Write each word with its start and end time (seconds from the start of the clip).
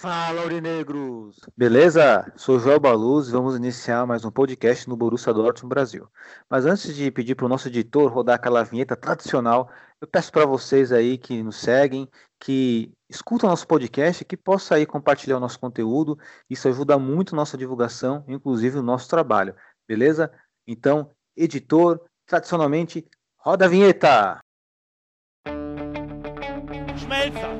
Fala, 0.00 0.40
Aurinegros! 0.40 1.36
Beleza? 1.54 2.32
Sou 2.34 2.58
Joel 2.58 2.80
Baluz 2.80 3.28
e 3.28 3.32
vamos 3.32 3.54
iniciar 3.54 4.06
mais 4.06 4.24
um 4.24 4.30
podcast 4.30 4.88
no 4.88 4.96
Borussia 4.96 5.30
Dortmund 5.30 5.68
Brasil. 5.68 6.08
Mas 6.48 6.64
antes 6.64 6.96
de 6.96 7.10
pedir 7.10 7.34
para 7.34 7.44
o 7.44 7.48
nosso 7.50 7.68
editor 7.68 8.10
rodar 8.10 8.36
aquela 8.36 8.64
vinheta 8.64 8.96
tradicional, 8.96 9.70
eu 10.00 10.08
peço 10.08 10.32
para 10.32 10.46
vocês 10.46 10.90
aí 10.90 11.18
que 11.18 11.42
nos 11.42 11.56
seguem, 11.56 12.08
que 12.38 12.90
escutam 13.10 13.50
nosso 13.50 13.66
podcast, 13.66 14.24
que 14.24 14.38
possa 14.38 14.76
aí 14.76 14.86
compartilhar 14.86 15.36
o 15.36 15.40
nosso 15.40 15.60
conteúdo. 15.60 16.18
Isso 16.48 16.66
ajuda 16.66 16.98
muito 16.98 17.34
a 17.34 17.36
nossa 17.36 17.58
divulgação, 17.58 18.24
inclusive 18.26 18.78
o 18.78 18.82
nosso 18.82 19.06
trabalho. 19.06 19.54
Beleza? 19.86 20.32
Então, 20.66 21.10
editor, 21.36 22.00
tradicionalmente, 22.26 23.06
roda 23.36 23.66
a 23.66 23.68
vinheta! 23.68 24.38
Schmelzer. 26.96 27.59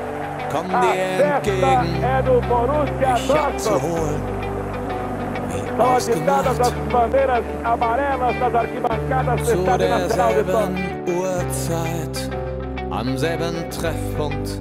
kommen 0.51 0.69
dir 0.69 1.23
entgegen, 1.23 1.61
dich 3.07 3.35
abzuholen. 3.35 4.21
Ausgemacht. 5.77 6.45
Zu 9.45 9.63
derselben 9.77 10.75
Uhrzeit, 11.07 12.29
am 12.89 13.17
selben 13.17 13.69
Treffpunkt 13.69 14.59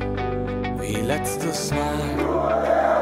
wie 0.79 0.97
letztes 0.97 1.73
Mal. 1.73 3.00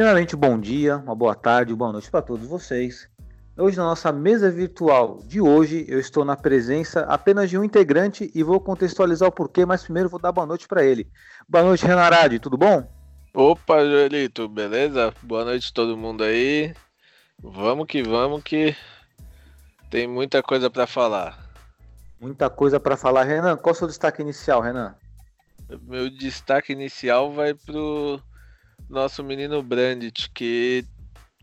Primeiramente, 0.00 0.34
bom 0.34 0.58
dia, 0.58 0.96
uma 0.96 1.14
boa 1.14 1.34
tarde, 1.34 1.74
boa 1.74 1.92
noite 1.92 2.10
para 2.10 2.22
todos 2.22 2.46
vocês. 2.46 3.06
Hoje, 3.54 3.76
na 3.76 3.84
nossa 3.84 4.10
mesa 4.10 4.50
virtual 4.50 5.20
de 5.26 5.42
hoje, 5.42 5.84
eu 5.86 6.00
estou 6.00 6.24
na 6.24 6.34
presença 6.34 7.02
apenas 7.02 7.50
de 7.50 7.58
um 7.58 7.62
integrante 7.62 8.30
e 8.34 8.42
vou 8.42 8.58
contextualizar 8.58 9.28
o 9.28 9.32
porquê, 9.32 9.66
mas 9.66 9.82
primeiro 9.82 10.08
vou 10.08 10.18
dar 10.18 10.32
boa 10.32 10.46
noite 10.46 10.66
para 10.66 10.82
ele. 10.82 11.06
Boa 11.46 11.64
noite, 11.64 11.84
Renarade, 11.84 12.38
tudo 12.38 12.56
bom? 12.56 12.90
Opa, 13.34 13.84
Joelito, 13.84 14.48
beleza? 14.48 15.12
Boa 15.22 15.44
noite 15.44 15.70
todo 15.70 15.98
mundo 15.98 16.24
aí. 16.24 16.74
Vamos 17.38 17.86
que 17.86 18.02
vamos 18.02 18.42
que 18.42 18.74
tem 19.90 20.08
muita 20.08 20.42
coisa 20.42 20.70
pra 20.70 20.86
falar. 20.86 21.38
Muita 22.18 22.48
coisa 22.48 22.80
para 22.80 22.96
falar. 22.96 23.24
Renan, 23.24 23.54
qual 23.58 23.74
é 23.74 23.76
o 23.76 23.78
seu 23.78 23.86
destaque 23.86 24.22
inicial, 24.22 24.62
Renan? 24.62 24.94
Meu 25.82 26.08
destaque 26.08 26.72
inicial 26.72 27.30
vai 27.34 27.52
pro 27.52 28.18
nosso 28.88 29.22
menino 29.22 29.62
Brandt, 29.62 30.30
que 30.30 30.84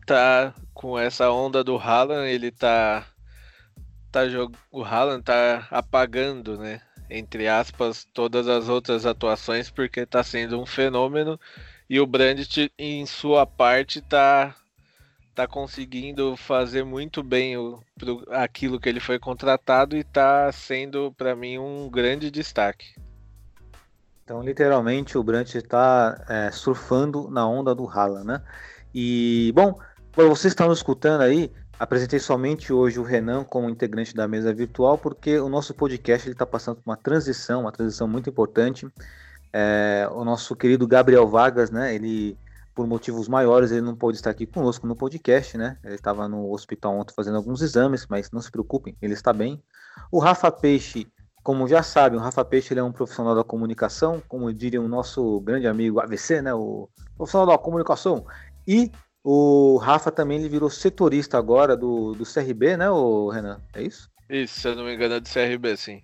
tá 0.06 0.54
com 0.72 0.98
essa 0.98 1.30
onda 1.30 1.62
do 1.62 1.76
Haaland, 1.76 2.28
ele 2.28 2.50
tá 2.50 3.06
tá 4.10 4.28
jog... 4.28 4.54
o 4.70 4.82
Haaland 4.82 5.22
tá 5.22 5.68
apagando, 5.70 6.56
né? 6.58 6.80
Entre 7.10 7.48
aspas, 7.48 8.06
todas 8.12 8.48
as 8.48 8.68
outras 8.68 9.06
atuações 9.06 9.70
porque 9.70 10.06
tá 10.06 10.22
sendo 10.22 10.60
um 10.60 10.66
fenômeno 10.66 11.38
e 11.88 12.00
o 12.00 12.06
Brandt 12.06 12.70
em 12.78 13.06
sua 13.06 13.46
parte 13.46 14.00
tá 14.00 14.54
tá 15.34 15.46
conseguindo 15.46 16.36
fazer 16.36 16.84
muito 16.84 17.22
bem 17.22 17.56
o, 17.56 17.80
pro, 17.96 18.24
aquilo 18.30 18.80
que 18.80 18.88
ele 18.88 18.98
foi 18.98 19.20
contratado 19.20 19.96
e 19.96 20.02
tá 20.02 20.50
sendo 20.50 21.12
para 21.16 21.36
mim 21.36 21.58
um 21.58 21.88
grande 21.88 22.28
destaque. 22.28 22.94
Então, 24.28 24.42
literalmente, 24.42 25.16
o 25.16 25.22
Brandt 25.22 25.56
está 25.56 26.22
é, 26.28 26.50
surfando 26.50 27.30
na 27.30 27.48
onda 27.48 27.74
do 27.74 27.88
Haaland, 27.88 28.26
né? 28.26 28.42
E, 28.94 29.50
bom, 29.56 29.78
vocês 30.14 30.52
estão 30.52 30.70
escutando 30.70 31.22
aí, 31.22 31.50
apresentei 31.80 32.18
somente 32.18 32.70
hoje 32.70 33.00
o 33.00 33.02
Renan 33.02 33.42
como 33.42 33.70
integrante 33.70 34.14
da 34.14 34.28
mesa 34.28 34.52
virtual, 34.52 34.98
porque 34.98 35.38
o 35.38 35.48
nosso 35.48 35.72
podcast 35.72 36.28
está 36.28 36.44
passando 36.44 36.76
por 36.76 36.90
uma 36.90 36.96
transição, 36.98 37.62
uma 37.62 37.72
transição 37.72 38.06
muito 38.06 38.28
importante. 38.28 38.86
É, 39.50 40.06
o 40.12 40.22
nosso 40.26 40.54
querido 40.54 40.86
Gabriel 40.86 41.26
Vargas, 41.26 41.70
né? 41.70 41.94
Ele, 41.94 42.36
por 42.74 42.86
motivos 42.86 43.28
maiores, 43.28 43.70
ele 43.70 43.80
não 43.80 43.96
pôde 43.96 44.18
estar 44.18 44.28
aqui 44.28 44.44
conosco 44.44 44.86
no 44.86 44.94
podcast, 44.94 45.56
né? 45.56 45.78
Ele 45.82 45.94
estava 45.94 46.28
no 46.28 46.52
hospital 46.52 46.98
ontem 46.98 47.14
fazendo 47.14 47.38
alguns 47.38 47.62
exames, 47.62 48.06
mas 48.06 48.30
não 48.30 48.42
se 48.42 48.50
preocupem, 48.50 48.94
ele 49.00 49.14
está 49.14 49.32
bem. 49.32 49.58
O 50.12 50.18
Rafa 50.18 50.52
Peixe 50.52 51.10
como 51.48 51.66
já 51.66 51.82
sabem, 51.82 52.18
o 52.18 52.22
Rafa 52.22 52.44
Peixe 52.44 52.74
ele 52.74 52.80
é 52.80 52.84
um 52.84 52.92
profissional 52.92 53.34
da 53.34 53.42
comunicação, 53.42 54.22
como 54.28 54.52
diria 54.52 54.82
o 54.82 54.86
nosso 54.86 55.40
grande 55.40 55.66
amigo 55.66 55.98
AVC, 55.98 56.42
né? 56.42 56.52
O 56.52 56.90
profissional 57.16 57.46
da 57.46 57.56
comunicação. 57.56 58.26
E 58.66 58.92
o 59.24 59.78
Rafa 59.78 60.12
também 60.12 60.38
ele 60.38 60.50
virou 60.50 60.68
setorista 60.68 61.38
agora 61.38 61.74
do, 61.74 62.12
do 62.12 62.24
CRB, 62.26 62.76
né, 62.76 62.90
o 62.90 63.30
Renan? 63.30 63.62
É 63.72 63.80
isso? 63.80 64.10
Isso, 64.28 64.60
se 64.60 64.68
eu 64.68 64.76
não 64.76 64.84
me 64.84 64.94
engano, 64.94 65.14
é 65.14 65.20
do 65.20 65.26
CRB, 65.26 65.74
sim. 65.78 66.02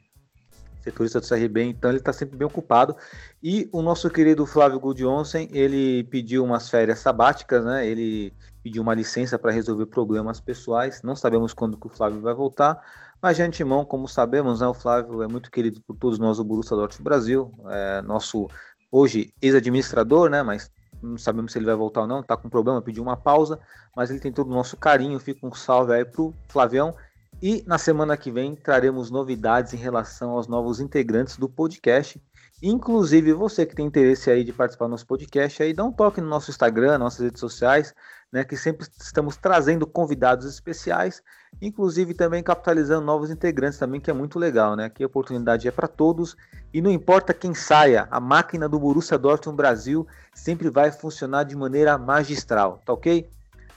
Setorista 0.81 1.21
do 1.21 1.29
CRB, 1.29 1.65
então 1.65 1.91
ele 1.91 1.99
está 1.99 2.15
sempre 2.15 2.39
bem 2.39 2.47
ocupado. 2.47 2.97
E 3.43 3.69
o 3.71 3.83
nosso 3.83 4.09
querido 4.09 4.47
Flávio 4.47 4.81
Gudjonsen, 4.81 5.51
ele 5.53 6.05
pediu 6.05 6.43
umas 6.43 6.71
férias 6.71 7.01
sabáticas, 7.01 7.63
né? 7.63 7.87
Ele 7.87 8.33
pediu 8.63 8.81
uma 8.81 8.95
licença 8.95 9.39
para 9.39 9.53
resolver 9.53 9.85
problemas 9.85 10.41
pessoais. 10.41 11.03
Não 11.03 11.15
sabemos 11.15 11.53
quando 11.53 11.77
que 11.77 11.87
o 11.87 11.91
Flávio 11.91 12.23
vai 12.23 12.33
voltar, 12.33 12.81
mas 13.25 13.39
de 13.39 13.43
antemão, 13.43 13.87
como 13.87 14.07
sabemos, 14.07 14.61
né, 14.61 14.67
o 14.67 14.75
Flávio 14.75 15.23
é 15.23 15.27
muito 15.27 15.51
querido 15.51 15.81
por 15.87 15.97
todos 15.97 16.19
nós 16.19 16.37
do 16.37 16.45
Borussia 16.45 16.77
Dortmund 16.77 17.03
Brasil, 17.03 17.51
é 17.71 18.03
nosso 18.03 18.51
hoje 18.93 19.33
ex-administrador, 19.41 20.29
né, 20.29 20.43
mas 20.43 20.71
não 21.03 21.17
sabemos 21.17 21.51
se 21.51 21.57
ele 21.57 21.65
vai 21.65 21.75
voltar 21.75 22.03
ou 22.03 22.07
não, 22.07 22.21
está 22.21 22.37
com 22.37 22.51
problema, 22.51 22.83
pediu 22.83 23.03
uma 23.03 23.17
pausa, 23.17 23.59
mas 23.97 24.11
ele 24.11 24.21
tem 24.21 24.31
todo 24.31 24.51
o 24.51 24.55
nosso 24.55 24.77
carinho, 24.77 25.19
fica 25.19 25.47
um 25.47 25.55
salve 25.55 25.95
aí 25.95 26.05
pro 26.05 26.35
Flavião. 26.51 26.95
E 27.41 27.65
na 27.67 27.79
semana 27.79 28.15
que 28.15 28.31
vem 28.31 28.55
traremos 28.55 29.11
novidades 29.11 29.73
em 29.73 29.79
relação 29.79 30.33
aos 30.33 30.47
novos 30.47 30.79
integrantes 30.79 31.39
do 31.39 31.49
podcast. 31.49 32.23
Inclusive, 32.63 33.33
você 33.33 33.65
que 33.65 33.75
tem 33.75 33.87
interesse 33.87 34.31
aí 34.31 34.45
de 34.45 34.53
participar 34.53 34.85
do 34.85 34.91
nosso 34.91 35.07
podcast, 35.07 35.63
aí 35.63 35.73
dá 35.73 35.83
um 35.83 35.93
toque 35.93 36.21
no 36.21 36.29
nosso 36.29 36.51
Instagram, 36.51 36.99
nossas 36.99 37.25
redes 37.25 37.41
sociais, 37.41 37.95
né, 38.35 38.43
que 38.43 38.57
sempre 38.57 38.85
estamos 39.01 39.37
trazendo 39.37 39.87
convidados 39.87 40.45
especiais, 40.45 41.23
inclusive 41.63 42.15
também 42.15 42.43
capitalizando 42.43 43.07
novos 43.07 43.31
integrantes 43.31 43.79
também, 43.79 44.01
que 44.01 44.11
é 44.11 44.13
muito 44.13 44.41
legal, 44.41 44.75
né? 44.75 44.87
Aqui 44.87 45.05
a 45.05 45.07
oportunidade 45.07 45.69
é 45.69 45.71
para 45.71 45.87
todos 45.87 46.37
e 46.73 46.83
não 46.83 46.91
importa 46.91 47.33
quem 47.33 47.55
saia, 47.55 48.09
a 48.11 48.19
máquina 48.19 48.69
do 48.69 48.77
Borussia 48.77 49.17
Dortmund 49.17 49.57
Brasil 49.57 50.05
sempre 50.35 50.69
vai 50.69 50.91
funcionar 50.91 51.45
de 51.45 51.55
maneira 51.55 51.97
magistral, 51.97 52.83
tá 52.85 52.93
ok? 52.93 53.31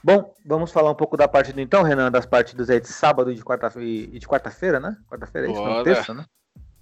Bom, 0.04 0.34
vamos 0.44 0.72
falar 0.72 0.90
um 0.90 0.96
pouco 0.96 1.16
da 1.16 1.28
partida 1.28 1.62
então, 1.62 1.84
Renan, 1.84 2.10
das 2.10 2.26
partidas 2.26 2.68
aí 2.72 2.82
de 2.82 2.88
sábado 2.88 3.32
e 3.32 3.36
de 3.36 3.44
quarta-feira, 3.44 3.88
e 3.88 4.18
de 4.18 4.28
quarta-feira, 4.28 4.80
né? 4.80 4.98
Quarta-feira 5.08 5.50
é 5.50 5.52
isso, 5.52 5.62
não, 5.62 5.70
Bora. 5.70 5.84
terça, 5.84 6.16
né? 6.16 6.26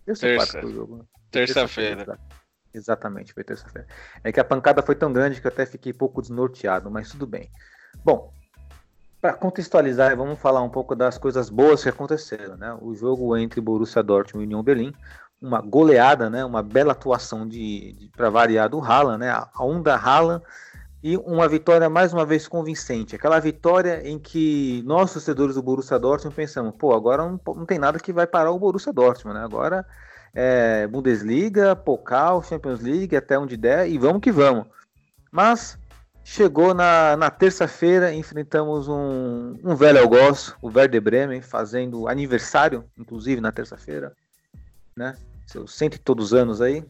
Terça, 0.05 0.21
Terça. 0.21 0.37
quarta 0.37 0.59
que 0.61 0.65
o 0.65 0.73
jogo, 0.73 0.97
né? 0.99 1.03
Terça-feira. 1.29 2.03
exato. 2.03 2.21
Exatamente, 2.75 3.33
foi 3.33 3.43
terça-feira. 3.43 3.87
É 4.23 4.31
que 4.31 4.39
a 4.39 4.43
pancada 4.43 4.81
foi 4.81 4.95
tão 4.95 5.11
grande 5.13 5.39
que 5.39 5.47
eu 5.47 5.51
até 5.51 5.65
fiquei 5.65 5.93
pouco 5.93 6.21
desnorteado, 6.21 6.91
mas 6.91 7.09
tudo 7.09 7.25
bem. 7.25 7.49
Bom, 8.03 8.33
para 9.21 9.33
contextualizar, 9.33 10.15
vamos 10.15 10.37
falar 10.39 10.61
um 10.61 10.69
pouco 10.69 10.95
das 10.95 11.17
coisas 11.17 11.49
boas 11.49 11.81
que 11.81 11.89
aconteceram, 11.89 12.57
né? 12.57 12.77
O 12.81 12.93
jogo 12.93 13.35
entre 13.37 13.61
Borussia 13.61 14.03
Dortmund 14.03 14.43
e 14.43 14.47
União 14.47 14.61
Berlim, 14.61 14.93
uma 15.41 15.61
goleada, 15.61 16.29
né? 16.29 16.43
Uma 16.43 16.61
bela 16.61 16.91
atuação 16.91 17.47
de, 17.47 17.93
de 17.93 18.09
para 18.09 18.29
variar 18.29 18.69
do 18.69 18.79
Haaland, 18.79 19.19
né? 19.19 19.31
A 19.31 19.63
onda 19.63 19.95
Haaland 19.95 20.43
e 21.01 21.15
uma 21.17 21.47
vitória 21.47 21.89
mais 21.89 22.13
uma 22.13 22.25
vez 22.25 22.47
convincente. 22.47 23.15
Aquela 23.15 23.39
vitória 23.39 24.05
em 24.05 24.19
que 24.19 24.83
nós 24.85 25.13
torcedores 25.13 25.55
do 25.55 25.63
Borussia 25.63 25.97
Dortmund 25.97 26.35
pensamos, 26.35 26.75
pô, 26.77 26.93
agora 26.93 27.23
não, 27.23 27.39
não 27.55 27.65
tem 27.65 27.79
nada 27.79 27.99
que 27.99 28.11
vai 28.11 28.27
parar 28.27 28.51
o 28.51 28.59
Borussia 28.59 28.91
Dortmund, 28.91 29.39
né? 29.39 29.45
Agora 29.45 29.85
é, 30.35 30.85
Bundesliga, 30.85 31.75
Pokal, 31.75 32.43
Champions 32.43 32.81
League, 32.81 33.15
até 33.15 33.39
onde 33.39 33.55
der, 33.55 33.89
e 33.89 33.97
vamos 33.97 34.21
que 34.21 34.31
vamos. 34.31 34.67
Mas 35.31 35.79
chegou 36.23 36.73
na, 36.73 37.15
na 37.15 37.29
terça-feira, 37.29 38.13
enfrentamos 38.13 38.87
um, 38.89 39.57
um 39.63 39.75
velho 39.75 40.01
algoz, 40.01 40.53
o 40.61 40.67
Werder 40.67 41.01
Bremen, 41.01 41.41
fazendo 41.41 42.07
aniversário, 42.07 42.83
inclusive 42.97 43.39
na 43.39 43.51
terça-feira, 43.51 44.13
né? 44.95 45.15
Seus 45.47 45.73
cento 45.75 45.95
e 45.95 45.99
todos 45.99 46.33
anos 46.33 46.61
aí. 46.61 46.83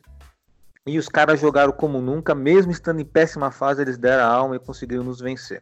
E 0.87 0.97
os 0.97 1.09
caras 1.09 1.39
jogaram 1.39 1.73
como 1.73 1.99
nunca, 1.99 2.33
mesmo 2.33 2.71
estando 2.71 3.01
em 3.01 3.05
péssima 3.05 3.51
fase, 3.51 3.81
eles 3.81 3.97
deram 3.97 4.23
a 4.23 4.27
alma 4.27 4.55
e 4.55 4.59
conseguiram 4.59 5.03
nos 5.03 5.19
vencer. 5.19 5.61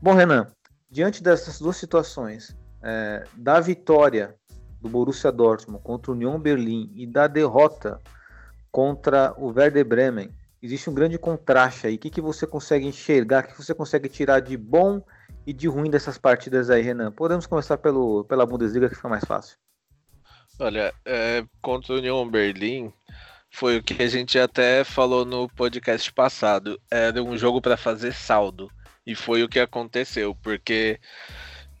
Bom, 0.00 0.14
Renan, 0.14 0.46
diante 0.90 1.22
dessas 1.22 1.58
duas 1.58 1.76
situações, 1.76 2.56
é, 2.82 3.24
da 3.34 3.60
vitória 3.60 4.34
do 4.80 4.88
Borussia 4.88 5.30
Dortmund 5.30 5.82
contra 5.82 6.10
o 6.10 6.14
Union 6.14 6.38
Berlim 6.38 6.90
e 6.94 7.06
da 7.06 7.26
derrota 7.26 8.00
contra 8.70 9.34
o 9.36 9.48
Werder 9.48 9.84
Bremen, 9.84 10.30
existe 10.62 10.88
um 10.88 10.94
grande 10.94 11.18
contraste 11.18 11.86
aí. 11.86 11.96
O 11.96 11.98
que, 11.98 12.10
que 12.10 12.20
você 12.20 12.46
consegue 12.46 12.86
enxergar, 12.86 13.44
o 13.44 13.48
que 13.48 13.56
você 13.56 13.74
consegue 13.74 14.08
tirar 14.08 14.40
de 14.40 14.56
bom 14.56 15.02
e 15.46 15.52
de 15.52 15.66
ruim 15.66 15.90
dessas 15.90 16.18
partidas 16.18 16.70
aí, 16.70 16.82
Renan? 16.82 17.10
Podemos 17.10 17.46
começar 17.46 17.78
pelo, 17.78 18.24
pela 18.24 18.46
Bundesliga, 18.46 18.88
que 18.88 18.94
fica 18.94 19.08
mais 19.08 19.24
fácil. 19.24 19.56
Olha, 20.58 20.92
é, 21.04 21.44
contra 21.62 21.94
o 21.94 21.96
Union 21.96 22.28
Berlim, 22.28 22.92
foi 23.50 23.78
o 23.78 23.82
que 23.82 24.02
a 24.02 24.06
gente 24.06 24.38
até 24.38 24.84
falou 24.84 25.24
no 25.24 25.48
podcast 25.48 26.12
passado. 26.12 26.80
Era 26.90 27.22
um 27.22 27.36
jogo 27.36 27.60
para 27.60 27.76
fazer 27.76 28.12
saldo. 28.12 28.70
E 29.06 29.14
foi 29.14 29.42
o 29.42 29.48
que 29.48 29.58
aconteceu, 29.58 30.36
porque, 30.42 31.00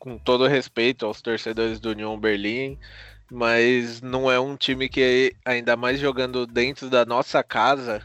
com 0.00 0.18
todo 0.18 0.48
respeito 0.48 1.04
aos 1.04 1.20
torcedores 1.20 1.78
do 1.78 1.90
Union 1.90 2.18
Berlim, 2.18 2.78
mas 3.30 4.00
não 4.00 4.32
é 4.32 4.40
um 4.40 4.56
time 4.56 4.88
que, 4.88 5.36
ainda 5.44 5.76
mais 5.76 6.00
jogando 6.00 6.46
dentro 6.46 6.88
da 6.88 7.04
nossa 7.04 7.44
casa, 7.44 8.02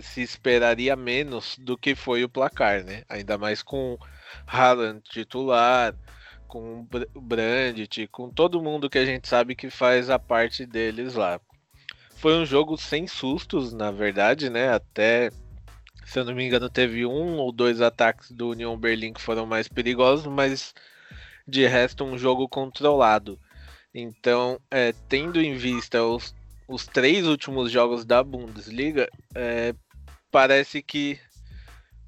se 0.00 0.22
esperaria 0.22 0.96
menos 0.96 1.58
do 1.58 1.76
que 1.76 1.94
foi 1.96 2.24
o 2.24 2.28
placar, 2.28 2.84
né? 2.84 3.02
Ainda 3.08 3.36
mais 3.36 3.60
com 3.60 3.98
Haaland 4.46 5.02
titular, 5.02 5.94
com 6.46 6.86
Brandt, 7.14 8.06
com 8.06 8.30
todo 8.30 8.62
mundo 8.62 8.88
que 8.88 8.98
a 8.98 9.04
gente 9.04 9.28
sabe 9.28 9.56
que 9.56 9.68
faz 9.68 10.08
a 10.08 10.18
parte 10.18 10.64
deles 10.64 11.14
lá. 11.14 11.40
Foi 12.14 12.34
um 12.34 12.46
jogo 12.46 12.76
sem 12.78 13.08
sustos, 13.08 13.72
na 13.72 13.90
verdade, 13.90 14.48
né? 14.48 14.72
Até, 14.72 15.30
se 16.06 16.20
eu 16.20 16.24
não 16.24 16.34
me 16.34 16.46
engano, 16.46 16.70
teve 16.70 17.04
um 17.04 17.36
ou 17.38 17.50
dois 17.50 17.80
ataques 17.80 18.30
do 18.30 18.50
Union 18.50 18.76
Berlim 18.76 19.12
que 19.12 19.20
foram 19.20 19.44
mais 19.44 19.66
perigosos, 19.66 20.26
mas 20.26 20.72
de 21.46 21.66
resto 21.66 22.04
um 22.04 22.16
jogo 22.16 22.48
controlado. 22.48 23.38
Então, 23.94 24.60
é, 24.70 24.92
tendo 25.08 25.40
em 25.40 25.54
vista 25.54 26.02
os, 26.02 26.34
os 26.68 26.86
três 26.86 27.26
últimos 27.26 27.70
jogos 27.70 28.04
da 28.04 28.22
Bundesliga, 28.22 29.08
é, 29.34 29.74
parece 30.30 30.82
que 30.82 31.18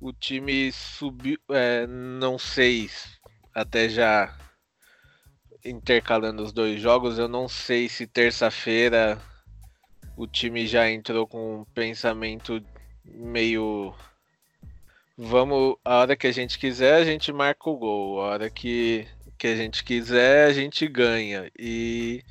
o 0.01 0.13
time 0.13 0.73
subiu, 0.73 1.39
é, 1.51 1.87
não 1.87 2.39
sei, 2.39 2.89
até 3.55 3.89
já 3.89 4.37
intercalando 5.65 6.43
os 6.43 6.53
dois 6.53 6.81
jogos, 6.81 7.19
eu 7.19 7.29
não 7.29 7.49
sei 7.49 7.89
se 7.89 8.07
terça-feira 8.07 9.19
o 10.17 10.27
time 10.27 10.67
já 10.67 10.89
entrou 10.91 11.27
com 11.27 11.61
um 11.61 11.65
pensamento 11.65 12.63
meio 13.05 13.95
vamos, 15.17 15.77
a 15.85 15.99
hora 15.99 16.17
que 16.17 16.27
a 16.27 16.33
gente 16.33 16.59
quiser, 16.59 16.95
a 16.95 17.05
gente 17.05 17.33
marca 17.33 17.69
o 17.69 17.77
gol, 17.77 18.21
a 18.21 18.27
hora 18.27 18.51
que, 18.51 19.07
que 19.39 19.47
a 19.47 19.57
gente 19.57 19.85
quiser, 19.85 20.47
a 20.47 20.53
gente 20.53 20.87
ganha. 20.87 21.51
E 21.59 22.23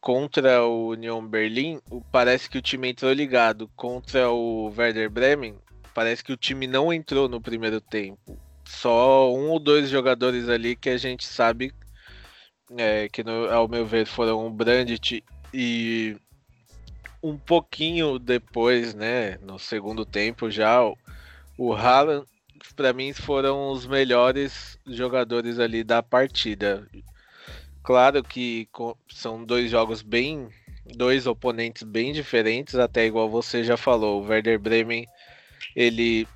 contra 0.00 0.64
o 0.64 0.90
Union 0.90 1.26
Berlim, 1.26 1.80
parece 2.10 2.48
que 2.48 2.58
o 2.58 2.62
time 2.62 2.90
entrou 2.90 3.12
ligado. 3.12 3.68
Contra 3.76 4.30
o 4.30 4.72
Werder 4.76 5.10
Bremen, 5.10 5.56
parece 5.94 6.22
que 6.24 6.32
o 6.32 6.36
time 6.36 6.66
não 6.66 6.92
entrou 6.92 7.28
no 7.28 7.40
primeiro 7.40 7.80
tempo. 7.80 8.38
Só 8.64 9.32
um 9.34 9.50
ou 9.50 9.58
dois 9.58 9.88
jogadores 9.88 10.48
ali 10.48 10.76
que 10.76 10.90
a 10.90 10.96
gente 10.96 11.26
sabe 11.26 11.72
é, 12.76 13.08
que, 13.08 13.24
no, 13.24 13.50
ao 13.50 13.68
meu 13.68 13.84
ver, 13.84 14.06
foram 14.06 14.46
o 14.46 14.50
Brandt 14.50 15.24
e 15.52 16.16
um 17.22 17.36
pouquinho 17.36 18.18
depois, 18.18 18.94
né, 18.94 19.38
no 19.42 19.58
segundo 19.58 20.06
tempo 20.06 20.50
já, 20.50 20.80
o, 21.58 21.74
Haaland, 21.74 22.26
para 22.74 22.92
mim, 22.92 23.12
foram 23.12 23.70
os 23.70 23.86
melhores 23.86 24.78
jogadores 24.86 25.58
ali 25.58 25.82
da 25.82 26.02
partida. 26.02 26.86
Claro 27.82 28.22
que 28.22 28.68
são 29.08 29.44
dois 29.44 29.70
jogos 29.70 30.02
bem. 30.02 30.48
dois 30.96 31.26
oponentes 31.26 31.82
bem 31.82 32.12
diferentes, 32.12 32.74
até 32.74 33.06
igual 33.06 33.28
você 33.28 33.62
já 33.62 33.76
falou. 33.76 34.22
O 34.22 34.26
Werder 34.26 34.58
Bremen 34.58 35.06
ele 35.74 36.26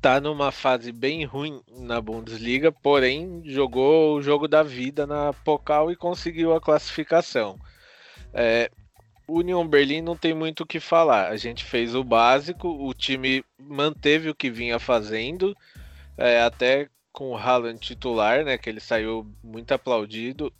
tá 0.00 0.20
numa 0.20 0.52
fase 0.52 0.92
bem 0.92 1.24
ruim 1.24 1.60
na 1.76 2.00
Bundesliga, 2.00 2.70
porém 2.70 3.42
jogou 3.44 4.16
o 4.16 4.22
jogo 4.22 4.46
da 4.46 4.62
vida 4.62 5.06
na 5.06 5.32
Pokal 5.32 5.90
e 5.90 5.96
conseguiu 5.96 6.54
a 6.54 6.60
classificação. 6.60 7.58
É, 8.32 8.70
Union 9.28 9.66
Berlim 9.68 10.00
não 10.00 10.16
tem 10.16 10.32
muito 10.32 10.62
o 10.62 10.66
que 10.66 10.80
falar. 10.80 11.28
A 11.28 11.36
gente 11.36 11.64
fez 11.64 11.94
o 11.94 12.02
básico, 12.02 12.68
o 12.68 12.94
time 12.94 13.44
manteve 13.58 14.30
o 14.30 14.34
que 14.34 14.50
vinha 14.50 14.78
fazendo, 14.78 15.54
é, 16.16 16.40
até 16.40 16.88
com 17.12 17.30
o 17.30 17.36
Haaland 17.36 17.78
titular, 17.78 18.44
né? 18.44 18.56
Que 18.56 18.70
ele 18.70 18.80
saiu 18.80 19.30
muito 19.42 19.72
aplaudido. 19.72 20.52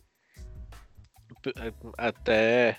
Até 1.96 2.78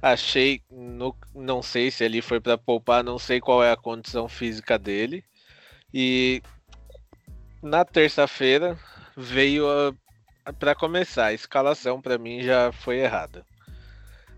achei, 0.00 0.62
no, 0.70 1.14
não 1.34 1.62
sei 1.62 1.90
se 1.90 2.04
ele 2.04 2.22
foi 2.22 2.40
para 2.40 2.56
poupar, 2.56 3.04
não 3.04 3.18
sei 3.18 3.40
qual 3.40 3.62
é 3.62 3.70
a 3.70 3.76
condição 3.76 4.28
física 4.28 4.78
dele. 4.78 5.22
E 5.92 6.42
na 7.62 7.84
terça-feira 7.84 8.78
veio 9.16 9.66
para 10.58 10.74
começar, 10.74 11.26
a 11.26 11.32
escalação 11.34 12.00
para 12.00 12.16
mim 12.16 12.42
já 12.42 12.72
foi 12.72 13.00
errada. 13.00 13.44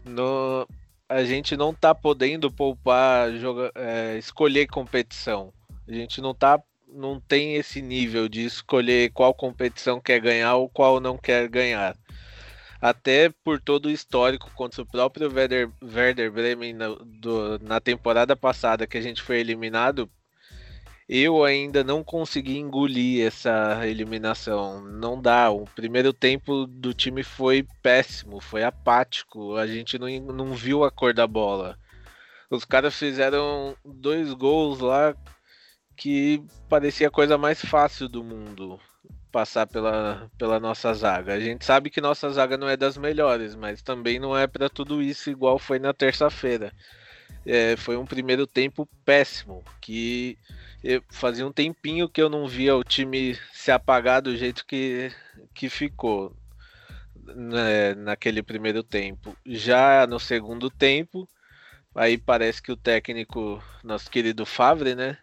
No, 0.05 0.67
a 1.09 1.25
gente 1.25 1.57
não 1.57 1.75
tá 1.75 1.95
podendo 1.95 2.51
poupar, 2.51 3.33
joga, 3.37 3.71
é, 3.75 4.17
escolher 4.19 4.67
competição. 4.67 5.53
A 5.87 5.93
gente 5.93 6.21
não 6.21 6.35
tá 6.35 6.61
não 6.95 7.19
tem 7.19 7.55
esse 7.55 7.81
nível 7.81 8.29
de 8.29 8.45
escolher 8.45 9.11
qual 9.13 9.33
competição 9.33 10.01
quer 10.01 10.21
ganhar 10.21 10.57
ou 10.57 10.69
qual 10.69 11.01
não 11.01 11.17
quer 11.17 11.49
ganhar. 11.49 11.97
Até 12.81 13.31
por 13.45 13.61
todo 13.61 13.87
o 13.87 13.91
histórico 13.91 14.51
contra 14.55 14.83
o 14.83 14.87
próprio 14.87 15.33
Werder, 15.33 15.71
Werder 15.83 16.31
Bremen 16.31 16.75
na, 16.75 16.89
do, 16.89 17.59
na 17.61 17.81
temporada 17.81 18.37
passada 18.37 18.87
que 18.87 18.99
a 18.99 19.01
gente 19.01 19.23
foi 19.23 19.39
eliminado, 19.39 20.11
eu 21.15 21.45
ainda 21.45 21.85
não 21.85 22.03
consegui 22.03 22.57
engolir 22.57 23.27
essa 23.27 23.87
eliminação. 23.87 24.81
Não 24.81 25.21
dá. 25.21 25.51
O 25.51 25.67
primeiro 25.67 26.11
tempo 26.11 26.67
do 26.67 26.95
time 26.95 27.23
foi 27.23 27.67
péssimo, 27.83 28.41
foi 28.41 28.65
apático. 28.65 29.57
A 29.57 29.67
gente 29.67 29.99
não, 29.99 30.09
não 30.33 30.55
viu 30.55 30.85
a 30.85 30.91
cor 30.91 31.13
da 31.13 31.27
bola. 31.27 31.79
Os 32.51 32.65
caras 32.65 32.97
fizeram 32.99 33.77
dois 33.85 34.33
gols 34.33 34.81
lá 34.81 35.15
que 35.95 36.43
parecia 36.67 37.09
a 37.09 37.11
coisa 37.11 37.37
mais 37.37 37.63
fácil 37.63 38.09
do 38.09 38.25
mundo 38.25 38.81
passar 39.31 39.67
pela, 39.67 40.31
pela 40.39 40.59
nossa 40.59 40.95
zaga. 40.95 41.35
A 41.35 41.41
gente 41.41 41.63
sabe 41.63 41.91
que 41.91 42.01
nossa 42.01 42.31
zaga 42.31 42.57
não 42.57 42.69
é 42.71 42.77
das 42.77 42.97
melhores, 42.97 43.55
mas 43.55 43.83
também 43.83 44.19
não 44.19 44.37
é 44.37 44.47
para 44.47 44.71
tudo 44.71 45.03
isso 45.03 45.29
igual 45.29 45.59
foi 45.59 45.79
na 45.79 45.93
terça-feira. 45.93 46.73
É, 47.45 47.77
foi 47.77 47.99
um 47.99 48.07
primeiro 48.07 48.47
tempo 48.47 48.89
péssimo, 49.05 49.63
que 49.81 50.39
fazia 51.11 51.47
um 51.47 51.53
tempinho 51.53 52.09
que 52.09 52.21
eu 52.21 52.29
não 52.29 52.47
via 52.47 52.77
o 52.77 52.85
time 52.85 53.39
se 53.53 53.71
apagar 53.71 54.21
do 54.21 54.37
jeito 54.37 54.67
que, 54.67 55.13
que 55.55 55.69
ficou 55.69 56.37
né, 57.25 57.95
naquele 57.95 58.43
primeiro 58.43 58.83
tempo. 58.83 59.37
Já 59.47 60.07
no 60.07 60.19
segundo 60.19 60.71
tempo, 60.71 61.29
aí 61.95 62.19
parece 62.19 62.61
que 62.61 62.73
o 62.73 62.77
técnico, 62.77 63.63
nosso 63.83 64.11
querido 64.11 64.45
Favre, 64.45 64.95
né, 64.95 65.19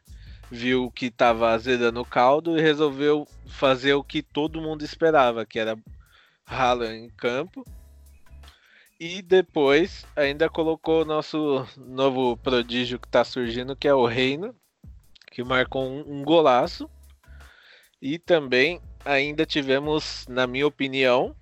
viu 0.50 0.90
que 0.92 1.08
estava 1.08 1.52
azedando 1.52 2.02
o 2.02 2.06
caldo 2.06 2.58
e 2.58 2.62
resolveu 2.62 3.28
fazer 3.48 3.94
o 3.94 4.04
que 4.04 4.22
todo 4.22 4.62
mundo 4.62 4.84
esperava, 4.84 5.46
que 5.46 5.60
era 5.60 5.78
Haaland 6.46 6.96
em 6.96 7.10
campo. 7.10 7.66
E 9.00 9.22
depois 9.22 10.06
ainda 10.16 10.50
colocou 10.50 11.04
o 11.04 11.06
nosso 11.06 11.66
novo 11.78 12.36
prodígio 12.38 13.00
que 13.00 13.08
está 13.08 13.24
surgindo, 13.24 13.76
que 13.76 13.88
é 13.88 13.94
o 13.94 14.06
Reino, 14.06 14.54
que 15.30 15.44
marcou 15.44 15.84
um, 15.84 16.24
golaço. 16.24 16.90
E 18.02 18.18
também 18.18 18.82
ainda 19.04 19.46
tivemos, 19.46 20.26
na 20.28 20.48
minha 20.48 20.68
opinião, 20.68 21.36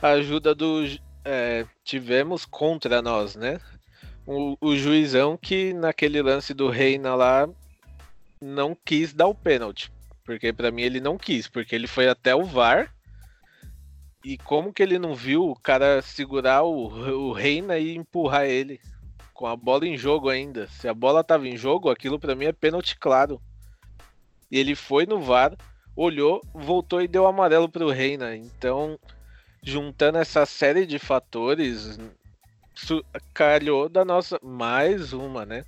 a 0.00 0.10
ajuda 0.10 0.54
do. 0.54 0.84
É, 1.24 1.66
tivemos 1.84 2.44
contra 2.44 3.02
nós, 3.02 3.36
né? 3.36 3.60
O, 4.26 4.56
o, 4.60 4.76
juizão 4.76 5.36
que 5.36 5.72
naquele 5.72 6.20
lance 6.20 6.52
do 6.52 6.68
Reina 6.68 7.14
lá 7.14 7.48
não 8.40 8.76
quis 8.84 9.12
dar 9.12 9.26
o 9.26 9.34
pênalti. 9.34 9.90
Porque 10.24 10.52
para 10.52 10.70
mim 10.70 10.82
ele 10.82 11.00
não 11.00 11.16
quis, 11.16 11.48
porque 11.48 11.74
ele 11.74 11.86
foi 11.86 12.08
até 12.08 12.34
o 12.34 12.44
VAR. 12.44 12.92
E 14.24 14.36
como 14.36 14.72
que 14.72 14.82
ele 14.82 14.98
não 14.98 15.14
viu 15.14 15.44
o 15.48 15.56
cara 15.56 16.02
segurar 16.02 16.62
o, 16.62 17.28
o 17.28 17.32
Reina 17.32 17.78
e 17.78 17.96
empurrar 17.96 18.44
ele? 18.44 18.80
Com 19.38 19.46
a 19.46 19.54
bola 19.54 19.86
em 19.86 19.96
jogo 19.96 20.28
ainda. 20.28 20.66
Se 20.66 20.88
a 20.88 20.92
bola 20.92 21.22
tava 21.22 21.46
em 21.46 21.56
jogo, 21.56 21.90
aquilo 21.90 22.18
para 22.18 22.34
mim 22.34 22.46
é 22.46 22.52
pênalti 22.52 22.96
claro. 22.98 23.40
E 24.50 24.58
ele 24.58 24.74
foi 24.74 25.06
no 25.06 25.20
VAR, 25.20 25.56
olhou, 25.94 26.40
voltou 26.52 27.00
e 27.00 27.06
deu 27.06 27.24
amarelo 27.24 27.68
pro 27.68 27.88
Reina. 27.88 28.34
Então, 28.34 28.98
juntando 29.62 30.18
essa 30.18 30.44
série 30.44 30.84
de 30.84 30.98
fatores, 30.98 32.00
calhou 33.32 33.88
da 33.88 34.04
nossa. 34.04 34.40
Mais 34.42 35.12
uma, 35.12 35.46
né? 35.46 35.64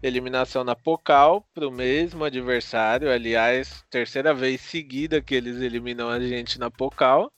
eliminação 0.00 0.62
na 0.62 0.76
Pocal 0.76 1.44
para 1.52 1.66
o 1.66 1.72
mesmo 1.72 2.22
adversário. 2.22 3.10
Aliás, 3.10 3.84
terceira 3.90 4.32
vez 4.32 4.60
seguida 4.60 5.20
que 5.20 5.34
eles 5.34 5.60
eliminam 5.60 6.08
a 6.08 6.20
gente 6.20 6.60
na 6.60 6.70
Pocal. 6.70 7.28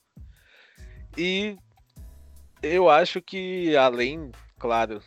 E 1.17 1.57
eu 2.63 2.91
acho 2.91 3.23
que, 3.23 3.75
além, 3.75 4.31
claro, 4.59 5.03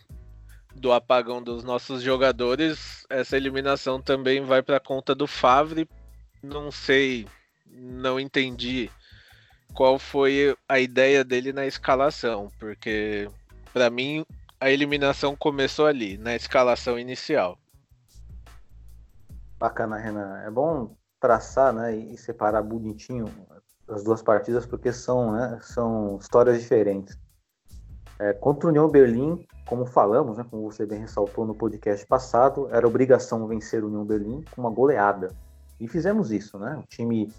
do 0.86 0.94
apagão 0.94 1.42
dos 1.42 1.64
nossos 1.64 2.04
jogadores, 2.04 3.08
essa 3.10 3.36
eliminação 3.36 4.00
também 4.00 4.46
vai 4.46 4.62
para 4.62 4.80
conta 4.80 5.16
do 5.16 5.26
Favre. 5.26 5.90
Não 6.44 6.72
sei, 6.72 7.28
não 7.66 8.20
entendi 8.20 8.92
qual 9.74 9.98
foi 9.98 10.56
a 10.70 10.80
ideia 10.80 11.24
dele 11.24 11.52
na 11.52 11.66
escalação, 11.66 12.52
porque 12.60 13.28
para 13.74 13.90
mim 13.90 14.24
a 14.60 14.70
eliminação 14.70 15.36
começou 15.36 15.88
ali, 15.88 16.20
na 16.20 16.36
escalação 16.36 17.00
inicial. 17.00 17.58
Bacana, 19.58 19.98
Renan. 19.98 20.44
É 20.44 20.52
bom 20.52 20.96
traçar 21.20 21.74
né, 21.74 21.96
e 21.96 22.16
separar 22.16 22.62
bonitinho 22.62 23.26
as 23.88 24.04
duas 24.04 24.22
partidas, 24.22 24.68
porque 24.68 24.94
são, 24.94 25.32
né, 25.32 25.58
são 25.64 26.20
histórias 26.22 26.62
diferentes. 26.62 27.18
É, 28.20 28.34
contra 28.34 28.68
o 28.68 28.70
União 28.70 28.88
Berlim, 28.88 29.46
como 29.68 29.86
falamos, 29.86 30.38
né, 30.38 30.46
como 30.50 30.72
você 30.72 30.86
bem 30.86 31.00
ressaltou 31.00 31.46
no 31.46 31.54
podcast 31.54 32.06
passado, 32.06 32.70
era 32.72 32.88
obrigação 32.88 33.46
vencer 33.48 33.84
o 33.84 33.88
União 33.88 34.06
Berlim 34.06 34.44
com 34.52 34.62
uma 34.62 34.70
goleada. 34.70 35.30
E 35.80 35.88
fizemos 35.88 36.32
isso, 36.32 36.58
né? 36.58 36.78
O 36.82 36.88
time 36.88 37.30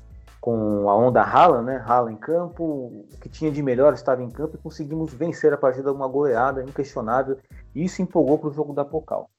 com 0.40 0.88
a 0.88 0.94
onda 0.94 1.22
rala, 1.22 1.62
né? 1.62 1.76
Rala 1.76 2.12
em 2.12 2.16
campo, 2.16 2.62
o 2.64 3.06
que 3.20 3.28
tinha 3.28 3.50
de 3.50 3.62
melhor 3.62 3.94
estava 3.94 4.22
em 4.22 4.30
campo 4.30 4.56
e 4.56 4.62
conseguimos 4.62 5.12
vencer 5.12 5.52
a 5.52 5.56
partida 5.56 5.90
com 5.90 5.96
uma 5.96 6.08
goleada 6.08 6.62
inquestionável. 6.62 7.38
E 7.74 7.84
isso 7.84 8.02
empolgou 8.02 8.38
para 8.38 8.50
o 8.50 8.52
jogo 8.52 8.72
da 8.72 8.84
Pocal. 8.84 9.30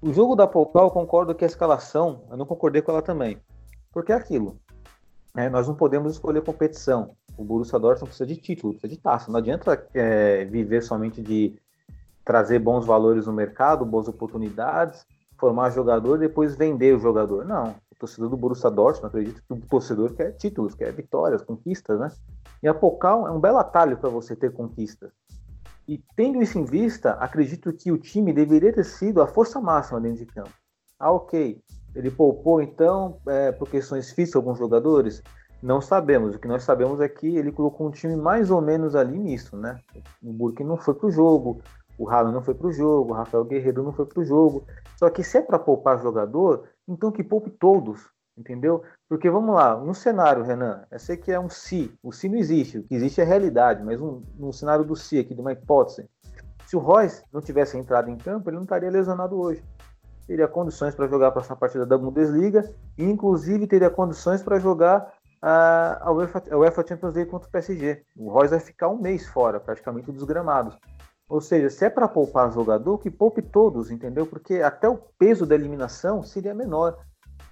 O 0.00 0.12
jogo 0.12 0.36
da 0.36 0.46
Pocal, 0.46 0.90
concordo 0.90 1.34
que 1.34 1.44
a 1.44 1.46
escalação, 1.46 2.22
eu 2.30 2.36
não 2.36 2.46
concordei 2.46 2.80
com 2.80 2.92
ela 2.92 3.02
também. 3.02 3.38
Porque 3.92 4.12
é 4.12 4.14
aquilo. 4.14 4.56
Né? 5.34 5.48
Nós 5.48 5.66
não 5.66 5.74
podemos 5.74 6.12
escolher 6.12 6.42
competição. 6.42 7.16
O 7.36 7.44
Borussia 7.44 7.78
Dortmund 7.78 8.08
precisa 8.08 8.26
de 8.26 8.36
título, 8.36 8.74
precisa 8.74 8.94
de 8.94 9.00
taça. 9.00 9.30
Não 9.30 9.38
adianta 9.38 9.86
é, 9.92 10.44
viver 10.44 10.82
somente 10.82 11.20
de 11.20 11.54
trazer 12.24 12.58
bons 12.58 12.86
valores 12.86 13.26
no 13.26 13.32
mercado, 13.32 13.84
boas 13.84 14.08
oportunidades, 14.08 15.04
formar 15.38 15.70
jogador 15.70 16.16
e 16.16 16.28
depois 16.28 16.54
vender 16.54 16.94
o 16.94 17.00
jogador. 17.00 17.44
Não 17.44 17.74
torcedor 18.04 18.28
do 18.28 18.36
Borussia 18.36 18.70
Dortmund, 18.70 19.06
acredito 19.06 19.42
que 19.42 19.52
o 19.52 19.60
torcedor 19.60 20.14
quer 20.14 20.32
títulos, 20.32 20.74
quer 20.74 20.92
vitórias, 20.92 21.42
conquistas, 21.42 21.98
né? 21.98 22.08
E 22.62 22.68
a 22.68 22.74
Pocal 22.74 23.26
é 23.26 23.30
um 23.30 23.40
belo 23.40 23.58
atalho 23.58 23.96
para 23.96 24.10
você 24.10 24.36
ter 24.36 24.52
conquistas. 24.52 25.10
E 25.86 26.02
tendo 26.16 26.42
isso 26.42 26.58
em 26.58 26.64
vista, 26.64 27.12
acredito 27.12 27.72
que 27.72 27.92
o 27.92 27.98
time 27.98 28.32
deveria 28.32 28.72
ter 28.72 28.84
sido 28.84 29.20
a 29.20 29.26
força 29.26 29.60
máxima 29.60 30.00
dentro 30.00 30.18
de 30.18 30.26
campo. 30.26 30.52
Ah, 30.98 31.12
ok. 31.12 31.60
Ele 31.94 32.10
poupou, 32.10 32.60
então, 32.60 33.18
é, 33.26 33.52
por 33.52 33.68
questões 33.68 34.10
físicas, 34.10 34.36
alguns 34.36 34.58
jogadores? 34.58 35.22
Não 35.62 35.80
sabemos. 35.80 36.34
O 36.34 36.38
que 36.38 36.48
nós 36.48 36.64
sabemos 36.64 37.00
é 37.00 37.08
que 37.08 37.36
ele 37.36 37.52
colocou 37.52 37.86
um 37.86 37.90
time 37.90 38.16
mais 38.16 38.50
ou 38.50 38.60
menos 38.60 38.94
ali 38.94 39.18
nisso, 39.18 39.56
né? 39.56 39.78
O 40.22 40.32
Burke 40.32 40.64
não 40.64 40.76
foi 40.76 40.94
para 40.94 41.06
o 41.06 41.10
jogo, 41.10 41.60
o 41.96 42.08
Haaland 42.08 42.34
não 42.34 42.42
foi 42.42 42.54
para 42.54 42.66
o 42.66 42.72
jogo, 42.72 43.12
o 43.12 43.14
Rafael 43.14 43.44
Guerreiro 43.44 43.82
não 43.82 43.92
foi 43.92 44.06
para 44.06 44.20
o 44.20 44.24
jogo. 44.24 44.66
Só 44.96 45.08
que 45.08 45.22
se 45.22 45.38
é 45.38 45.40
para 45.40 45.58
poupar 45.58 46.02
jogador, 46.02 46.64
então 46.86 47.10
que 47.10 47.22
poupe 47.22 47.50
todos, 47.50 48.10
entendeu? 48.36 48.82
Porque 49.08 49.30
vamos 49.30 49.54
lá, 49.54 49.76
no 49.76 49.94
cenário, 49.94 50.42
Renan, 50.42 50.84
eu 50.90 50.98
sei 50.98 51.16
que 51.16 51.32
é 51.32 51.38
um 51.38 51.48
se, 51.48 51.92
o 52.02 52.12
se 52.12 52.28
não 52.28 52.36
existe, 52.36 52.78
o 52.78 52.82
que 52.82 52.94
existe 52.94 53.20
é 53.20 53.24
realidade, 53.24 53.82
mas 53.82 54.00
um, 54.00 54.22
no 54.36 54.52
cenário 54.52 54.84
do 54.84 54.96
se 54.96 55.18
aqui, 55.18 55.34
de 55.34 55.40
uma 55.40 55.52
hipótese, 55.52 56.08
se 56.66 56.76
o 56.76 56.80
Royce 56.80 57.22
não 57.32 57.40
tivesse 57.40 57.78
entrado 57.78 58.10
em 58.10 58.16
campo, 58.16 58.48
ele 58.48 58.56
não 58.56 58.64
estaria 58.64 58.90
lesionado 58.90 59.38
hoje. 59.38 59.62
Teria 60.26 60.48
condições 60.48 60.94
para 60.94 61.06
jogar 61.06 61.30
para 61.30 61.42
essa 61.42 61.54
partida 61.54 61.84
da 61.84 61.98
Bundesliga 61.98 62.72
e, 62.96 63.04
inclusive, 63.04 63.66
teria 63.66 63.90
condições 63.90 64.42
para 64.42 64.58
jogar 64.58 65.12
a, 65.40 66.08
a, 66.08 66.12
UEFA, 66.12 66.42
a 66.50 66.56
UEFA 66.56 66.86
Champions 66.86 67.14
League 67.14 67.30
contra 67.30 67.48
o 67.48 67.52
PSG. 67.52 68.02
O 68.16 68.30
Royce 68.30 68.50
vai 68.50 68.60
ficar 68.60 68.88
um 68.88 68.98
mês 68.98 69.26
fora, 69.26 69.60
praticamente, 69.60 70.10
dos 70.10 70.24
gramados. 70.24 70.78
Ou 71.28 71.40
seja, 71.40 71.68
se 71.68 71.84
é 71.84 71.90
para 71.90 72.08
poupar 72.08 72.52
jogador, 72.52 72.98
que 72.98 73.10
poupe 73.10 73.42
todos, 73.42 73.90
entendeu? 73.90 74.26
Porque 74.26 74.62
até 74.62 74.88
o 74.88 74.98
peso 75.18 75.44
da 75.44 75.54
eliminação 75.54 76.22
seria 76.22 76.54
menor. 76.54 76.98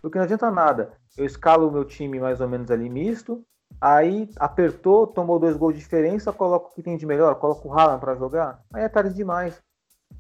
Porque 0.01 0.19
não 0.19 0.25
adianta 0.25 0.51
nada. 0.51 0.93
Eu 1.17 1.25
escalo 1.25 1.69
o 1.69 1.73
meu 1.73 1.85
time 1.85 2.19
mais 2.19 2.41
ou 2.41 2.49
menos 2.49 2.71
ali 2.71 2.89
misto, 2.89 3.45
aí 3.81 4.29
apertou, 4.37 5.07
tomou 5.07 5.39
dois 5.39 5.57
gols 5.57 5.75
de 5.75 5.81
diferença, 5.81 6.33
coloco 6.33 6.71
o 6.71 6.75
que 6.75 6.83
tem 6.83 6.97
de 6.97 7.07
melhor, 7.07 7.35
coloco 7.37 7.69
o 7.69 7.73
Haaland 7.73 8.01
para 8.01 8.15
jogar, 8.15 8.63
aí 8.73 8.83
é 8.85 8.89
tarde 8.89 9.15
demais. 9.15 9.63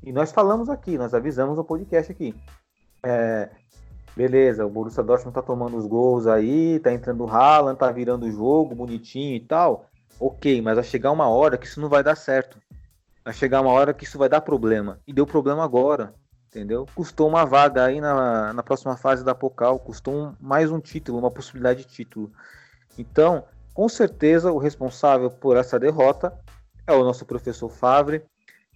E 0.02 0.12
nós 0.12 0.32
falamos 0.32 0.68
aqui, 0.68 0.98
nós 0.98 1.14
avisamos 1.14 1.56
no 1.56 1.64
podcast 1.64 2.10
aqui. 2.10 2.34
É, 3.04 3.48
beleza, 4.16 4.66
o 4.66 4.70
Borussia 4.70 5.02
Dortmund 5.02 5.34
tá 5.34 5.42
tomando 5.42 5.76
os 5.76 5.86
gols 5.86 6.26
aí, 6.26 6.80
tá 6.80 6.92
entrando 6.92 7.24
o 7.24 7.28
Haaland, 7.28 7.78
tá 7.78 7.90
virando 7.90 8.26
o 8.26 8.30
jogo 8.30 8.74
bonitinho 8.74 9.36
e 9.36 9.40
tal. 9.40 9.86
Ok, 10.18 10.60
mas 10.60 10.74
vai 10.74 10.84
chegar 10.84 11.12
uma 11.12 11.28
hora 11.28 11.56
que 11.56 11.66
isso 11.66 11.80
não 11.80 11.88
vai 11.88 12.02
dar 12.02 12.16
certo. 12.16 12.58
Vai 13.24 13.32
chegar 13.32 13.60
uma 13.60 13.70
hora 13.70 13.94
que 13.94 14.04
isso 14.04 14.18
vai 14.18 14.28
dar 14.28 14.40
problema. 14.40 14.98
E 15.06 15.12
deu 15.12 15.24
problema 15.24 15.62
agora, 15.62 16.12
entendeu? 16.48 16.84
Custou 16.94 17.28
uma 17.28 17.44
vaga 17.44 17.84
aí 17.84 18.00
na, 18.00 18.52
na 18.52 18.62
próxima 18.62 18.96
fase 18.96 19.24
da 19.24 19.34
Pocal, 19.36 19.78
custou 19.78 20.14
um, 20.14 20.34
mais 20.40 20.70
um 20.70 20.80
título, 20.80 21.18
uma 21.18 21.30
possibilidade 21.30 21.84
de 21.84 21.92
título. 21.92 22.32
Então, 22.98 23.44
com 23.72 23.88
certeza, 23.88 24.50
o 24.50 24.58
responsável 24.58 25.30
por 25.30 25.56
essa 25.56 25.78
derrota 25.78 26.36
é 26.86 26.92
o 26.92 27.04
nosso 27.04 27.24
professor 27.24 27.68
Favre. 27.68 28.24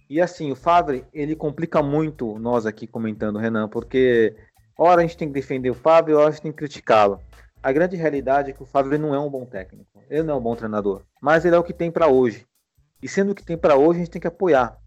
E 0.09 0.21
assim, 0.21 0.51
o 0.51 0.55
Favre, 0.55 1.05
ele 1.13 1.35
complica 1.35 1.83
muito 1.83 2.39
nós 2.39 2.65
aqui 2.65 2.87
comentando, 2.87 3.39
Renan, 3.39 3.67
porque 3.67 4.35
hora 4.77 5.01
a 5.01 5.03
gente 5.03 5.17
tem 5.17 5.27
que 5.27 5.33
defender 5.33 5.69
o 5.69 5.75
Favre, 5.75 6.13
hora 6.13 6.29
a 6.29 6.31
gente 6.31 6.43
tem 6.43 6.51
que 6.51 6.57
criticá-lo. 6.57 7.19
A 7.61 7.71
grande 7.71 7.97
realidade 7.97 8.51
é 8.51 8.53
que 8.53 8.63
o 8.63 8.65
Favre 8.65 8.97
não 8.97 9.13
é 9.13 9.19
um 9.19 9.29
bom 9.29 9.45
técnico, 9.45 10.01
ele 10.09 10.23
não 10.23 10.35
é 10.35 10.37
um 10.37 10.41
bom 10.41 10.55
treinador, 10.55 11.01
mas 11.21 11.43
ele 11.43 11.55
é 11.55 11.59
o 11.59 11.63
que 11.63 11.73
tem 11.73 11.91
para 11.91 12.07
hoje. 12.07 12.47
E 13.01 13.07
sendo 13.07 13.31
o 13.31 13.35
que 13.35 13.43
tem 13.43 13.57
para 13.57 13.75
hoje, 13.75 13.99
a 13.99 14.03
gente 14.03 14.11
tem 14.11 14.21
que 14.21 14.27
apoiar. 14.27 14.77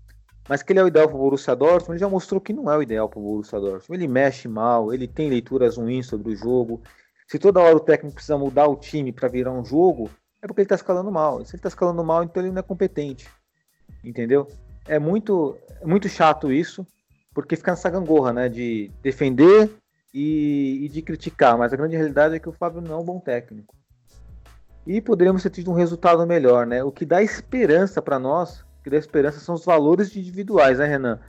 Mas 0.48 0.62
que 0.62 0.72
ele 0.72 0.80
é 0.80 0.84
o 0.84 0.88
ideal 0.88 1.06
para 1.06 1.16
o 1.16 1.20
Borussia 1.20 1.54
Dortmund, 1.54 1.92
ele 1.92 1.98
já 1.98 2.08
mostrou 2.08 2.40
que 2.40 2.52
não 2.52 2.70
é 2.70 2.76
o 2.76 2.82
ideal 2.82 3.08
para 3.08 3.20
o 3.20 3.22
Borussia 3.22 3.60
Dortmund. 3.60 3.92
Ele 3.92 4.08
mexe 4.08 4.48
mal, 4.48 4.92
ele 4.92 5.06
tem 5.06 5.28
leituras 5.28 5.76
ruins 5.76 6.06
sobre 6.06 6.32
o 6.32 6.36
jogo. 6.36 6.82
Se 7.28 7.38
toda 7.38 7.60
hora 7.60 7.76
o 7.76 7.80
técnico 7.80 8.14
precisa 8.14 8.36
mudar 8.36 8.66
o 8.66 8.74
time 8.74 9.12
para 9.12 9.28
virar 9.28 9.52
um 9.52 9.64
jogo, 9.64 10.10
é 10.42 10.46
porque 10.46 10.62
ele 10.62 10.66
está 10.66 10.74
escalando 10.74 11.12
mal. 11.12 11.44
Se 11.44 11.52
ele 11.54 11.58
está 11.58 11.68
escalando 11.68 12.02
mal, 12.02 12.24
então 12.24 12.42
ele 12.42 12.50
não 12.50 12.58
é 12.58 12.62
competente. 12.62 13.28
Entendeu? 14.02 14.48
É 14.86 14.98
muito, 14.98 15.56
muito 15.84 16.08
chato 16.08 16.52
isso, 16.52 16.86
porque 17.34 17.56
fica 17.56 17.72
nessa 17.72 17.90
gangorra, 17.90 18.32
né? 18.32 18.48
De 18.48 18.90
defender 19.02 19.70
e, 20.12 20.80
e 20.82 20.88
de 20.88 21.02
criticar. 21.02 21.56
Mas 21.56 21.72
a 21.72 21.76
grande 21.76 21.96
realidade 21.96 22.34
é 22.34 22.38
que 22.38 22.48
o 22.48 22.52
Fábio 22.52 22.80
não 22.80 22.94
é 22.94 22.96
um 22.98 23.04
bom 23.04 23.20
técnico 23.20 23.74
e 24.86 25.00
poderíamos 25.00 25.42
ter 25.42 25.50
tido 25.50 25.70
um 25.70 25.74
resultado 25.74 26.26
melhor, 26.26 26.66
né? 26.66 26.82
O 26.82 26.90
que 26.90 27.04
dá 27.04 27.22
esperança 27.22 28.00
para 28.00 28.18
nós, 28.18 28.60
o 28.60 28.82
que 28.82 28.90
dá 28.90 28.96
esperança 28.96 29.38
são 29.40 29.54
os 29.54 29.64
valores 29.64 30.14
individuais, 30.16 30.78
né, 30.78 30.86
Renan? 30.86 31.20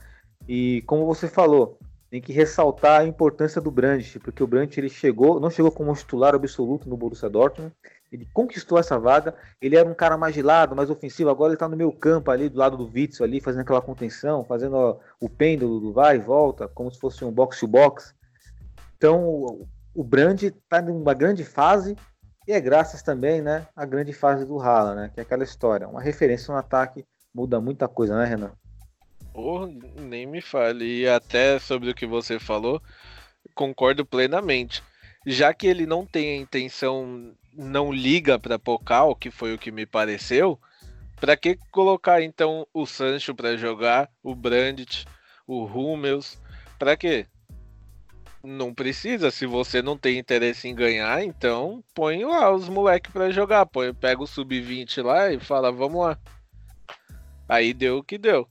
E 0.48 0.82
como 0.86 1.06
você 1.06 1.28
falou, 1.28 1.78
tem 2.10 2.20
que 2.20 2.32
ressaltar 2.32 3.00
a 3.00 3.06
importância 3.06 3.60
do 3.60 3.70
Brandt, 3.70 4.18
porque 4.18 4.42
o 4.42 4.46
Brandt 4.46 4.78
ele 4.78 4.88
chegou, 4.88 5.38
não 5.38 5.50
chegou 5.50 5.70
como 5.70 5.94
titular 5.94 6.34
absoluto 6.34 6.88
no 6.88 6.96
Borussia 6.96 7.28
Dortmund, 7.28 7.72
ele 8.12 8.28
conquistou 8.32 8.78
essa 8.78 8.98
vaga, 8.98 9.34
ele 9.60 9.74
era 9.74 9.88
um 9.88 9.94
cara 9.94 10.18
mais 10.18 10.34
gelado, 10.34 10.76
mais 10.76 10.90
ofensivo, 10.90 11.30
agora 11.30 11.48
ele 11.48 11.56
está 11.56 11.66
no 11.66 11.76
meio 11.76 11.90
campo 11.90 12.30
ali, 12.30 12.48
do 12.50 12.58
lado 12.58 12.76
do 12.76 12.84
Witzel 12.84 13.24
ali, 13.24 13.40
fazendo 13.40 13.62
aquela 13.62 13.80
contenção, 13.80 14.44
fazendo 14.44 14.76
ó, 14.76 14.98
o 15.18 15.30
pêndulo 15.30 15.80
do 15.80 15.92
vai 15.92 16.16
e 16.16 16.20
volta, 16.20 16.68
como 16.68 16.90
se 16.90 17.00
fosse 17.00 17.24
um 17.24 17.32
box-to-box. 17.32 18.14
Então, 18.98 19.24
o, 19.24 19.66
o 19.94 20.04
Brand 20.04 20.42
está 20.42 20.82
numa 20.82 21.14
grande 21.14 21.42
fase, 21.42 21.96
e 22.46 22.52
é 22.52 22.60
graças 22.60 23.02
também, 23.02 23.40
né, 23.40 23.66
à 23.74 23.86
grande 23.86 24.12
fase 24.12 24.44
do 24.44 24.60
Haaland, 24.60 24.96
né, 24.96 25.10
que 25.14 25.18
é 25.20 25.22
aquela 25.22 25.44
história. 25.44 25.88
Uma 25.88 26.02
referência 26.02 26.52
no 26.52 26.58
ataque 26.58 27.06
muda 27.34 27.60
muita 27.60 27.88
coisa, 27.88 28.14
né, 28.16 28.26
Renan? 28.26 28.52
Oh, 29.34 29.66
nem 29.98 30.26
me 30.26 30.42
fale. 30.42 30.84
E 30.84 31.08
até 31.08 31.58
sobre 31.58 31.90
o 31.90 31.94
que 31.94 32.06
você 32.06 32.38
falou, 32.38 32.82
concordo 33.54 34.04
plenamente. 34.04 34.82
Já 35.26 35.54
que 35.54 35.66
ele 35.66 35.86
não 35.86 36.04
tem 36.04 36.36
a 36.36 36.42
intenção, 36.42 37.32
não 37.54 37.92
liga 37.92 38.38
para 38.38 38.58
Pocal, 38.58 39.14
que 39.14 39.30
foi 39.30 39.54
o 39.54 39.58
que 39.58 39.70
me 39.70 39.86
pareceu, 39.86 40.58
para 41.20 41.36
que 41.36 41.56
colocar 41.70 42.22
então 42.22 42.66
o 42.72 42.84
Sancho 42.86 43.34
para 43.34 43.56
jogar, 43.56 44.10
o 44.22 44.34
Brandt, 44.34 45.06
o 45.46 45.64
Hummels? 45.64 46.40
Para 46.78 46.96
quê? 46.96 47.26
Não 48.42 48.74
precisa, 48.74 49.30
se 49.30 49.46
você 49.46 49.80
não 49.80 49.96
tem 49.96 50.18
interesse 50.18 50.66
em 50.66 50.74
ganhar, 50.74 51.22
então 51.22 51.84
põe 51.94 52.24
lá 52.24 52.52
os 52.52 52.68
moleques 52.68 53.12
para 53.12 53.30
jogar. 53.30 53.66
Põe, 53.66 53.94
pega 53.94 54.20
o 54.20 54.26
sub-20 54.26 55.02
lá 55.02 55.32
e 55.32 55.38
fala, 55.38 55.70
vamos 55.70 56.04
lá. 56.04 56.18
Aí 57.48 57.72
deu 57.72 57.98
o 57.98 58.02
que 58.02 58.18
deu. 58.18 58.48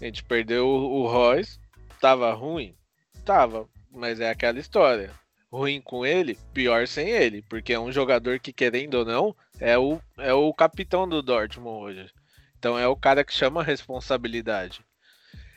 A 0.00 0.04
gente 0.04 0.22
perdeu 0.22 0.68
o 0.68 1.08
Royce, 1.08 1.58
tava 2.00 2.32
ruim? 2.32 2.76
Tava, 3.24 3.68
mas 3.90 4.20
é 4.20 4.30
aquela 4.30 4.60
história. 4.60 5.10
Ruim 5.56 5.80
com 5.80 6.04
ele, 6.04 6.38
pior 6.52 6.86
sem 6.86 7.08
ele, 7.08 7.42
porque 7.48 7.72
é 7.72 7.80
um 7.80 7.90
jogador 7.90 8.38
que, 8.38 8.52
querendo 8.52 8.94
ou 8.94 9.04
não, 9.04 9.36
é 9.58 9.78
o, 9.78 10.00
é 10.18 10.32
o 10.34 10.52
capitão 10.52 11.08
do 11.08 11.22
Dortmund 11.22 11.84
hoje. 11.84 12.10
Então 12.58 12.78
é 12.78 12.86
o 12.86 12.96
cara 12.96 13.24
que 13.24 13.32
chama 13.32 13.60
a 13.60 13.64
responsabilidade. 13.64 14.80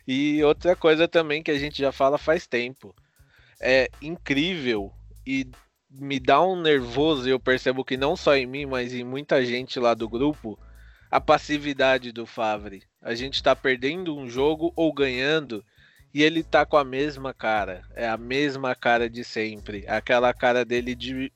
E 0.08 0.44
outra 0.44 0.76
coisa 0.76 1.08
também 1.08 1.44
que 1.44 1.52
a 1.52 1.60
gente 1.60 1.78
já 1.78 1.92
fala 1.92 2.18
faz 2.18 2.48
tempo. 2.48 2.96
É 3.60 3.90
incrível 4.02 4.92
e 5.26 5.46
me 5.90 6.20
dá 6.20 6.42
um 6.42 6.62
nervoso, 6.62 7.28
eu 7.28 7.40
percebo 7.40 7.84
que 7.84 7.98
não 7.98 8.16
só 8.16 8.36
em 8.36 8.46
mim, 8.46 8.66
mas 8.66 8.94
em 8.94 9.04
muita 9.04 9.44
gente 9.44 9.80
lá 9.80 9.94
do 9.94 10.08
grupo, 10.08 10.58
a 11.12 11.20
passividade 11.20 12.12
do 12.12 12.26
Favre. 12.26 12.84
A 13.02 13.16
gente 13.16 13.42
tá 13.42 13.56
perdendo 13.56 14.16
um 14.16 14.30
jogo 14.30 14.72
ou 14.76 14.94
ganhando 14.94 15.64
e 16.14 16.24
ele 16.24 16.44
tá 16.44 16.66
com 16.66 16.78
a 16.78 16.84
mesma 16.84 17.34
cara. 17.34 17.84
É 17.96 18.08
a 18.08 18.18
mesma 18.18 18.74
cara 18.76 19.10
de 19.10 19.24
sempre. 19.24 19.86
Aquela 19.88 20.34
cara 20.34 20.66
dele 20.66 20.96
de, 20.96 21.32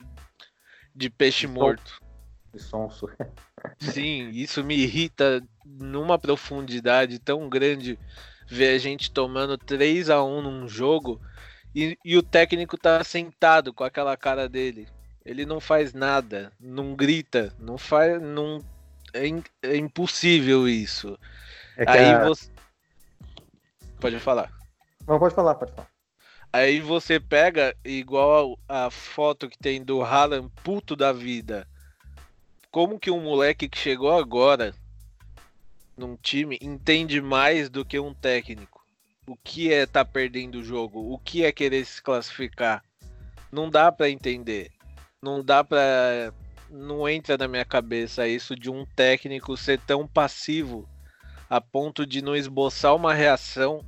de 0.95 1.09
peixe 1.09 1.47
morto. 1.47 2.01
De 2.53 2.59
sonso. 2.61 3.07
Sim, 3.79 4.29
isso 4.29 4.63
me 4.63 4.75
irrita 4.75 5.41
numa 5.65 6.19
profundidade 6.19 7.19
tão 7.19 7.47
grande 7.49 7.97
ver 8.47 8.75
a 8.75 8.77
gente 8.77 9.11
tomando 9.11 9.57
3 9.57 10.09
a 10.09 10.23
1 10.23 10.41
num 10.41 10.67
jogo 10.67 11.21
e, 11.73 11.97
e, 12.05 12.17
o 12.17 12.21
técnico 12.21 12.77
tá 12.77 13.03
sentado 13.03 13.73
com 13.73 13.83
aquela 13.83 14.15
cara 14.15 14.47
dele. 14.47 14.87
Ele 15.25 15.45
não 15.45 15.59
faz 15.59 15.93
nada, 15.93 16.51
não 16.59 16.95
grita, 16.95 17.51
não 17.57 17.77
faz. 17.77 18.21
Não, 18.21 18.59
é, 19.11 19.23
é 19.67 19.77
impossível 19.77 20.67
isso. 20.67 21.17
É 21.75 21.89
Aí 21.89 22.13
a... 22.13 22.25
você. 22.25 22.51
Pode 23.99 24.19
falar. 24.19 24.51
Não, 25.07 25.19
pode 25.19 25.35
falar, 25.35 25.55
pode 25.55 25.71
falar. 25.71 25.87
Aí 26.51 26.79
você 26.79 27.19
pega, 27.19 27.75
igual 27.83 28.59
a 28.69 28.91
foto 28.91 29.49
que 29.49 29.57
tem 29.57 29.83
do 29.83 30.03
Haaland 30.03 30.49
puto 30.63 30.95
da 30.95 31.11
vida. 31.11 31.67
Como 32.69 32.99
que 32.99 33.09
um 33.09 33.21
moleque 33.21 33.67
que 33.67 33.77
chegou 33.77 34.11
agora 34.11 34.73
num 35.97 36.15
time 36.15 36.57
entende 36.61 37.21
mais 37.21 37.69
do 37.69 37.83
que 37.83 37.99
um 37.99 38.13
técnico? 38.13 38.83
O 39.25 39.35
que 39.35 39.73
é 39.73 39.85
tá 39.85 40.05
perdendo 40.05 40.59
o 40.59 40.63
jogo? 40.63 41.11
O 41.11 41.17
que 41.17 41.43
é 41.43 41.51
querer 41.51 41.85
se 41.85 42.01
classificar? 42.01 42.83
Não 43.51 43.69
dá 43.69 43.91
para 43.91 44.09
entender. 44.09 44.71
Não 45.21 45.43
dá 45.43 45.63
para 45.63 46.33
não 46.69 47.07
entra 47.07 47.37
na 47.37 47.47
minha 47.47 47.65
cabeça 47.65 48.27
isso 48.27 48.55
de 48.55 48.69
um 48.69 48.85
técnico 48.95 49.55
ser 49.55 49.79
tão 49.79 50.07
passivo 50.07 50.89
a 51.47 51.61
ponto 51.61 52.05
de 52.05 52.21
não 52.21 52.35
esboçar 52.35 52.95
uma 52.95 53.13
reação 53.13 53.85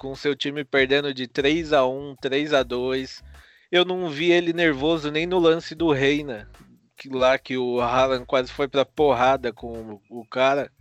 com 0.00 0.16
seu 0.16 0.34
time 0.34 0.64
perdendo 0.64 1.12
de 1.12 1.28
3 1.28 1.74
a 1.74 1.86
1, 1.86 2.16
3 2.16 2.54
a 2.54 2.62
2. 2.62 3.22
Eu 3.70 3.84
não 3.84 4.08
vi 4.08 4.32
ele 4.32 4.54
nervoso 4.54 5.10
nem 5.10 5.26
no 5.26 5.38
lance 5.38 5.74
do 5.74 5.92
Reina, 5.92 6.48
que 6.96 7.10
lá 7.10 7.38
que 7.38 7.58
o 7.58 7.82
Haaland 7.82 8.24
quase 8.24 8.50
foi 8.50 8.66
pra 8.66 8.86
porrada 8.86 9.52
com 9.52 10.00
o 10.08 10.24
cara. 10.24 10.72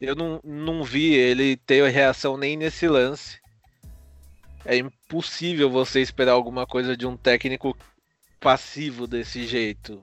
Eu 0.00 0.14
não, 0.14 0.40
não 0.44 0.84
vi 0.84 1.12
ele 1.12 1.56
ter 1.56 1.90
reação 1.90 2.36
nem 2.36 2.56
nesse 2.56 2.86
lance. 2.86 3.40
É 4.64 4.76
impossível 4.76 5.68
você 5.68 6.00
esperar 6.00 6.32
alguma 6.32 6.68
coisa 6.68 6.96
de 6.96 7.04
um 7.04 7.16
técnico 7.16 7.76
passivo 8.38 9.08
desse 9.08 9.44
jeito. 9.44 10.00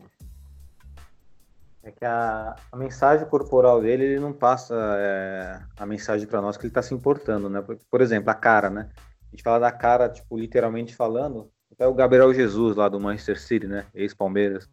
É 1.84 1.92
que 1.92 2.06
a, 2.06 2.56
a 2.72 2.78
mensagem 2.78 3.28
corporal 3.28 3.82
dele, 3.82 4.06
ele 4.06 4.20
não 4.20 4.32
passa 4.32 4.74
é, 4.98 5.60
a 5.78 5.86
mensagem 5.86 6.26
para 6.26 6.42
nós 6.42 6.56
que 6.56 6.64
ele 6.64 6.70
está 6.70 6.82
se 6.82 6.94
importando, 6.94 7.50
né? 7.50 7.62
Por, 7.62 7.78
por, 7.92 8.00
exemplo, 8.02 8.30
a 8.30 8.34
cara, 8.34 8.70
né? 8.70 8.90
A 8.96 9.36
gente 9.36 9.44
fala 9.44 9.60
da 9.60 9.72
cara, 9.72 10.08
tipo, 10.08 10.38
literalmente 10.38 10.96
falando, 10.96 11.52
até 11.74 11.86
o 11.86 11.94
Gabriel 11.94 12.34
Jesus 12.34 12.78
lá 12.78 12.88
do 12.88 13.02
Manchester 13.02 13.38
City, 13.38 13.68
né? 13.68 13.86
Ex-Palmeiras. 13.94 14.70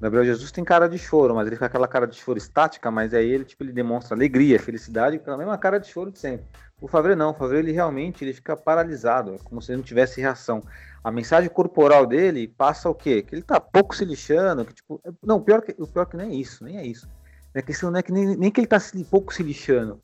Gabriel 0.00 0.24
Jesus 0.24 0.50
tem 0.50 0.64
cara 0.64 0.88
de 0.88 0.98
choro, 0.98 1.34
mas 1.34 1.46
ele 1.46 1.56
fica 1.56 1.66
aquela 1.66 1.86
cara 1.86 2.06
de 2.06 2.16
choro 2.16 2.38
estática, 2.38 2.90
mas 2.90 3.12
aí 3.12 3.28
ele, 3.28 3.44
tipo, 3.44 3.62
ele 3.62 3.72
demonstra 3.72 4.16
alegria, 4.16 4.58
felicidade, 4.58 5.18
com 5.18 5.30
a 5.30 5.36
mesma 5.36 5.58
cara 5.58 5.78
de 5.78 5.88
choro 5.88 6.10
de 6.10 6.18
sempre. 6.18 6.46
O 6.80 6.88
Favre 6.88 7.14
não, 7.14 7.32
o 7.32 7.34
Favre 7.34 7.58
ele 7.58 7.72
realmente 7.72 8.24
ele 8.24 8.32
fica 8.32 8.56
paralisado, 8.56 9.34
é 9.34 9.38
como 9.44 9.60
se 9.60 9.70
ele 9.70 9.76
não 9.78 9.84
tivesse 9.84 10.20
reação 10.20 10.62
a 11.02 11.10
mensagem 11.10 11.48
corporal 11.48 12.06
dele 12.06 12.46
passa 12.46 12.88
o 12.88 12.94
quê? 12.94 13.22
Que 13.22 13.34
ele 13.34 13.42
tá 13.42 13.58
pouco 13.58 13.96
se 13.96 14.04
lixando, 14.04 14.64
que 14.64 14.74
tipo, 14.74 15.00
não, 15.22 15.40
pior 15.40 15.62
que, 15.62 15.74
o 15.78 15.86
pior 15.86 16.06
que 16.06 16.16
nem 16.16 16.30
é 16.30 16.34
isso, 16.34 16.62
nem 16.64 16.76
é 16.76 16.84
isso. 16.84 17.08
A 17.54 17.62
questão 17.62 17.90
não 17.90 17.98
é 17.98 18.02
que 18.02 18.12
nem, 18.12 18.36
nem 18.36 18.50
que 18.50 18.60
ele 18.60 18.66
tá 18.66 18.78
se, 18.78 19.02
pouco 19.04 19.34
se 19.34 19.42
lixando, 19.42 20.00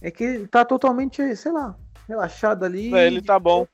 é 0.00 0.10
que 0.10 0.22
ele 0.22 0.46
tá 0.46 0.64
totalmente, 0.64 1.34
sei 1.36 1.52
lá, 1.52 1.74
relaxado 2.06 2.64
ali. 2.64 2.90
Pra 2.90 3.04
ele 3.04 3.22
tá 3.22 3.38
bom. 3.38 3.66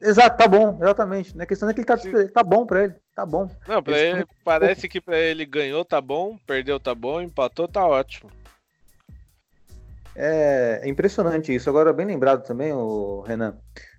Exato, 0.00 0.36
tá 0.36 0.48
bom, 0.48 0.78
exatamente. 0.80 1.40
A 1.40 1.46
questão 1.46 1.68
é 1.68 1.74
que 1.74 1.80
ele 1.80 1.86
tá, 1.86 1.96
tá 2.32 2.42
bom 2.42 2.64
pra 2.64 2.84
ele, 2.84 2.94
tá 3.16 3.24
bom. 3.24 3.48
Não, 3.66 3.82
pra 3.82 3.98
ele, 3.98 4.18
ele 4.18 4.26
parece 4.44 4.86
que 4.86 5.00
pra 5.00 5.18
ele 5.18 5.46
ganhou, 5.46 5.82
tá 5.86 6.02
bom, 6.02 6.38
perdeu, 6.46 6.78
tá 6.78 6.94
bom, 6.94 7.22
empatou, 7.22 7.66
tá 7.66 7.84
ótimo. 7.84 8.30
É, 10.14 10.80
é 10.82 10.88
impressionante 10.88 11.52
isso. 11.52 11.68
Agora, 11.70 11.94
bem 11.94 12.06
lembrado 12.06 12.46
também, 12.46 12.72
o 12.74 13.22
Renan, 13.22 13.56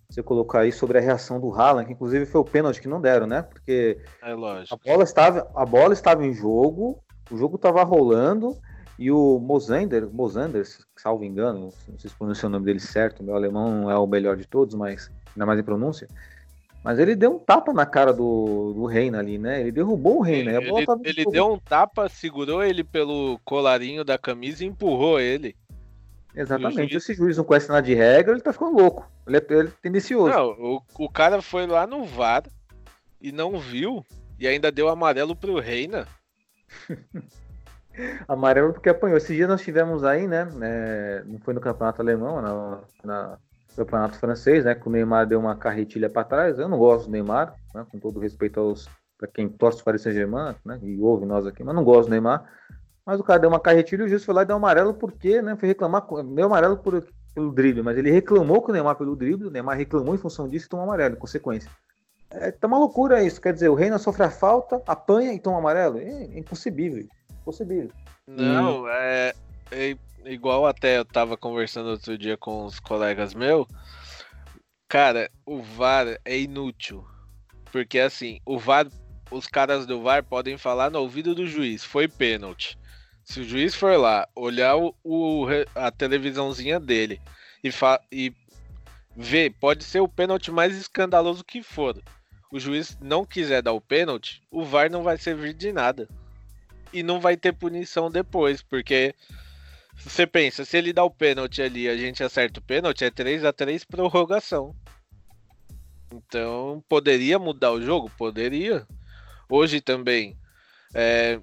você 0.07 0.21
colocar 0.21 0.61
aí 0.61 0.71
sobre 0.71 0.99
a 0.99 1.01
reação 1.01 1.39
do 1.39 1.51
Haaland, 1.51 1.87
que 1.87 1.93
inclusive 1.93 2.27
foi 2.27 2.41
o 2.41 2.45
pênalti 2.45 2.79
que 2.79 2.87
não 2.87 3.01
deram, 3.01 3.25
né? 3.25 3.41
Porque 3.41 3.99
é 4.21 4.31
a 4.31 4.77
bola 4.85 5.03
estava, 5.03 5.51
a 5.55 5.65
bola 5.65 5.93
estava 5.93 6.23
em 6.23 6.33
jogo, 6.33 7.03
o 7.31 7.37
jogo 7.37 7.55
estava 7.55 7.83
rolando 7.83 8.55
e 8.99 9.11
o 9.11 9.39
Mosander, 9.39 10.07
Mosander, 10.11 10.63
salvo 10.95 11.23
engano, 11.23 11.71
não 11.87 11.99
sei 11.99 12.09
se 12.09 12.15
pronunciei 12.15 12.47
o 12.47 12.51
nome 12.51 12.65
dele 12.65 12.79
certo, 12.79 13.23
meu 13.23 13.35
alemão 13.35 13.81
não 13.81 13.91
é 13.91 13.97
o 13.97 14.07
melhor 14.07 14.37
de 14.37 14.47
todos, 14.47 14.75
mas 14.75 15.11
ainda 15.35 15.45
mais 15.45 15.59
em 15.59 15.63
pronúncia. 15.63 16.07
Mas 16.83 16.99
ele 16.99 17.15
deu 17.15 17.35
um 17.35 17.39
tapa 17.39 17.73
na 17.73 17.85
cara 17.85 18.13
do, 18.13 18.73
do 18.73 18.85
Reina 18.85 19.19
ali, 19.19 19.37
né? 19.37 19.61
Ele 19.61 19.71
derrubou 19.71 20.19
o 20.19 20.21
Reina. 20.21 20.51
Ele, 20.51 20.85
ele 21.03 21.25
deu 21.25 21.53
um 21.53 21.59
tapa, 21.59 22.07
segurou 22.07 22.63
ele 22.63 22.83
pelo 22.83 23.39
colarinho 23.43 24.05
da 24.05 24.17
camisa 24.17 24.63
e 24.63 24.67
empurrou 24.67 25.19
ele. 25.19 25.55
Exatamente. 26.33 26.91
Juiz... 26.91 27.03
Esse 27.03 27.13
juiz 27.13 27.37
não 27.37 27.43
conhece 27.43 27.67
nada 27.67 27.81
de 27.81 27.93
regra, 27.93 28.33
ele 28.33 28.41
tá 28.41 28.53
ficando 28.53 28.77
louco. 28.77 29.09
Ele 29.25 29.37
é, 29.37 29.45
ele 29.49 29.67
é 29.69 29.71
tendencioso. 29.81 30.29
Não, 30.29 30.49
o, 30.51 30.81
o 30.99 31.09
cara 31.09 31.41
foi 31.41 31.65
lá 31.65 31.87
no 31.87 32.05
VAR 32.05 32.43
e 33.19 33.31
não 33.31 33.59
viu 33.59 34.05
e 34.39 34.47
ainda 34.47 34.71
deu 34.71 34.87
amarelo 34.87 35.35
pro 35.35 35.59
Reina. 35.59 36.07
amarelo 38.27 38.73
porque 38.73 38.89
apanhou. 38.89 39.17
Esse 39.17 39.35
dia 39.35 39.47
nós 39.47 39.61
tivemos 39.61 40.03
aí, 40.03 40.27
né? 40.27 40.47
É, 40.61 41.23
não 41.25 41.39
foi 41.39 41.53
no 41.53 41.61
campeonato 41.61 42.01
alemão, 42.01 42.41
na, 42.41 42.81
na 43.03 43.39
campeonato 43.77 44.19
francês, 44.19 44.65
né? 44.65 44.75
Que 44.75 44.87
o 44.87 44.91
Neymar 44.91 45.25
deu 45.27 45.39
uma 45.39 45.55
carretilha 45.55 46.09
para 46.09 46.23
trás. 46.23 46.59
Eu 46.59 46.67
não 46.67 46.77
gosto 46.77 47.05
do 47.05 47.11
Neymar, 47.11 47.53
né, 47.73 47.85
com 47.89 47.99
todo 47.99 48.19
respeito 48.19 48.59
aos 48.59 48.89
para 49.17 49.27
quem 49.27 49.49
torce 49.49 49.83
para 49.83 49.95
o 49.95 49.99
Saint-Germain, 49.99 50.55
né? 50.63 50.79
E 50.83 50.99
ouve 50.99 51.25
nós 51.25 51.47
aqui, 51.47 51.63
mas 51.63 51.75
não 51.75 51.83
gosto 51.83 52.07
do 52.07 52.11
Neymar. 52.11 52.45
Mas 53.05 53.19
o 53.19 53.23
cara 53.23 53.39
deu 53.39 53.49
uma 53.49 53.59
carretilha 53.59 54.03
e 54.03 54.05
o 54.05 54.09
juiz 54.09 54.23
foi 54.23 54.35
lá 54.35 54.43
e 54.43 54.45
deu 54.45 54.55
amarelo 54.55 54.93
porque, 54.93 55.41
né? 55.41 55.55
Foi 55.55 55.67
reclamar, 55.67 56.05
deu 56.35 56.45
amarelo 56.45 56.77
por, 56.77 57.03
pelo 57.33 57.51
drible, 57.51 57.81
mas 57.81 57.97
ele 57.97 58.11
reclamou 58.11 58.61
com 58.61 58.71
o 58.71 58.73
Neymar 58.73 58.95
pelo 58.95 59.15
drible, 59.15 59.47
o 59.47 59.51
Neymar 59.51 59.77
reclamou 59.77 60.13
em 60.13 60.19
função 60.19 60.47
disso 60.47 60.65
e 60.65 60.69
tomou 60.69 60.85
amarelo, 60.85 61.15
em 61.15 61.19
consequência. 61.19 61.69
É, 62.29 62.51
tá 62.51 62.67
uma 62.67 62.77
loucura 62.77 63.23
isso, 63.23 63.41
quer 63.41 63.53
dizer, 63.53 63.69
o 63.69 63.75
Reina 63.75 63.97
sofre 63.97 64.23
a 64.23 64.29
falta, 64.29 64.81
apanha 64.85 65.33
e 65.33 65.39
toma 65.39 65.57
amarelo. 65.57 65.97
É, 65.97 66.25
é 66.25 66.37
impossível, 66.37 67.07
impossível. 67.41 67.89
Não, 68.27 68.83
hum. 68.83 68.89
é, 68.89 69.33
é, 69.71 69.95
igual 70.27 70.65
até 70.65 70.97
eu 70.97 71.05
tava 71.05 71.37
conversando 71.37 71.89
outro 71.89 72.17
dia 72.17 72.37
com 72.37 72.65
os 72.65 72.79
colegas 72.79 73.33
meus. 73.33 73.67
Cara, 74.87 75.29
o 75.45 75.61
VAR 75.61 76.19
é 76.23 76.37
inútil. 76.37 77.05
Porque 77.71 77.99
assim, 77.99 78.39
o 78.45 78.57
VAR, 78.57 78.87
os 79.29 79.47
caras 79.47 79.85
do 79.85 80.01
VAR 80.01 80.23
podem 80.23 80.57
falar 80.57 80.89
no 80.89 80.99
ouvido 80.99 81.35
do 81.35 81.45
juiz, 81.45 81.83
foi 81.83 82.07
pênalti. 82.07 82.77
Se 83.23 83.41
o 83.41 83.43
juiz 83.43 83.75
for 83.75 83.99
lá 83.99 84.27
olhar 84.33 84.77
o, 84.77 84.95
o 85.03 85.45
a 85.75 85.91
televisãozinha 85.91 86.79
dele 86.79 87.19
e, 87.61 87.69
e 88.09 88.33
ver, 89.15 89.53
pode 89.59 89.83
ser 89.83 89.99
o 89.99 90.07
pênalti 90.07 90.49
mais 90.49 90.77
escandaloso 90.77 91.43
que 91.43 91.61
for. 91.61 92.01
O 92.49 92.57
juiz 92.57 92.97
não 93.01 93.25
quiser 93.25 93.61
dar 93.61 93.73
o 93.73 93.81
pênalti, 93.81 94.41
o 94.49 94.63
VAR 94.63 94.89
não 94.89 95.03
vai 95.03 95.17
servir 95.17 95.53
de 95.53 95.73
nada. 95.73 96.07
E 96.93 97.03
não 97.03 97.19
vai 97.19 97.35
ter 97.35 97.51
punição 97.51 98.09
depois, 98.09 98.61
porque 98.61 99.13
você 99.97 100.27
pensa, 100.27 100.63
se 100.63 100.77
ele 100.77 100.93
dá 100.93 101.03
o 101.03 101.11
pênalti 101.11 101.61
ali 101.61 101.89
a 101.89 101.97
gente 101.97 102.23
acerta 102.23 102.59
o 102.59 102.63
pênalti, 102.63 103.03
é 103.03 103.09
3 103.09 103.43
a 103.43 103.51
3 103.51 103.83
prorrogação. 103.83 104.75
Então, 106.13 106.83
poderia 106.87 107.37
mudar 107.37 107.71
o 107.71 107.81
jogo? 107.81 108.09
Poderia. 108.17 108.87
Hoje 109.49 109.81
também. 109.81 110.37
É, 110.93 111.39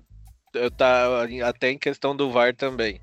eu 0.55 0.71
tá 0.71 1.25
até 1.47 1.71
em 1.71 1.79
questão 1.79 2.17
do 2.17 2.31
VAR 2.31 2.55
também. 2.55 3.01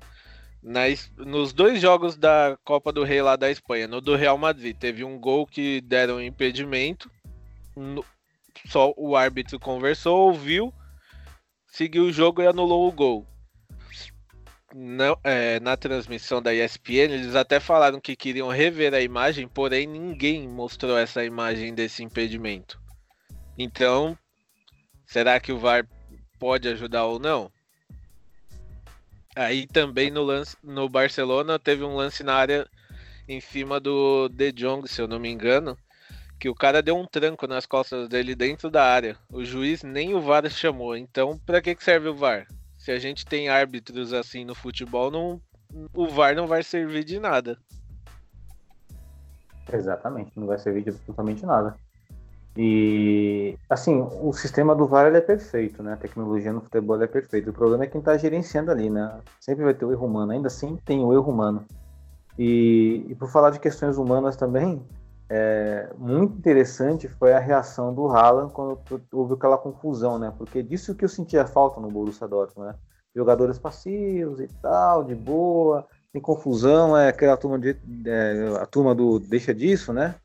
Nas, 0.62 1.10
nos 1.16 1.52
dois 1.52 1.80
jogos 1.80 2.16
da 2.16 2.56
Copa 2.64 2.92
do 2.92 3.02
Rei 3.02 3.20
lá 3.20 3.36
da 3.36 3.50
Espanha, 3.50 3.88
no 3.88 4.00
do 4.00 4.14
Real 4.14 4.38
Madrid, 4.38 4.76
teve 4.76 5.04
um 5.04 5.18
gol 5.18 5.46
que 5.46 5.80
deram 5.80 6.22
impedimento. 6.22 7.10
No, 7.76 8.04
só 8.66 8.92
o 8.96 9.16
árbitro 9.16 9.58
conversou, 9.58 10.28
ouviu, 10.28 10.72
seguiu 11.66 12.04
o 12.04 12.12
jogo 12.12 12.42
e 12.42 12.46
anulou 12.46 12.88
o 12.88 12.92
gol. 12.92 13.26
Não, 14.74 15.18
é, 15.22 15.60
na 15.60 15.76
transmissão 15.76 16.40
da 16.40 16.54
ESPN, 16.54 17.12
eles 17.12 17.34
até 17.34 17.60
falaram 17.60 18.00
que 18.00 18.16
queriam 18.16 18.48
rever 18.48 18.94
a 18.94 19.00
imagem, 19.00 19.46
porém 19.46 19.86
ninguém 19.86 20.48
mostrou 20.48 20.96
essa 20.96 21.24
imagem 21.24 21.74
desse 21.74 22.02
impedimento. 22.02 22.80
Então, 23.58 24.16
será 25.04 25.38
que 25.38 25.52
o 25.52 25.58
VAR 25.58 25.86
pode 26.42 26.66
ajudar 26.68 27.04
ou 27.04 27.20
não. 27.20 27.52
Aí 29.36 29.64
também 29.64 30.10
no 30.10 30.24
lance 30.24 30.56
no 30.60 30.88
Barcelona 30.88 31.56
teve 31.56 31.84
um 31.84 31.94
lance 31.94 32.24
na 32.24 32.34
área 32.34 32.68
em 33.28 33.40
cima 33.40 33.78
do 33.78 34.28
De 34.28 34.50
Jong, 34.50 34.88
se 34.88 35.00
eu 35.00 35.06
não 35.06 35.20
me 35.20 35.28
engano, 35.28 35.78
que 36.40 36.48
o 36.48 36.54
cara 36.54 36.82
deu 36.82 36.98
um 36.98 37.06
tranco 37.06 37.46
nas 37.46 37.64
costas 37.64 38.08
dele 38.08 38.34
dentro 38.34 38.68
da 38.68 38.84
área. 38.84 39.16
O 39.30 39.44
juiz 39.44 39.84
nem 39.84 40.14
o 40.14 40.20
VAR 40.20 40.50
chamou. 40.50 40.96
Então, 40.96 41.38
para 41.46 41.62
que, 41.62 41.76
que 41.76 41.84
serve 41.84 42.08
o 42.08 42.16
VAR? 42.16 42.44
Se 42.82 42.90
a 42.90 42.98
gente 42.98 43.24
tem 43.24 43.48
árbitros 43.48 44.12
assim 44.12 44.44
no 44.44 44.56
futebol, 44.56 45.08
não, 45.08 45.40
o 45.94 46.08
VAR 46.08 46.34
não 46.34 46.48
vai 46.48 46.64
servir 46.64 47.04
de 47.04 47.20
nada. 47.20 47.56
Exatamente, 49.72 50.32
não 50.34 50.48
vai 50.48 50.58
servir 50.58 50.82
de 50.82 50.90
absolutamente 50.90 51.46
nada. 51.46 51.76
E 52.56 53.56
assim, 53.70 54.04
o 54.20 54.32
sistema 54.32 54.74
do 54.74 54.88
VAR 54.88 55.14
é 55.14 55.20
perfeito, 55.20 55.80
né? 55.80 55.92
A 55.92 55.96
tecnologia 55.96 56.52
no 56.52 56.60
futebol 56.60 57.00
é 57.00 57.06
perfeita. 57.06 57.50
O 57.50 57.52
problema 57.52 57.84
é 57.84 57.86
quem 57.86 58.00
está 58.00 58.18
gerenciando 58.18 58.72
ali, 58.72 58.90
né? 58.90 59.16
Sempre 59.38 59.62
vai 59.62 59.74
ter 59.74 59.84
o 59.84 59.92
erro 59.92 60.04
humano, 60.04 60.32
ainda 60.32 60.48
assim 60.48 60.76
tem 60.84 61.04
o 61.04 61.12
erro 61.12 61.30
humano. 61.30 61.64
E, 62.36 63.06
e 63.08 63.14
por 63.14 63.30
falar 63.30 63.50
de 63.50 63.60
questões 63.60 63.96
humanas 63.96 64.34
também, 64.34 64.84
é, 65.34 65.88
muito 65.96 66.36
interessante 66.36 67.08
foi 67.08 67.32
a 67.32 67.38
reação 67.38 67.94
do 67.94 68.06
Haaland 68.06 68.52
quando 68.52 68.78
houve 69.10 69.32
aquela 69.32 69.56
confusão, 69.56 70.18
né? 70.18 70.30
Porque 70.36 70.62
disso 70.62 70.94
que 70.94 71.06
eu 71.06 71.08
sentia 71.08 71.46
falta 71.46 71.80
no 71.80 71.90
Borussia 71.90 72.28
Dortmund, 72.28 72.68
né? 72.68 72.78
Jogadores 73.16 73.58
passivos 73.58 74.40
e 74.40 74.48
tal, 74.60 75.02
de 75.02 75.14
boa, 75.14 75.86
tem 76.12 76.20
confusão, 76.20 76.94
é 76.94 77.08
aquela 77.08 77.38
turma 77.38 77.58
de, 77.58 77.74
é, 78.04 78.58
a 78.60 78.66
turma 78.66 78.94
do 78.94 79.18
deixa 79.18 79.54
disso, 79.54 79.90
né? 79.90 80.16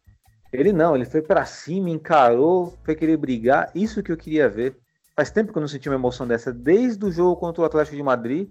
Ele 0.51 0.73
não, 0.73 0.93
ele 0.93 1.05
foi 1.05 1.21
para 1.21 1.45
cima, 1.45 1.89
encarou, 1.89 2.73
foi 2.83 2.93
querer 2.93 3.15
brigar, 3.15 3.71
isso 3.73 4.03
que 4.03 4.11
eu 4.11 4.17
queria 4.17 4.49
ver. 4.49 4.75
Faz 5.15 5.31
tempo 5.31 5.53
que 5.53 5.57
eu 5.57 5.61
não 5.61 5.69
senti 5.69 5.87
uma 5.87 5.95
emoção 5.95 6.27
dessa, 6.27 6.51
desde 6.51 7.05
o 7.05 7.11
jogo 7.11 7.37
contra 7.37 7.61
o 7.61 7.65
Atlético 7.65 7.95
de 7.95 8.03
Madrid, 8.03 8.49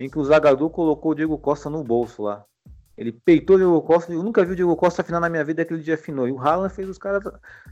em 0.00 0.08
que 0.08 0.18
o 0.18 0.24
Zagadou 0.24 0.70
colocou 0.70 1.12
o 1.12 1.14
Diego 1.14 1.36
Costa 1.36 1.68
no 1.68 1.84
bolso 1.84 2.22
lá. 2.22 2.47
Ele 2.98 3.12
peitou 3.12 3.54
o 3.54 3.58
Diego 3.60 3.80
Costa. 3.80 4.12
Eu 4.12 4.24
nunca 4.24 4.44
vi 4.44 4.52
o 4.52 4.56
Diego 4.56 4.74
Costa 4.74 5.02
afinar 5.02 5.20
na 5.20 5.28
minha 5.28 5.44
vida 5.44 5.62
aquele 5.62 5.80
dia 5.80 5.94
afinou. 5.94 6.26
E 6.26 6.32
o 6.32 6.40
Haaland 6.40 6.74
fez 6.74 6.88
os 6.88 6.98
caras 6.98 7.22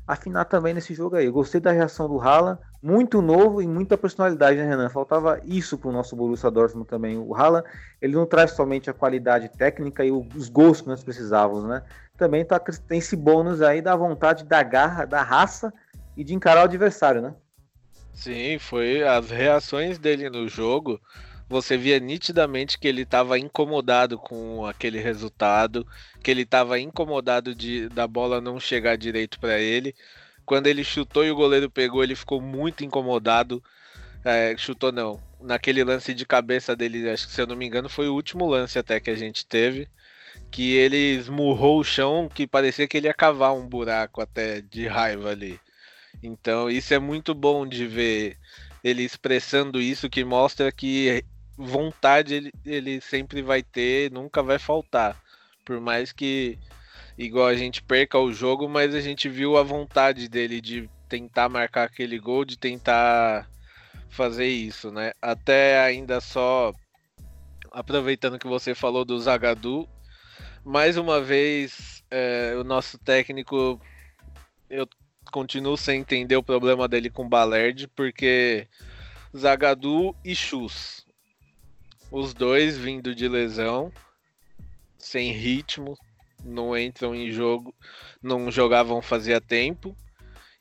afinar 0.06 0.44
também 0.44 0.72
nesse 0.72 0.94
jogo 0.94 1.16
aí. 1.16 1.26
Eu 1.26 1.32
gostei 1.32 1.60
da 1.60 1.72
reação 1.72 2.08
do 2.08 2.20
Haaland. 2.20 2.60
Muito 2.80 3.20
novo 3.20 3.60
e 3.60 3.66
muita 3.66 3.98
personalidade, 3.98 4.56
né, 4.56 4.68
Renan? 4.68 4.88
Faltava 4.88 5.40
isso 5.44 5.76
pro 5.76 5.90
nosso 5.90 6.14
Borussia 6.14 6.48
Dortmund 6.48 6.86
também. 6.86 7.18
O 7.18 7.34
Haaland, 7.34 7.66
ele 8.00 8.14
não 8.14 8.24
traz 8.24 8.52
somente 8.52 8.88
a 8.88 8.94
qualidade 8.94 9.48
técnica 9.48 10.04
e 10.04 10.12
os 10.12 10.48
gols 10.48 10.80
que 10.80 10.86
nós 10.86 11.02
precisávamos, 11.02 11.64
né? 11.64 11.82
Também 12.16 12.44
tá, 12.44 12.60
tem 12.60 12.98
esse 12.98 13.16
bônus 13.16 13.60
aí 13.60 13.82
da 13.82 13.96
vontade, 13.96 14.44
da 14.44 14.62
garra, 14.62 15.04
da 15.04 15.22
raça 15.22 15.74
e 16.16 16.22
de 16.22 16.34
encarar 16.34 16.60
o 16.60 16.64
adversário, 16.66 17.20
né? 17.20 17.34
Sim, 18.14 18.58
foi 18.60 19.02
as 19.02 19.28
reações 19.28 19.98
dele 19.98 20.30
no 20.30 20.48
jogo 20.48 21.00
você 21.48 21.76
via 21.76 21.98
nitidamente 22.00 22.78
que 22.78 22.88
ele 22.88 23.02
estava 23.02 23.38
incomodado 23.38 24.18
com 24.18 24.66
aquele 24.66 24.98
resultado, 24.98 25.86
que 26.22 26.30
ele 26.30 26.42
estava 26.42 26.78
incomodado 26.78 27.54
de 27.54 27.88
da 27.88 28.06
bola 28.06 28.40
não 28.40 28.58
chegar 28.58 28.96
direito 28.96 29.38
para 29.38 29.58
ele. 29.58 29.94
Quando 30.44 30.66
ele 30.66 30.84
chutou 30.84 31.24
e 31.24 31.30
o 31.30 31.36
goleiro 31.36 31.70
pegou, 31.70 32.02
ele 32.02 32.14
ficou 32.16 32.40
muito 32.40 32.84
incomodado. 32.84 33.62
É, 34.24 34.56
chutou 34.56 34.92
não. 34.92 35.20
Naquele 35.40 35.84
lance 35.84 36.14
de 36.14 36.26
cabeça 36.26 36.74
dele, 36.74 37.08
acho 37.10 37.26
que 37.28 37.32
se 37.32 37.40
eu 37.40 37.46
não 37.46 37.56
me 37.56 37.66
engano, 37.66 37.88
foi 37.88 38.08
o 38.08 38.14
último 38.14 38.46
lance 38.46 38.78
até 38.78 38.98
que 39.00 39.10
a 39.10 39.16
gente 39.16 39.46
teve. 39.46 39.88
Que 40.50 40.74
ele 40.76 40.96
esmurrou 41.14 41.80
o 41.80 41.84
chão, 41.84 42.28
que 42.32 42.46
parecia 42.46 42.86
que 42.88 42.96
ele 42.96 43.08
ia 43.08 43.14
cavar 43.14 43.54
um 43.54 43.66
buraco 43.68 44.20
até 44.20 44.60
de 44.60 44.86
raiva 44.86 45.30
ali. 45.30 45.60
Então, 46.22 46.70
isso 46.70 46.94
é 46.94 46.98
muito 46.98 47.34
bom 47.34 47.66
de 47.66 47.86
ver 47.86 48.38
ele 48.82 49.02
expressando 49.02 49.80
isso, 49.80 50.08
que 50.08 50.24
mostra 50.24 50.70
que 50.72 51.24
vontade 51.56 52.34
ele, 52.34 52.52
ele 52.64 53.00
sempre 53.00 53.40
vai 53.42 53.62
ter, 53.62 54.10
nunca 54.10 54.42
vai 54.42 54.58
faltar. 54.58 55.20
Por 55.64 55.80
mais 55.80 56.12
que, 56.12 56.58
igual 57.16 57.46
a 57.46 57.56
gente 57.56 57.82
perca 57.82 58.18
o 58.18 58.32
jogo, 58.32 58.68
mas 58.68 58.94
a 58.94 59.00
gente 59.00 59.28
viu 59.28 59.56
a 59.56 59.62
vontade 59.62 60.28
dele 60.28 60.60
de 60.60 60.88
tentar 61.08 61.48
marcar 61.48 61.84
aquele 61.84 62.18
gol, 62.18 62.44
de 62.44 62.58
tentar 62.58 63.48
fazer 64.08 64.46
isso, 64.46 64.90
né? 64.90 65.12
Até 65.20 65.80
ainda 65.80 66.20
só 66.20 66.72
aproveitando 67.72 68.38
que 68.38 68.46
você 68.46 68.74
falou 68.74 69.04
do 69.04 69.18
Zagadu, 69.18 69.88
mais 70.64 70.96
uma 70.96 71.20
vez 71.20 72.02
é, 72.10 72.54
o 72.58 72.64
nosso 72.64 72.98
técnico, 72.98 73.80
eu 74.70 74.88
continuo 75.30 75.76
sem 75.76 76.00
entender 76.00 76.36
o 76.36 76.42
problema 76.42 76.88
dele 76.88 77.10
com 77.10 77.26
o 77.26 77.88
porque 77.94 78.68
Zagadu 79.34 80.14
e 80.24 80.34
Chus 80.34 81.05
os 82.10 82.32
dois 82.32 82.76
vindo 82.76 83.14
de 83.14 83.28
lesão, 83.28 83.92
sem 84.98 85.32
ritmo, 85.32 85.96
não 86.44 86.76
entram 86.76 87.14
em 87.14 87.30
jogo, 87.30 87.74
não 88.22 88.50
jogavam 88.50 89.02
fazia 89.02 89.40
tempo. 89.40 89.96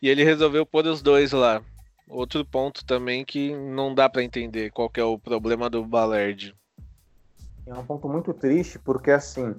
E 0.02 0.10
ele 0.10 0.24
resolveu 0.24 0.66
pôr 0.66 0.86
os 0.86 1.02
dois 1.02 1.32
lá. 1.32 1.64
Outro 2.08 2.46
ponto 2.46 2.86
também 2.86 3.26
que 3.26 3.56
não 3.56 3.94
dá 3.94 4.08
para 4.08 4.24
entender 4.24 4.72
qual 4.72 4.92
é 4.96 5.04
o 5.04 5.18
problema 5.18 5.70
do 5.70 5.84
Balerd. 5.84 6.56
É 7.66 7.74
um 7.74 7.86
ponto 7.86 8.08
muito 8.08 8.32
triste, 8.34 8.78
porque 8.78 9.10
assim, 9.10 9.56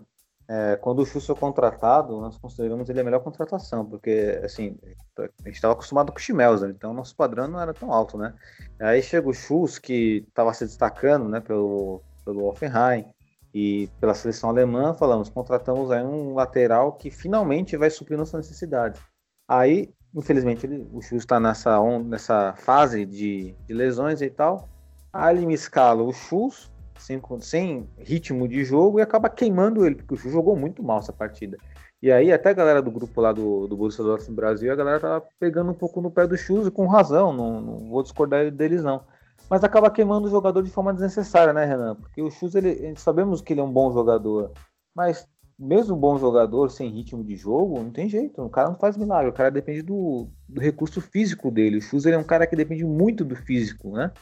é, 0.49 0.77
quando 0.77 1.01
o 1.01 1.07
Chus 1.07 1.27
foi 1.27 1.35
contratado, 1.35 2.21
nós 2.21 2.39
consideramos 2.39 2.89
ele 2.89 3.01
a 3.01 3.05
melhor 3.05 3.21
contratação, 3.21 3.85
porque 3.85 4.41
assim, 4.45 4.79
a 5.19 5.23
gente 5.45 5.57
estava 5.57 5.75
acostumado 5.75 6.13
com 6.13 6.19
o 6.19 6.21
Schmelzer, 6.21 6.71
então 6.71 6.95
nosso 6.95 7.17
padrão 7.17 7.49
não 7.49 7.61
era 7.61 7.75
tão 7.75 7.93
alto, 7.93 8.17
né? 8.17 8.33
Aí 8.79 9.03
chega 9.03 9.29
o 9.29 9.35
Chus, 9.35 9.79
que 9.79 10.25
estava 10.29 10.55
se 10.55 10.65
destacando 10.65 11.29
né, 11.29 11.41
pelo, 11.41 12.01
pelo 12.25 12.49
Offenheim 12.49 13.07
e 13.53 13.89
pela 13.99 14.15
seleção 14.15 14.51
alemã, 14.51 14.95
falamos, 14.95 15.29
contratamos 15.29 15.91
aí 15.91 16.05
um 16.05 16.35
lateral 16.35 16.93
que 16.93 17.11
finalmente 17.11 17.77
vai 17.77 17.91
suprir 17.91 18.17
nossas 18.17 18.47
necessidades. 18.47 19.01
Aí, 19.49 19.93
infelizmente, 20.15 20.65
ele, 20.65 20.89
o 20.93 21.03
Chus 21.03 21.23
está 21.23 21.41
nessa, 21.41 21.81
nessa 22.05 22.55
fase 22.55 23.05
de, 23.05 23.57
de 23.67 23.75
lesões 23.75 24.23
e 24.23 24.31
tal, 24.31 24.69
aí 25.13 25.37
ele 25.37 25.47
me 25.47 25.55
escala 25.55 26.05
o 26.05 26.13
Chus, 26.13 26.71
sem, 26.99 27.21
sem 27.41 27.89
ritmo 27.99 28.49
de 28.49 28.65
jogo 28.65 28.99
e 28.99 29.03
acaba 29.03 29.29
queimando 29.29 29.85
ele, 29.85 29.97
porque 29.97 30.17
jogou 30.29 30.57
muito 30.57 30.83
mal 30.83 30.99
essa 30.99 31.13
partida. 31.13 31.57
E 32.03 32.13
aí 32.13 32.33
até 32.33 32.51
a 32.51 32.55
galera 32.55 32.83
do 32.83 32.91
grupo 32.91 33.21
lá 33.21 33.33
do, 33.33 33.67
do 33.67 33.77
Borussia 33.77 34.05
Dortmund 34.05 34.37
Brasil, 34.37 34.73
a 34.73 34.77
galera 34.77 35.01
tava 35.01 35.25
pegando 35.41 35.71
um 35.71 35.75
pouco 35.75 36.01
no 36.01 36.11
pé 36.11 36.27
do 36.27 36.37
Chus 36.37 36.69
com 36.69 36.87
razão, 36.87 37.33
não, 37.33 37.61
não, 37.61 37.89
vou 37.89 38.03
discordar 38.03 38.51
deles 38.51 38.83
não. 38.83 39.03
Mas 39.49 39.63
acaba 39.63 39.91
queimando 39.91 40.27
o 40.27 40.31
jogador 40.31 40.63
de 40.63 40.71
forma 40.71 40.93
desnecessária, 40.93 41.53
né, 41.53 41.65
Renan? 41.65 41.95
Porque 41.95 42.21
o 42.21 42.31
Chus, 42.31 42.55
ele, 42.55 42.95
sabemos 42.97 43.41
que 43.41 43.53
ele 43.53 43.61
é 43.61 43.65
um 43.65 43.73
bom 43.73 43.93
jogador, 43.93 44.53
mas 44.95 45.27
mesmo 45.59 45.97
bom 45.97 46.19
jogador 46.19 46.69
sem 46.69 46.91
ritmo 46.91 47.25
de 47.25 47.35
jogo, 47.35 47.83
não 47.83 47.91
tem 47.91 48.09
jeito, 48.09 48.43
o 48.43 48.51
cara 48.51 48.69
não 48.69 48.77
faz 48.77 48.97
milagre, 48.97 49.31
o 49.31 49.35
cara 49.35 49.51
depende 49.51 49.83
do, 49.83 50.29
do 50.49 50.61
recurso 50.61 51.01
físico 51.01 51.51
dele. 51.51 51.79
O 51.79 51.83
Chus 51.83 52.05
ele 52.05 52.17
é 52.17 52.19
um 52.19 52.25
cara 52.25 52.47
que 52.47 52.55
depende 52.55 52.85
muito 52.85 53.25
do 53.25 53.35
físico, 53.35 53.93
né? 53.93 54.13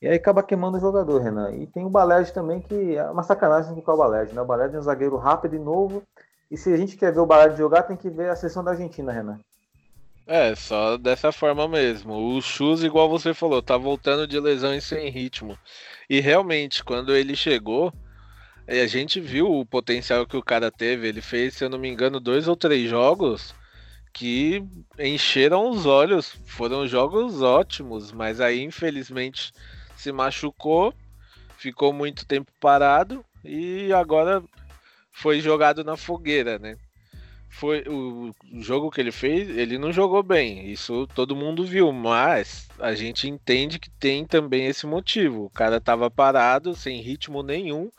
E 0.00 0.08
aí 0.08 0.14
acaba 0.14 0.42
queimando 0.42 0.78
o 0.78 0.80
jogador, 0.80 1.20
Renan. 1.20 1.54
E 1.54 1.66
tem 1.66 1.84
o 1.84 1.90
Baled 1.90 2.32
também, 2.32 2.60
que 2.60 2.96
é 2.96 3.04
uma 3.10 3.22
sacanagem 3.22 3.78
com 3.80 3.92
o 3.92 3.96
Baled, 3.96 4.32
né? 4.32 4.40
O 4.40 4.46
Baled 4.46 4.74
é 4.74 4.78
um 4.78 4.82
zagueiro 4.82 5.16
rápido 5.16 5.56
e 5.56 5.58
novo. 5.58 6.02
E 6.50 6.56
se 6.56 6.72
a 6.72 6.76
gente 6.76 6.96
quer 6.96 7.12
ver 7.12 7.20
o 7.20 7.26
Baled 7.26 7.56
jogar, 7.56 7.82
tem 7.82 7.96
que 7.96 8.08
ver 8.08 8.30
a 8.30 8.36
sessão 8.36 8.64
da 8.64 8.70
Argentina, 8.70 9.12
Renan. 9.12 9.38
É, 10.26 10.54
só 10.54 10.96
dessa 10.96 11.30
forma 11.32 11.68
mesmo. 11.68 12.14
O 12.14 12.40
Chus, 12.40 12.82
igual 12.82 13.10
você 13.10 13.34
falou, 13.34 13.60
tá 13.60 13.76
voltando 13.76 14.26
de 14.26 14.38
lesão 14.40 14.74
e 14.74 14.80
sem 14.80 15.10
ritmo. 15.10 15.58
E 16.08 16.20
realmente, 16.20 16.82
quando 16.82 17.14
ele 17.14 17.36
chegou, 17.36 17.92
a 18.66 18.86
gente 18.86 19.20
viu 19.20 19.50
o 19.50 19.66
potencial 19.66 20.26
que 20.26 20.36
o 20.36 20.42
cara 20.42 20.70
teve. 20.70 21.08
Ele 21.08 21.20
fez, 21.20 21.54
se 21.54 21.64
eu 21.64 21.68
não 21.68 21.78
me 21.78 21.88
engano, 21.88 22.20
dois 22.20 22.48
ou 22.48 22.56
três 22.56 22.88
jogos 22.88 23.54
que 24.12 24.64
encheram 24.98 25.68
os 25.68 25.84
olhos. 25.84 26.38
Foram 26.46 26.86
jogos 26.86 27.42
ótimos, 27.42 28.12
mas 28.12 28.40
aí, 28.40 28.62
infelizmente, 28.62 29.52
se 30.00 30.10
machucou, 30.12 30.94
ficou 31.58 31.92
muito 31.92 32.24
tempo 32.24 32.50
parado 32.58 33.22
e 33.44 33.92
agora 33.92 34.42
foi 35.12 35.40
jogado 35.40 35.84
na 35.84 35.94
fogueira, 35.94 36.58
né? 36.58 36.78
Foi 37.50 37.84
o 37.86 38.32
jogo 38.60 38.90
que 38.90 39.00
ele 39.00 39.12
fez, 39.12 39.50
ele 39.50 39.76
não 39.76 39.92
jogou 39.92 40.22
bem, 40.22 40.70
isso 40.70 41.06
todo 41.08 41.36
mundo 41.36 41.66
viu, 41.66 41.92
mas 41.92 42.68
a 42.78 42.94
gente 42.94 43.28
entende 43.28 43.78
que 43.78 43.90
tem 43.90 44.24
também 44.24 44.66
esse 44.66 44.86
motivo. 44.86 45.44
O 45.44 45.50
cara 45.50 45.80
tava 45.80 46.10
parado, 46.10 46.74
sem 46.74 47.02
ritmo 47.02 47.42
nenhum 47.42 47.90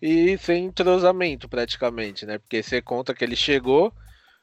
e 0.00 0.38
sem 0.38 0.66
entrosamento 0.66 1.48
praticamente, 1.48 2.24
né? 2.26 2.38
Porque 2.38 2.62
você 2.62 2.80
conta 2.80 3.14
que 3.14 3.24
ele 3.24 3.34
chegou, 3.34 3.92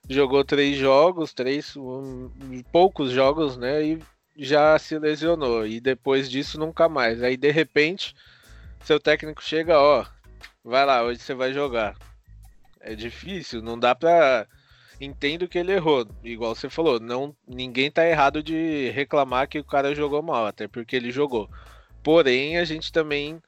jogou 0.09 0.43
três 0.43 0.75
jogos, 0.75 1.33
três 1.33 1.77
um, 1.77 2.29
poucos 2.71 3.11
jogos, 3.11 3.55
né? 3.57 3.81
E 3.81 3.99
já 4.43 4.77
se 4.79 4.97
lesionou 4.97 5.67
e 5.67 5.79
depois 5.79 6.29
disso 6.29 6.59
nunca 6.59 6.89
mais. 6.89 7.21
Aí 7.21 7.37
de 7.37 7.51
repente, 7.51 8.15
seu 8.83 8.99
técnico 8.99 9.43
chega, 9.43 9.79
ó, 9.79 10.03
vai 10.63 10.83
lá, 10.83 11.03
hoje 11.03 11.19
você 11.19 11.35
vai 11.35 11.53
jogar. 11.53 11.95
É 12.79 12.95
difícil, 12.95 13.61
não 13.61 13.77
dá 13.77 13.93
pra. 13.93 14.47
Entendo 14.99 15.47
que 15.47 15.57
ele 15.57 15.71
errou, 15.71 16.07
igual 16.23 16.55
você 16.55 16.69
falou, 16.69 16.99
não 16.99 17.35
ninguém 17.47 17.89
tá 17.89 18.07
errado 18.07 18.43
de 18.43 18.89
reclamar 18.91 19.47
que 19.47 19.59
o 19.59 19.63
cara 19.63 19.95
jogou 19.95 20.21
mal, 20.21 20.45
até 20.47 20.67
porque 20.67 20.95
ele 20.95 21.11
jogou. 21.11 21.49
Porém, 22.03 22.57
a 22.57 22.65
gente 22.65 22.91
também 22.91 23.41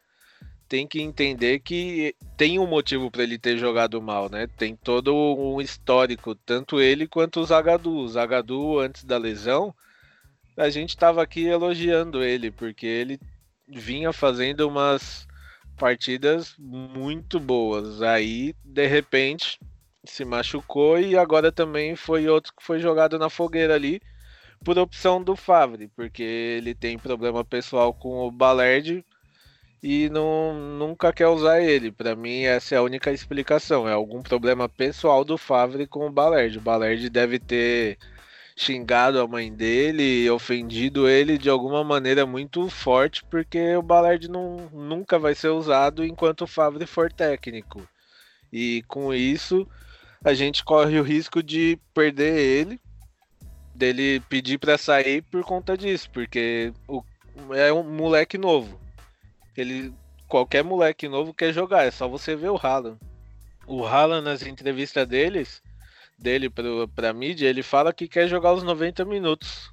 tem 0.68 0.88
que 0.88 1.02
entender 1.02 1.60
que 1.60 2.16
tem 2.38 2.58
um 2.60 2.68
motivo 2.68 3.12
para 3.12 3.24
ele 3.24 3.38
ter 3.38 3.58
jogado 3.58 4.02
mal, 4.02 4.30
né? 4.30 4.48
Tem 4.58 4.76
todo 4.76 5.14
um 5.16 5.62
histórico, 5.62 6.34
tanto 6.36 6.80
ele 6.82 7.08
quanto 7.08 7.40
o 7.40 7.46
Zagadu. 7.46 7.96
O 7.98 8.08
Zagadu, 8.08 8.80
antes 8.80 9.04
da 9.04 9.18
lesão, 9.18 9.74
a 10.56 10.70
gente 10.70 10.90
estava 10.90 11.22
aqui 11.22 11.46
elogiando 11.46 12.24
ele, 12.24 12.52
porque 12.52 12.86
ele 12.86 13.20
vinha 13.68 14.14
fazendo 14.14 14.68
umas 14.68 15.28
partidas 15.78 16.56
muito 16.58 17.40
boas. 17.40 18.02
Aí, 18.02 18.56
de 18.64 18.86
repente, 18.88 19.60
se 20.06 20.24
machucou 20.26 21.00
e 21.00 21.18
agora 21.18 21.52
também 21.52 21.96
foi 21.96 22.28
outro 22.28 22.54
que 22.56 22.64
foi 22.64 22.80
jogado 22.80 23.18
na 23.18 23.30
fogueira 23.30 23.76
ali 23.76 24.02
por 24.64 24.78
opção 24.78 25.22
do 25.22 25.36
Favre, 25.36 25.90
porque 25.96 26.24
ele 26.24 26.74
tem 26.74 26.98
problema 26.98 27.44
pessoal 27.44 27.94
com 27.94 28.26
o 28.26 28.32
Balerd 28.32 29.04
e 29.82 30.10
não, 30.10 30.54
nunca 30.54 31.12
quer 31.12 31.28
usar 31.28 31.62
ele. 31.62 31.92
Para 31.92 32.16
mim, 32.16 32.44
essa 32.44 32.76
é 32.76 32.78
a 32.78 32.82
única 32.82 33.12
explicação. 33.12 33.88
É 33.88 33.92
algum 33.92 34.22
problema 34.22 34.70
pessoal 34.70 35.26
do 35.26 35.38
Favre 35.38 35.86
com 35.86 36.08
o 36.08 36.12
Balerd. 36.12 36.58
O 36.58 36.62
Balerd 36.62 37.10
deve 37.10 37.38
ter 37.40 37.98
xingado 38.56 39.20
a 39.20 39.28
mãe 39.28 39.52
dele, 39.52 40.30
ofendido 40.30 41.08
ele 41.08 41.38
de 41.38 41.50
alguma 41.50 41.84
maneira 41.84 42.26
muito 42.26 42.70
forte, 42.70 43.24
porque 43.26 43.76
o 43.76 43.82
Ballard 43.82 44.28
não, 44.28 44.70
nunca 44.72 45.18
vai 45.18 45.34
ser 45.34 45.50
usado 45.50 46.06
enquanto 46.06 46.42
o 46.42 46.48
Favre 46.48 46.86
for 46.86 47.12
técnico. 47.12 47.88
E 48.52 48.84
com 48.88 49.14
isso, 49.14 49.68
a 50.24 50.34
gente 50.34 50.64
corre 50.64 51.00
o 51.00 51.04
risco 51.04 51.42
de 51.42 51.80
perder 51.94 52.38
ele, 52.38 52.80
dele 53.74 54.20
pedir 54.30 54.60
para 54.60 54.78
sair 54.78 55.22
por 55.24 55.44
conta 55.44 55.76
disso, 55.76 56.10
porque 56.12 56.72
o, 56.88 57.04
é 57.52 57.74
um 57.74 57.84
moleque 57.84 58.38
novo. 58.38 58.80
Ele 59.58 59.94
qualquer 60.28 60.64
moleque 60.64 61.08
novo 61.08 61.34
quer 61.34 61.54
jogar, 61.54 61.84
é 61.86 61.92
só 61.92 62.08
você 62.08 62.36
ver 62.36 62.50
o 62.50 62.58
Haaland. 62.58 62.98
O 63.68 63.86
Haaland 63.86 64.26
nas 64.26 64.44
entrevistas 64.44 65.08
deles, 65.08 65.62
dele 66.18 66.50
pro, 66.50 66.88
pra 66.90 67.14
mídia, 67.14 67.48
ele 67.48 67.64
fala 67.64 67.94
que 67.94 68.08
quer 68.08 68.28
jogar 68.28 68.54
os 68.54 68.64
90 68.64 69.06
minutos. 69.06 69.72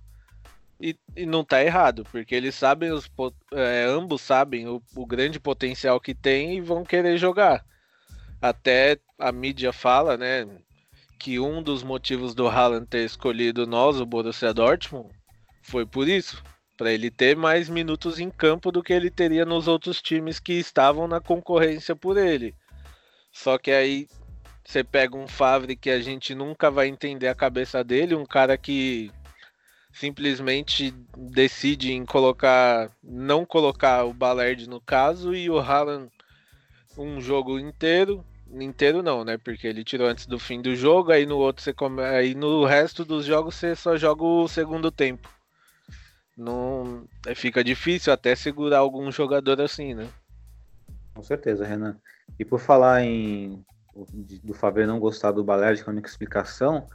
E, 0.80 0.96
e 1.14 1.26
não 1.26 1.44
tá 1.44 1.62
errado, 1.62 2.04
porque 2.10 2.34
eles 2.34 2.54
sabem, 2.54 2.90
os, 2.90 3.10
é, 3.52 3.84
ambos 3.84 4.22
sabem 4.22 4.66
o, 4.66 4.82
o 4.96 5.04
grande 5.04 5.38
potencial 5.38 6.00
que 6.00 6.14
tem 6.14 6.56
e 6.56 6.60
vão 6.60 6.84
querer 6.84 7.18
jogar. 7.18 7.64
Até 8.40 8.98
a 9.18 9.30
mídia 9.30 9.74
fala, 9.74 10.16
né, 10.16 10.48
que 11.18 11.38
um 11.38 11.62
dos 11.62 11.82
motivos 11.82 12.34
do 12.34 12.48
Haaland 12.48 12.86
ter 12.86 13.04
escolhido 13.04 13.66
nós, 13.66 14.00
o 14.00 14.06
Borussia 14.06 14.54
Dortmund, 14.54 15.10
foi 15.62 15.84
por 15.84 16.08
isso, 16.08 16.42
para 16.78 16.90
ele 16.90 17.10
ter 17.10 17.36
mais 17.36 17.68
minutos 17.68 18.18
em 18.18 18.30
campo 18.30 18.72
do 18.72 18.82
que 18.82 18.94
ele 18.94 19.10
teria 19.10 19.44
nos 19.44 19.68
outros 19.68 20.00
times 20.00 20.40
que 20.40 20.54
estavam 20.54 21.06
na 21.06 21.20
concorrência 21.20 21.94
por 21.94 22.16
ele. 22.16 22.54
Só 23.30 23.58
que 23.58 23.70
aí 23.70 24.08
você 24.64 24.84
pega 24.84 25.16
um 25.16 25.26
Favre 25.26 25.76
que 25.76 25.90
a 25.90 26.00
gente 26.00 26.34
nunca 26.34 26.70
vai 26.70 26.88
entender 26.88 27.28
a 27.28 27.34
cabeça 27.34 27.82
dele, 27.82 28.14
um 28.14 28.26
cara 28.26 28.56
que 28.56 29.10
simplesmente 29.92 30.94
decide 31.16 31.92
em 31.92 32.04
colocar, 32.04 32.90
não 33.02 33.44
colocar 33.44 34.04
o 34.04 34.12
Ballard 34.12 34.68
no 34.68 34.80
caso 34.80 35.34
e 35.34 35.50
o 35.50 35.58
Haaland 35.58 36.10
um 36.96 37.20
jogo 37.20 37.58
inteiro, 37.58 38.24
inteiro 38.52 39.02
não, 39.02 39.24
né? 39.24 39.38
Porque 39.38 39.66
ele 39.66 39.84
tirou 39.84 40.08
antes 40.08 40.26
do 40.26 40.38
fim 40.38 40.60
do 40.60 40.74
jogo, 40.74 41.12
aí 41.12 41.24
no 41.24 41.38
outro 41.38 41.62
você 41.62 41.72
come... 41.72 42.02
aí 42.02 42.34
no 42.34 42.64
resto 42.64 43.04
dos 43.04 43.24
jogos 43.24 43.54
você 43.54 43.74
só 43.74 43.96
joga 43.96 44.24
o 44.24 44.48
segundo 44.48 44.90
tempo. 44.90 45.28
Não 46.36 47.04
é, 47.26 47.34
fica 47.34 47.62
difícil 47.62 48.12
até 48.12 48.34
segurar 48.34 48.78
algum 48.78 49.10
jogador 49.10 49.60
assim, 49.60 49.94
né? 49.94 50.08
Com 51.14 51.22
certeza, 51.22 51.66
Renan. 51.66 51.96
E 52.38 52.44
por 52.44 52.60
falar 52.60 53.02
em 53.04 53.64
do 54.44 54.54
Fábio 54.54 54.86
não 54.86 55.00
gostar 55.00 55.32
do 55.32 55.44
com 55.44 55.52
a 55.52 55.92
única 55.92 56.08
explicação, 56.08 56.86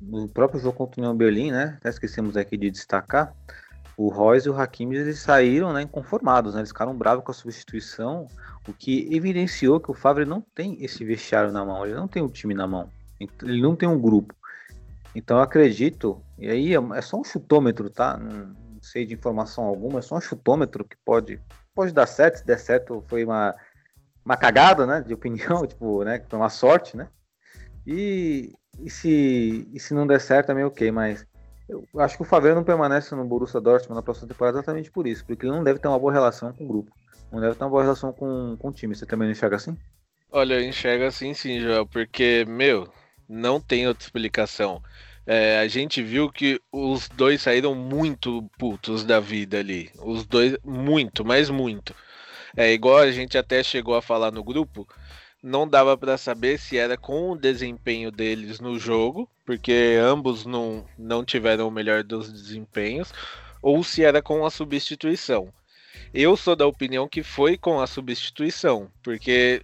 no 0.00 0.28
próprio 0.28 0.60
jogo 0.60 0.76
contra 0.76 1.00
o 1.00 1.04
União 1.04 1.16
Berlim, 1.16 1.50
né? 1.50 1.76
Até 1.78 1.88
esquecemos 1.88 2.36
aqui 2.36 2.56
de 2.56 2.70
destacar, 2.70 3.34
o 3.96 4.08
Royce 4.08 4.48
e 4.48 4.50
o 4.50 4.58
Hakimi 4.58 4.96
eles 4.96 5.18
saíram 5.18 5.72
né, 5.72 5.82
inconformados, 5.82 6.54
né? 6.54 6.60
Eles 6.60 6.70
ficaram 6.70 6.96
bravos 6.96 7.24
com 7.24 7.30
a 7.30 7.34
substituição, 7.34 8.28
o 8.66 8.72
que 8.72 9.14
evidenciou 9.14 9.78
que 9.80 9.90
o 9.90 9.94
Favre 9.94 10.24
não 10.24 10.40
tem 10.54 10.82
esse 10.82 11.04
vestiário 11.04 11.52
na 11.52 11.64
mão, 11.64 11.84
ele 11.84 11.94
não 11.94 12.08
tem 12.08 12.22
um 12.22 12.28
time 12.28 12.54
na 12.54 12.66
mão, 12.66 12.88
ele 13.18 13.60
não 13.60 13.76
tem 13.76 13.88
um 13.88 14.00
grupo. 14.00 14.34
Então 15.14 15.36
eu 15.36 15.42
acredito, 15.42 16.22
e 16.38 16.48
aí 16.48 16.74
é, 16.74 16.78
é 16.94 17.02
só 17.02 17.18
um 17.18 17.24
chutômetro, 17.24 17.90
tá? 17.90 18.16
Não 18.16 18.54
sei 18.80 19.04
de 19.04 19.12
informação 19.12 19.64
alguma, 19.64 19.98
é 19.98 20.02
só 20.02 20.16
um 20.16 20.20
chutômetro 20.20 20.84
que 20.84 20.96
pode, 21.04 21.38
pode 21.74 21.92
dar 21.92 22.06
certo, 22.06 22.38
se 22.38 22.46
der 22.46 22.58
certo 22.58 23.04
foi 23.08 23.24
uma 23.24 23.54
uma 24.30 24.36
cagada, 24.36 24.86
né, 24.86 25.00
de 25.00 25.12
opinião, 25.12 25.66
tipo, 25.66 26.04
né, 26.04 26.22
foi 26.28 26.38
uma 26.38 26.48
sorte, 26.48 26.96
né? 26.96 27.08
E, 27.86 28.52
e, 28.78 28.88
se, 28.88 29.68
e 29.72 29.80
se 29.80 29.92
não 29.92 30.06
der 30.06 30.20
certo 30.20 30.48
também 30.48 30.64
ok, 30.64 30.90
mas 30.92 31.26
eu 31.68 31.84
acho 31.98 32.16
que 32.16 32.22
o 32.22 32.26
Favre 32.26 32.54
não 32.54 32.62
permanece 32.62 33.14
no 33.14 33.24
Borussia 33.24 33.60
Dortmund 33.60 33.94
na 33.94 34.02
próxima 34.02 34.28
temporada 34.28 34.58
exatamente 34.58 34.90
por 34.90 35.06
isso, 35.06 35.24
porque 35.24 35.46
ele 35.46 35.52
não 35.52 35.64
deve 35.64 35.80
ter 35.80 35.88
uma 35.88 35.98
boa 35.98 36.12
relação 36.12 36.52
com 36.52 36.64
o 36.64 36.68
grupo, 36.68 36.92
não 37.32 37.40
deve 37.40 37.56
ter 37.56 37.64
uma 37.64 37.70
boa 37.70 37.82
relação 37.82 38.12
com, 38.12 38.56
com 38.56 38.68
o 38.68 38.72
time. 38.72 38.94
Você 38.94 39.06
também 39.06 39.26
não 39.26 39.32
enxerga 39.32 39.56
assim? 39.56 39.76
Olha, 40.30 40.54
eu 40.54 40.62
enxergo 40.62 41.04
assim 41.04 41.34
sim, 41.34 41.60
Joel, 41.60 41.86
porque, 41.86 42.44
meu, 42.46 42.88
não 43.28 43.60
tem 43.60 43.86
outra 43.86 44.04
explicação. 44.04 44.82
É, 45.26 45.58
a 45.58 45.68
gente 45.68 46.02
viu 46.02 46.30
que 46.30 46.60
os 46.72 47.08
dois 47.08 47.42
saíram 47.42 47.74
muito 47.74 48.48
putos 48.58 49.04
da 49.04 49.20
vida 49.20 49.58
ali. 49.58 49.90
Os 49.98 50.26
dois, 50.26 50.56
muito, 50.64 51.24
mas 51.24 51.50
muito. 51.50 51.94
É 52.56 52.72
igual 52.72 52.98
a 52.98 53.10
gente 53.10 53.38
até 53.38 53.62
chegou 53.62 53.94
a 53.94 54.02
falar 54.02 54.30
no 54.30 54.42
grupo, 54.42 54.86
não 55.42 55.66
dava 55.66 55.96
para 55.96 56.18
saber 56.18 56.58
se 56.58 56.76
era 56.76 56.96
com 56.96 57.30
o 57.30 57.36
desempenho 57.36 58.10
deles 58.10 58.60
no 58.60 58.78
jogo, 58.78 59.28
porque 59.46 59.98
ambos 60.00 60.44
não, 60.44 60.84
não 60.98 61.24
tiveram 61.24 61.68
o 61.68 61.70
melhor 61.70 62.02
dos 62.02 62.32
desempenhos, 62.32 63.12
ou 63.62 63.82
se 63.82 64.04
era 64.04 64.20
com 64.20 64.44
a 64.44 64.50
substituição. 64.50 65.52
Eu 66.12 66.36
sou 66.36 66.56
da 66.56 66.66
opinião 66.66 67.08
que 67.08 67.22
foi 67.22 67.56
com 67.56 67.80
a 67.80 67.86
substituição, 67.86 68.90
porque 69.02 69.62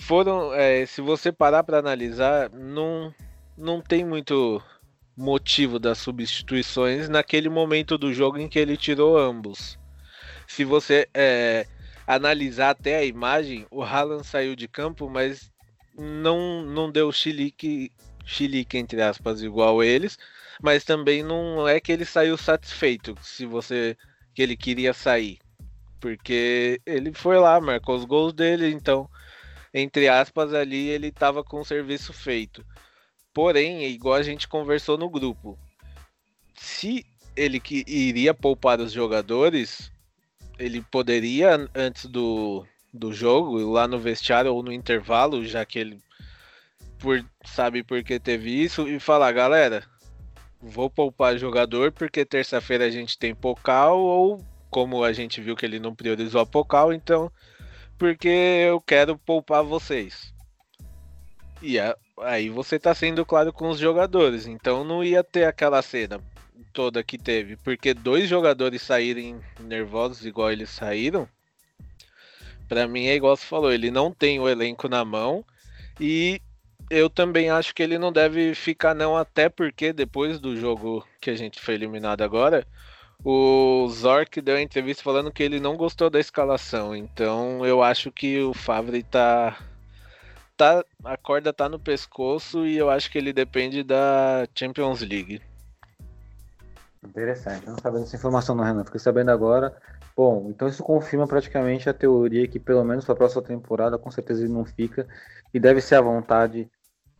foram, 0.00 0.52
é, 0.54 0.84
se 0.86 1.00
você 1.00 1.30
parar 1.30 1.62
para 1.62 1.78
analisar, 1.78 2.50
não, 2.50 3.14
não 3.56 3.80
tem 3.80 4.04
muito 4.04 4.62
motivo 5.16 5.78
das 5.78 5.98
substituições 5.98 7.08
naquele 7.08 7.48
momento 7.48 7.96
do 7.96 8.12
jogo 8.12 8.38
em 8.38 8.48
que 8.48 8.58
ele 8.58 8.76
tirou 8.76 9.16
ambos. 9.16 9.78
Se 10.46 10.64
você 10.64 11.08
é, 11.14 11.66
analisar 12.06 12.70
até 12.70 12.96
a 12.96 13.04
imagem, 13.04 13.66
o 13.70 13.82
Haaland 13.82 14.26
saiu 14.26 14.54
de 14.54 14.68
campo, 14.68 15.10
mas 15.10 15.50
não, 15.98 16.62
não 16.62 16.90
deu 16.90 17.10
chilique, 17.10 17.90
chilique, 18.24 18.78
entre 18.78 19.02
aspas, 19.02 19.42
igual 19.42 19.82
eles, 19.82 20.18
mas 20.62 20.84
também 20.84 21.22
não 21.22 21.66
é 21.66 21.80
que 21.80 21.90
ele 21.90 22.04
saiu 22.04 22.36
satisfeito, 22.36 23.16
se 23.20 23.44
você 23.44 23.96
que 24.34 24.42
ele 24.42 24.56
queria 24.56 24.92
sair, 24.92 25.38
porque 26.00 26.80
ele 26.84 27.12
foi 27.14 27.38
lá, 27.38 27.60
marcou 27.60 27.96
os 27.96 28.04
gols 28.04 28.32
dele, 28.32 28.70
então, 28.70 29.08
entre 29.72 30.08
aspas, 30.08 30.52
ali 30.52 30.88
ele 30.88 31.08
estava 31.08 31.42
com 31.42 31.60
o 31.60 31.64
serviço 31.64 32.12
feito. 32.12 32.64
Porém, 33.32 33.84
igual 33.86 34.14
a 34.14 34.22
gente 34.22 34.46
conversou 34.46 34.96
no 34.96 35.10
grupo, 35.10 35.58
se 36.54 37.04
ele 37.34 37.60
que 37.60 37.84
iria 37.86 38.32
poupar 38.32 38.80
os 38.80 38.92
jogadores, 38.92 39.92
ele 40.58 40.80
poderia, 40.82 41.68
antes 41.74 42.06
do, 42.06 42.66
do 42.92 43.12
jogo, 43.12 43.58
lá 43.70 43.86
no 43.86 43.98
vestiário 43.98 44.54
ou 44.54 44.62
no 44.62 44.72
intervalo, 44.72 45.44
já 45.44 45.64
que 45.64 45.78
ele 45.78 45.98
por, 46.98 47.24
sabe 47.44 47.82
por 47.82 48.02
que 48.02 48.18
teve 48.18 48.50
isso, 48.50 48.88
e 48.88 48.98
falar, 48.98 49.32
galera, 49.32 49.84
vou 50.60 50.88
poupar 50.88 51.38
jogador 51.38 51.92
porque 51.92 52.24
terça-feira 52.24 52.86
a 52.86 52.90
gente 52.90 53.18
tem 53.18 53.34
Pocal, 53.34 53.98
ou 53.98 54.44
como 54.70 55.04
a 55.04 55.12
gente 55.12 55.40
viu 55.40 55.56
que 55.56 55.66
ele 55.66 55.78
não 55.78 55.94
priorizou 55.94 56.40
a 56.40 56.46
Pocal, 56.46 56.92
então 56.92 57.30
porque 57.98 58.28
eu 58.28 58.80
quero 58.80 59.16
poupar 59.16 59.62
vocês. 59.62 60.34
E 61.62 61.78
aí 62.20 62.50
você 62.50 62.78
tá 62.78 62.94
sendo 62.94 63.24
claro 63.24 63.52
com 63.52 63.68
os 63.68 63.78
jogadores, 63.78 64.46
então 64.46 64.84
não 64.84 65.02
ia 65.02 65.24
ter 65.24 65.44
aquela 65.44 65.80
cena 65.80 66.20
toda 66.72 67.02
que 67.02 67.18
teve, 67.18 67.56
porque 67.56 67.94
dois 67.94 68.28
jogadores 68.28 68.82
saírem 68.82 69.40
nervosos 69.60 70.24
igual 70.24 70.50
eles 70.50 70.70
saíram, 70.70 71.28
para 72.68 72.86
mim 72.86 73.06
é 73.06 73.14
igual 73.14 73.36
você 73.36 73.46
falou, 73.46 73.72
ele 73.72 73.90
não 73.90 74.12
tem 74.12 74.40
o 74.40 74.48
elenco 74.48 74.88
na 74.88 75.04
mão 75.04 75.44
e 76.00 76.40
eu 76.90 77.10
também 77.10 77.50
acho 77.50 77.74
que 77.74 77.82
ele 77.82 77.98
não 77.98 78.12
deve 78.12 78.54
ficar 78.54 78.94
não, 78.94 79.16
até 79.16 79.48
porque 79.48 79.92
depois 79.92 80.38
do 80.38 80.56
jogo 80.56 81.06
que 81.20 81.30
a 81.30 81.36
gente 81.36 81.60
foi 81.60 81.74
eliminado 81.74 82.22
agora, 82.22 82.66
o 83.24 83.88
Zork 83.88 84.40
deu 84.40 84.56
a 84.56 84.62
entrevista 84.62 85.02
falando 85.02 85.32
que 85.32 85.42
ele 85.42 85.58
não 85.58 85.76
gostou 85.76 86.10
da 86.10 86.20
escalação, 86.20 86.94
então 86.94 87.64
eu 87.64 87.82
acho 87.82 88.12
que 88.12 88.40
o 88.40 88.52
Favre 88.54 89.02
tá 89.02 89.58
tá 90.56 90.84
a 91.04 91.16
corda 91.16 91.52
tá 91.52 91.68
no 91.68 91.78
pescoço 91.78 92.66
e 92.66 92.76
eu 92.76 92.88
acho 92.88 93.10
que 93.10 93.18
ele 93.18 93.32
depende 93.32 93.82
da 93.82 94.46
Champions 94.54 95.02
League. 95.02 95.42
Interessante. 97.08 97.66
Não 97.66 97.78
sabia 97.78 98.00
dessa 98.00 98.16
informação, 98.16 98.54
não, 98.54 98.64
Renan. 98.64 98.84
Fiquei 98.84 99.00
sabendo 99.00 99.30
agora. 99.30 99.74
Bom, 100.16 100.46
então 100.48 100.66
isso 100.66 100.82
confirma 100.82 101.26
praticamente 101.26 101.88
a 101.88 101.94
teoria 101.94 102.48
que 102.48 102.58
pelo 102.58 102.82
menos 102.84 103.04
para 103.04 103.14
a 103.14 103.16
próxima 103.16 103.42
temporada 103.42 103.98
com 103.98 104.10
certeza 104.10 104.42
ele 104.42 104.52
não 104.52 104.64
fica 104.64 105.06
e 105.52 105.60
deve 105.60 105.80
ser 105.82 105.96
a 105.96 106.00
vontade, 106.00 106.70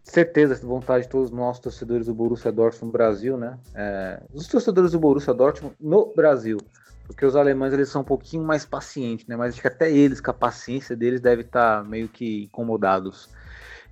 certeza 0.02 0.54
a 0.54 0.66
vontade 0.66 1.04
de 1.04 1.10
todos 1.10 1.30
nós 1.30 1.58
torcedores 1.58 2.06
do 2.06 2.14
Borussia 2.14 2.50
Dortmund 2.50 2.86
no 2.86 2.92
Brasil, 2.92 3.36
né? 3.36 3.58
É, 3.74 4.22
os 4.32 4.48
torcedores 4.48 4.92
do 4.92 4.98
Borussia 4.98 5.34
Dortmund 5.34 5.76
no 5.78 6.12
Brasil, 6.14 6.58
porque 7.06 7.26
os 7.26 7.36
alemães 7.36 7.74
eles 7.74 7.90
são 7.90 8.00
um 8.00 8.04
pouquinho 8.04 8.44
mais 8.44 8.64
pacientes, 8.64 9.26
né? 9.26 9.36
Mas 9.36 9.52
acho 9.52 9.60
que 9.60 9.68
até 9.68 9.90
eles, 9.92 10.20
com 10.20 10.30
a 10.30 10.34
paciência 10.34 10.96
deles, 10.96 11.20
deve 11.20 11.42
estar 11.42 11.82
tá 11.82 11.84
meio 11.84 12.08
que 12.08 12.44
incomodados. 12.44 13.28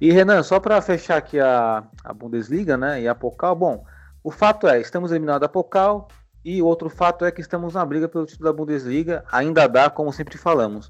E 0.00 0.11
Renan, 0.11 0.42
só 0.42 0.59
para 0.59 0.80
fechar 0.80 1.18
aqui 1.18 1.38
a, 1.38 1.85
a 2.02 2.12
Bundesliga, 2.12 2.76
né? 2.76 3.02
E 3.02 3.09
a 3.09 3.14
Pokal, 3.14 3.54
bom, 3.54 3.85
o 4.24 4.30
fato 4.30 4.66
é, 4.66 4.80
estamos 4.80 5.12
eliminados 5.12 5.42
da 5.42 5.48
Pokal, 5.48 6.08
e 6.42 6.62
outro 6.62 6.88
fato 6.88 7.26
é 7.26 7.30
que 7.30 7.42
estamos 7.42 7.74
na 7.74 7.84
briga 7.84 8.08
pelo 8.08 8.24
título 8.24 8.50
da 8.50 8.56
Bundesliga, 8.56 9.22
ainda 9.30 9.66
dá, 9.66 9.90
como 9.90 10.12
sempre 10.12 10.38
falamos. 10.38 10.88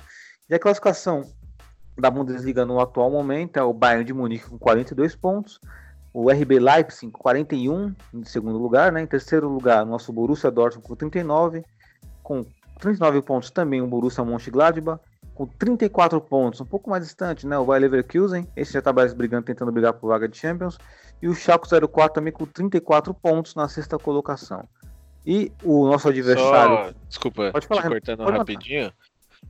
E 0.49 0.55
a 0.55 0.59
classificação 0.59 1.25
da 1.99 2.11
Bundesliga 2.11 2.64
no 2.64 2.81
atual 2.81 3.11
momento 3.11 3.57
é 3.57 3.62
o 3.62 3.73
Bayern 3.73 4.05
de 4.05 4.14
Munique 4.14 4.49
com 4.49 4.59
42 4.59 5.16
pontos, 5.16 5.61
o 6.12 6.31
RB 6.31 6.61
Leipzig 6.61 7.11
com 7.11 7.18
41 7.18 7.94
em 8.14 8.25
segundo 8.25 8.57
lugar, 8.59 8.92
né? 8.92 9.03
Em 9.03 9.07
terceiro 9.07 9.49
lugar, 9.49 9.85
nosso 9.85 10.12
Borussia 10.12 10.51
Dortmund 10.51 10.87
com 10.87 10.94
39, 10.94 11.64
com 12.23 12.44
39 12.79 13.23
pontos 13.23 13.51
também 13.51 13.81
o 13.81 13.87
Borussia 13.87 14.25
Mönchengladbach, 14.25 15.01
com 15.35 15.47
34 15.47 16.20
pontos, 16.20 16.61
um 16.61 16.64
pouco 16.64 16.88
mais 16.88 17.05
distante, 17.05 17.47
né? 17.47 17.59
O 17.59 17.64
Bayer 17.64 17.83
Leverkusen, 17.83 18.47
esse 18.57 18.73
já 18.73 18.79
está 18.79 18.92
brigando, 18.92 19.44
tentando 19.44 19.73
brigar 19.73 19.92
por 19.92 20.09
vaga 20.09 20.29
de 20.29 20.37
Champions, 20.37 20.79
e 21.20 21.29
o 21.29 21.35
Schalke 21.35 21.68
04 21.68 22.14
também 22.14 22.33
com 22.33 22.44
34 22.44 23.14
pontos 23.14 23.55
na 23.55 23.68
sexta 23.68 23.98
colocação. 23.98 24.68
E 25.27 25.50
o 25.62 25.87
nosso 25.87 26.09
adversário. 26.09 26.77
Só, 26.77 26.94
desculpa, 27.09 27.50
Pode 27.50 27.66
falar, 27.66 27.83
te 27.83 27.88
cortando 27.88 28.24
Pode 28.24 28.38
rapidinho. 28.38 28.92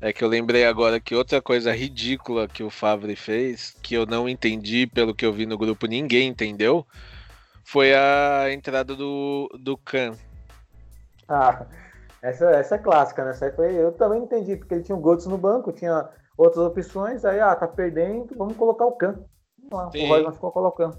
É 0.01 0.13
que 0.13 0.23
eu 0.23 0.29
lembrei 0.29 0.65
agora 0.65 1.01
que 1.01 1.15
outra 1.15 1.41
coisa 1.41 1.73
ridícula 1.73 2.49
que 2.49 2.63
o 2.63 2.71
Favre 2.71 3.15
fez, 3.17 3.77
que 3.83 3.95
eu 3.95 4.07
não 4.07 4.29
entendi, 4.29 4.87
pelo 4.87 5.15
que 5.15 5.25
eu 5.25 5.33
vi 5.33 5.47
no 5.47 5.57
grupo, 5.57 5.87
ninguém 5.87 6.29
entendeu, 6.29 6.87
foi 7.65 7.95
a 7.95 8.53
entrada 8.53 8.95
do, 8.95 9.49
do 9.59 9.77
Khan. 9.79 10.17
Ah, 11.29 11.65
essa, 12.23 12.51
essa 12.51 12.75
é 12.75 12.79
clássica, 12.79 13.25
né? 13.25 13.31
Essa 13.31 13.53
foi, 13.53 13.75
eu 13.75 13.93
também 13.93 14.23
entendi, 14.23 14.57
porque 14.57 14.75
ele 14.75 14.83
tinha 14.83 14.97
o 14.97 15.01
Götze 15.01 15.29
no 15.29 15.39
banco, 15.39 15.73
tinha 15.73 16.09
outras 16.37 16.65
opções, 16.65 17.25
aí, 17.25 17.41
ah, 17.41 17.55
tá 17.55 17.67
perdendo, 17.67 18.35
vamos 18.37 18.57
colocar 18.57 18.85
o 18.85 18.93
Khan. 18.93 19.19
Vamos 19.71 19.85
lá, 19.85 19.91
Sim. 19.91 20.05
o 20.05 20.09
Roy 20.09 20.33
ficou 20.33 20.53
colocando. 20.53 20.99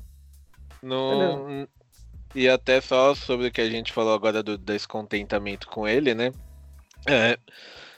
No, 0.85 1.67
e 2.35 2.47
até 2.47 2.79
só 2.79 3.15
sobre 3.15 3.47
o 3.47 3.51
que 3.51 3.61
a 3.61 3.69
gente 3.69 3.91
falou 3.91 4.13
agora 4.13 4.43
do 4.43 4.55
descontentamento 4.55 5.67
com 5.67 5.87
ele, 5.87 6.13
né? 6.13 6.31
É, 7.07 7.39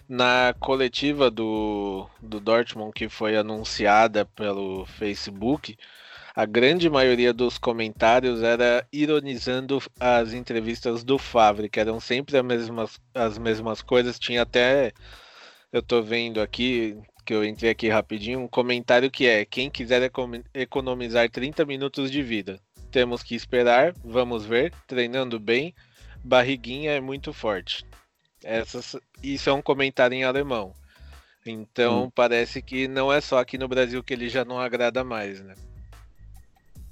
na 0.07 0.55
coletiva 0.57 1.29
do, 1.29 2.07
do 2.21 2.39
Dortmund 2.39 2.93
que 2.93 3.09
foi 3.09 3.35
anunciada 3.35 4.25
pelo 4.25 4.85
Facebook, 4.85 5.77
a 6.33 6.45
grande 6.45 6.89
maioria 6.89 7.33
dos 7.33 7.57
comentários 7.57 8.41
era 8.41 8.87
ironizando 8.93 9.81
as 9.99 10.31
entrevistas 10.31 11.03
do 11.03 11.17
Favre, 11.17 11.67
que 11.67 11.81
eram 11.81 11.99
sempre 11.99 12.37
as 12.37 12.45
mesmas, 12.45 13.01
as 13.13 13.37
mesmas 13.37 13.81
coisas. 13.81 14.17
Tinha 14.17 14.43
até, 14.43 14.93
eu 15.73 15.81
tô 15.81 16.01
vendo 16.01 16.39
aqui, 16.39 16.97
que 17.25 17.33
eu 17.33 17.43
entrei 17.43 17.71
aqui 17.71 17.89
rapidinho, 17.89 18.39
um 18.39 18.47
comentário 18.47 19.11
que 19.11 19.27
é: 19.27 19.43
quem 19.43 19.69
quiser 19.69 20.09
economizar 20.53 21.29
30 21.29 21.65
minutos 21.65 22.09
de 22.09 22.21
vida, 22.21 22.61
temos 22.87 23.23
que 23.23 23.35
esperar, 23.35 23.93
vamos 24.03 24.45
ver, 24.45 24.73
treinando 24.87 25.39
bem, 25.39 25.73
barriguinha 26.23 26.91
é 26.91 27.01
muito 27.01 27.31
forte. 27.33 27.85
Essas, 28.43 28.95
isso 29.21 29.49
é 29.49 29.53
um 29.53 29.61
comentário 29.61 30.15
em 30.15 30.23
alemão. 30.23 30.73
Então 31.45 32.05
hum. 32.05 32.11
parece 32.13 32.61
que 32.61 32.87
não 32.87 33.11
é 33.11 33.21
só 33.21 33.39
aqui 33.39 33.57
no 33.57 33.67
Brasil 33.67 34.03
que 34.03 34.13
ele 34.13 34.29
já 34.29 34.43
não 34.43 34.59
agrada 34.59 35.03
mais, 35.03 35.41
né? 35.41 35.55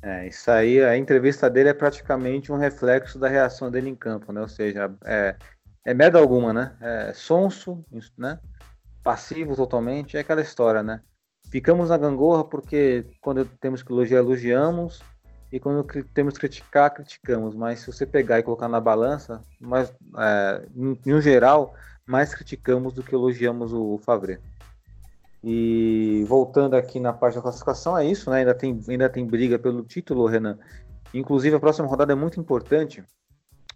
É, 0.02 0.28
isso 0.28 0.52
aí, 0.52 0.84
a 0.84 0.96
entrevista 0.96 1.50
dele 1.50 1.70
é 1.70 1.74
praticamente 1.74 2.52
um 2.52 2.58
reflexo 2.58 3.18
da 3.18 3.28
reação 3.28 3.72
dele 3.72 3.90
em 3.90 3.96
campo, 3.96 4.32
né? 4.32 4.40
Ou 4.40 4.48
seja, 4.48 4.94
é, 5.04 5.36
é 5.84 5.94
merda 5.96 6.20
alguma, 6.20 6.54
né? 6.54 6.78
É 6.80 7.14
sonso, 7.14 7.84
né? 8.16 8.40
Passivo 9.04 9.56
totalmente, 9.56 10.16
é 10.16 10.20
aquela 10.20 10.42
história, 10.42 10.84
né? 10.84 11.02
Ficamos 11.50 11.90
na 11.90 11.98
gangorra 11.98 12.44
porque 12.44 13.06
quando 13.20 13.46
temos 13.46 13.82
que 13.82 13.92
elogiar, 13.92 14.20
elogiamos, 14.20 15.02
e 15.52 15.60
quando 15.60 15.86
temos 16.14 16.34
que 16.34 16.42
criticar, 16.42 16.94
criticamos. 16.94 17.56
Mas 17.56 17.80
se 17.80 17.88
você 17.88 18.06
pegar 18.06 18.40
e 18.40 18.44
colocar 18.44 18.68
na 18.68 18.80
balança, 18.80 19.42
mas, 19.60 19.94
é, 20.18 20.62
geral, 21.22 21.74
mais 22.06 22.34
criticamos 22.34 22.94
do 22.94 23.04
que 23.04 23.16
elogiamos 23.16 23.74
o 23.74 23.98
Favre. 24.00 24.40
E 25.44 26.26
voltando 26.28 26.76
aqui 26.76 27.00
na 27.00 27.14
parte 27.14 27.36
da 27.36 27.42
classificação, 27.42 27.98
é 27.98 28.06
isso, 28.06 28.30
né? 28.32 28.40
Ainda 28.40 28.56
tem, 28.56 28.82
ainda 28.90 29.08
tem 29.08 29.26
briga 29.26 29.60
pelo 29.60 29.84
título, 29.84 30.26
Renan. 30.26 30.58
Inclusive, 31.14 31.56
a 31.56 31.60
próxima 31.60 31.88
rodada 31.88 32.14
é 32.14 32.16
muito 32.16 32.40
importante, 32.40 33.04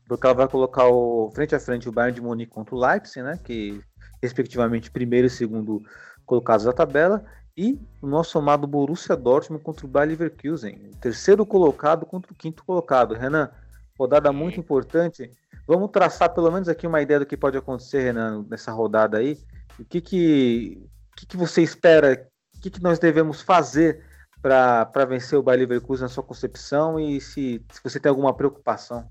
porque 0.07 0.25
ela 0.25 0.35
vai 0.35 0.47
colocar 0.47 0.87
o, 0.87 1.29
frente 1.33 1.55
a 1.55 1.59
frente 1.59 1.87
o 1.87 1.91
Bayern 1.91 2.15
de 2.15 2.21
Munique 2.21 2.51
contra 2.51 2.75
o 2.75 2.79
Leipzig, 2.79 3.21
né? 3.21 3.39
Que, 3.43 3.79
respectivamente, 4.21 4.89
primeiro 4.89 5.27
e 5.27 5.29
segundo 5.29 5.83
colocados 6.25 6.65
da 6.65 6.73
tabela 6.73 7.23
e 7.59 7.77
o 8.01 8.07
nosso 8.07 8.37
amado 8.37 8.65
Borussia 8.65 9.17
Dortmund 9.17 9.61
contra 9.61 9.85
o 9.85 9.89
Bayer 9.89 10.11
Leverkusen, 10.11 10.77
terceiro 11.01 11.45
colocado 11.45 12.05
contra 12.05 12.31
o 12.31 12.35
quinto 12.35 12.63
colocado. 12.63 13.13
Renan, 13.13 13.51
rodada 13.97 14.31
muito 14.31 14.57
importante. 14.57 15.29
Vamos 15.67 15.91
traçar 15.91 16.33
pelo 16.33 16.49
menos 16.49 16.69
aqui 16.69 16.87
uma 16.87 17.01
ideia 17.01 17.19
do 17.19 17.25
que 17.25 17.35
pode 17.35 17.57
acontecer, 17.57 18.01
Renan, 18.01 18.45
nessa 18.49 18.71
rodada 18.71 19.17
aí. 19.17 19.37
O 19.77 19.83
que 19.83 19.99
que, 19.99 20.81
o 21.11 21.15
que, 21.17 21.25
que 21.25 21.35
você 21.35 21.61
espera? 21.61 22.25
O 22.55 22.61
que, 22.61 22.69
que 22.69 22.81
nós 22.81 22.97
devemos 22.97 23.41
fazer 23.41 24.05
para 24.41 25.03
vencer 25.05 25.37
o 25.37 25.43
Bayer 25.43 25.59
Leverkusen 25.59 26.03
na 26.03 26.09
sua 26.09 26.23
concepção 26.23 26.97
e 26.97 27.19
se, 27.19 27.61
se 27.69 27.83
você 27.83 27.99
tem 27.99 28.09
alguma 28.09 28.33
preocupação? 28.33 29.05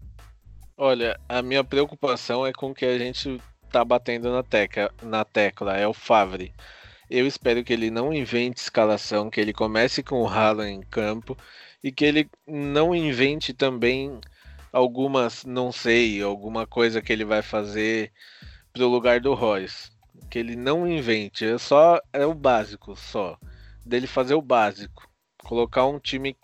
Olha, 0.74 1.20
a 1.28 1.42
minha 1.42 1.62
preocupação 1.62 2.46
é 2.46 2.52
com 2.54 2.70
o 2.70 2.74
que 2.74 2.86
a 2.86 2.96
gente 2.96 3.42
tá 3.70 3.84
batendo 3.84 4.32
na 4.32 4.42
tecla, 4.42 4.90
na 5.02 5.22
tecla 5.22 5.76
é 5.76 5.86
o 5.86 5.92
Favre. 5.92 6.54
Eu 7.10 7.26
espero 7.26 7.64
que 7.64 7.72
ele 7.72 7.90
não 7.90 8.12
invente 8.12 8.60
escalação, 8.60 9.30
que 9.30 9.40
ele 9.40 9.52
comece 9.52 10.02
com 10.02 10.22
o 10.22 10.28
Haaland 10.28 10.72
em 10.72 10.82
campo 10.82 11.36
e 11.82 11.90
que 11.90 12.04
ele 12.04 12.30
não 12.46 12.94
invente 12.94 13.54
também 13.54 14.20
algumas, 14.72 15.44
não 15.44 15.72
sei, 15.72 16.22
alguma 16.22 16.66
coisa 16.66 17.00
que 17.00 17.12
ele 17.12 17.24
vai 17.24 17.40
fazer 17.40 18.12
pro 18.72 18.88
lugar 18.88 19.20
do 19.20 19.32
Royce. 19.32 19.90
Que 20.30 20.38
ele 20.38 20.54
não 20.54 20.86
invente, 20.86 21.46
é 21.46 21.56
só 21.56 21.98
é 22.12 22.26
o 22.26 22.34
básico 22.34 22.94
só. 22.94 23.38
Dele 23.86 24.06
fazer 24.06 24.34
o 24.34 24.42
básico, 24.42 25.08
colocar 25.38 25.86
um 25.86 25.98
time 25.98 26.36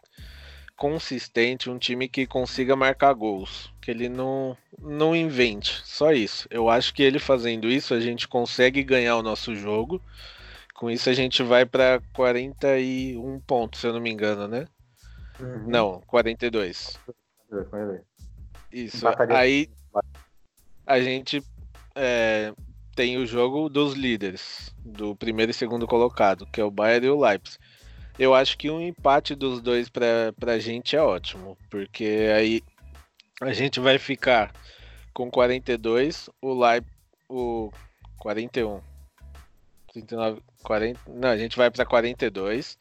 consistente, 0.76 1.68
um 1.68 1.78
time 1.78 2.08
que 2.08 2.26
consiga 2.26 2.74
marcar 2.74 3.12
gols, 3.12 3.70
que 3.82 3.90
ele 3.90 4.08
não 4.08 4.56
não 4.78 5.14
invente, 5.14 5.82
só 5.84 6.12
isso. 6.12 6.48
Eu 6.50 6.68
acho 6.68 6.92
que 6.94 7.02
ele 7.02 7.18
fazendo 7.18 7.68
isso 7.68 7.92
a 7.94 8.00
gente 8.00 8.26
consegue 8.26 8.82
ganhar 8.82 9.16
o 9.16 9.22
nosso 9.22 9.54
jogo 9.54 10.00
com 10.84 10.90
isso 10.90 11.08
a 11.08 11.14
gente 11.14 11.42
vai 11.42 11.64
para 11.64 12.02
41 12.12 13.40
pontos, 13.40 13.80
se 13.80 13.86
eu 13.86 13.92
não 13.94 14.00
me 14.00 14.10
engano, 14.10 14.46
né? 14.46 14.68
Uhum. 15.40 15.66
Não, 15.66 16.02
42. 16.06 17.00
Isso. 18.70 19.06
Aí 19.30 19.70
a 20.86 21.00
gente 21.00 21.42
é, 21.94 22.52
tem 22.94 23.16
o 23.16 23.24
jogo 23.24 23.70
dos 23.70 23.94
líderes, 23.94 24.74
do 24.84 25.16
primeiro 25.16 25.52
e 25.52 25.54
segundo 25.54 25.86
colocado, 25.86 26.44
que 26.52 26.60
é 26.60 26.64
o 26.64 26.70
Bayern 26.70 27.06
e 27.06 27.10
o 27.10 27.18
Leipzig. 27.18 27.58
Eu 28.18 28.34
acho 28.34 28.58
que 28.58 28.68
um 28.68 28.78
empate 28.78 29.34
dos 29.34 29.62
dois 29.62 29.88
para 29.88 30.34
a 30.48 30.58
gente 30.58 30.96
é 30.96 31.00
ótimo, 31.00 31.56
porque 31.70 32.30
aí 32.36 32.62
a 33.40 33.54
gente 33.54 33.80
vai 33.80 33.98
ficar 33.98 34.52
com 35.14 35.30
42, 35.30 36.28
o 36.42 36.52
Leipzig, 36.52 36.94
o 37.26 37.72
41. 38.18 38.93
39, 39.94 40.42
40, 40.62 41.00
não, 41.06 41.28
a 41.28 41.36
gente 41.36 41.56
vai 41.56 41.70
para 41.70 41.86
42. 41.86 42.76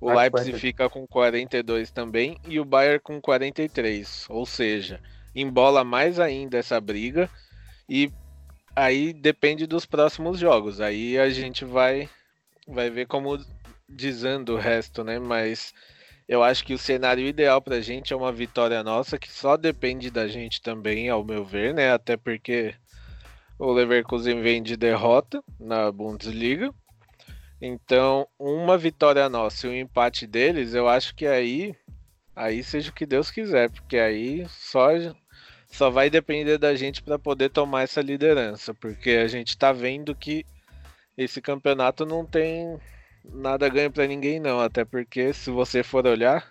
O 0.00 0.08
ah, 0.08 0.14
Leipzig 0.14 0.52
40. 0.52 0.58
fica 0.58 0.88
com 0.88 1.06
42 1.06 1.90
também 1.90 2.38
e 2.46 2.58
o 2.58 2.64
Bayern 2.64 2.98
com 3.00 3.20
43. 3.20 4.26
Ou 4.30 4.46
seja, 4.46 5.00
embola 5.34 5.84
mais 5.84 6.18
ainda 6.18 6.56
essa 6.56 6.80
briga 6.80 7.28
e 7.88 8.10
aí 8.74 9.12
depende 9.12 9.66
dos 9.66 9.84
próximos 9.84 10.38
jogos. 10.38 10.80
Aí 10.80 11.18
a 11.18 11.28
gente 11.28 11.64
vai 11.64 12.08
vai 12.66 12.88
ver 12.88 13.06
como 13.06 13.38
dizendo 13.86 14.54
o 14.54 14.58
resto, 14.58 15.04
né? 15.04 15.18
Mas 15.18 15.74
eu 16.26 16.42
acho 16.42 16.64
que 16.64 16.72
o 16.72 16.78
cenário 16.78 17.26
ideal 17.26 17.60
pra 17.60 17.82
gente 17.82 18.12
é 18.12 18.16
uma 18.16 18.32
vitória 18.32 18.82
nossa 18.82 19.18
que 19.18 19.30
só 19.30 19.56
depende 19.58 20.10
da 20.10 20.26
gente 20.26 20.62
também, 20.62 21.10
ao 21.10 21.22
meu 21.22 21.44
ver, 21.44 21.74
né? 21.74 21.92
Até 21.92 22.16
porque 22.16 22.74
o 23.58 23.72
Leverkusen 23.72 24.42
vem 24.42 24.62
de 24.62 24.76
derrota 24.76 25.42
na 25.58 25.90
Bundesliga. 25.90 26.72
Então, 27.60 28.26
uma 28.38 28.76
vitória 28.76 29.28
nossa 29.28 29.66
e 29.66 29.70
um 29.70 29.74
empate 29.74 30.26
deles, 30.26 30.74
eu 30.74 30.88
acho 30.88 31.14
que 31.14 31.26
aí 31.26 31.74
aí 32.36 32.62
seja 32.64 32.90
o 32.90 32.92
que 32.92 33.06
Deus 33.06 33.30
quiser, 33.30 33.70
porque 33.70 33.96
aí 33.96 34.46
só 34.48 34.88
só 35.68 35.90
vai 35.90 36.08
depender 36.08 36.58
da 36.58 36.74
gente 36.74 37.02
para 37.02 37.18
poder 37.18 37.50
tomar 37.50 37.82
essa 37.82 38.00
liderança, 38.00 38.72
porque 38.74 39.10
a 39.10 39.26
gente 39.26 39.56
tá 39.56 39.72
vendo 39.72 40.14
que 40.14 40.44
esse 41.16 41.40
campeonato 41.40 42.04
não 42.04 42.24
tem 42.24 42.78
nada 43.24 43.68
ganho 43.68 43.90
para 43.90 44.06
ninguém 44.06 44.38
não, 44.38 44.60
até 44.60 44.84
porque 44.84 45.32
se 45.32 45.50
você 45.50 45.82
for 45.82 46.06
olhar 46.06 46.48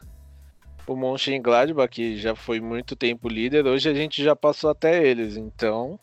o 0.88 0.96
Mönchengladbach, 0.96 1.90
que 1.90 2.18
já 2.18 2.36
foi 2.36 2.60
muito 2.60 2.96
tempo 2.96 3.30
líder, 3.30 3.66
hoje 3.66 3.90
a 3.90 3.94
gente 3.94 4.22
já 4.24 4.36
passou 4.36 4.70
até 4.70 5.06
eles, 5.06 5.38
então 5.38 6.00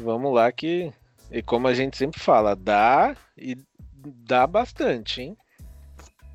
vamos 0.00 0.34
lá 0.34 0.50
que 0.50 0.92
e 1.30 1.42
como 1.42 1.68
a 1.68 1.74
gente 1.74 1.96
sempre 1.96 2.20
fala, 2.20 2.56
dá 2.56 3.14
e 3.36 3.56
dá 3.94 4.46
bastante, 4.46 5.22
hein? 5.22 5.36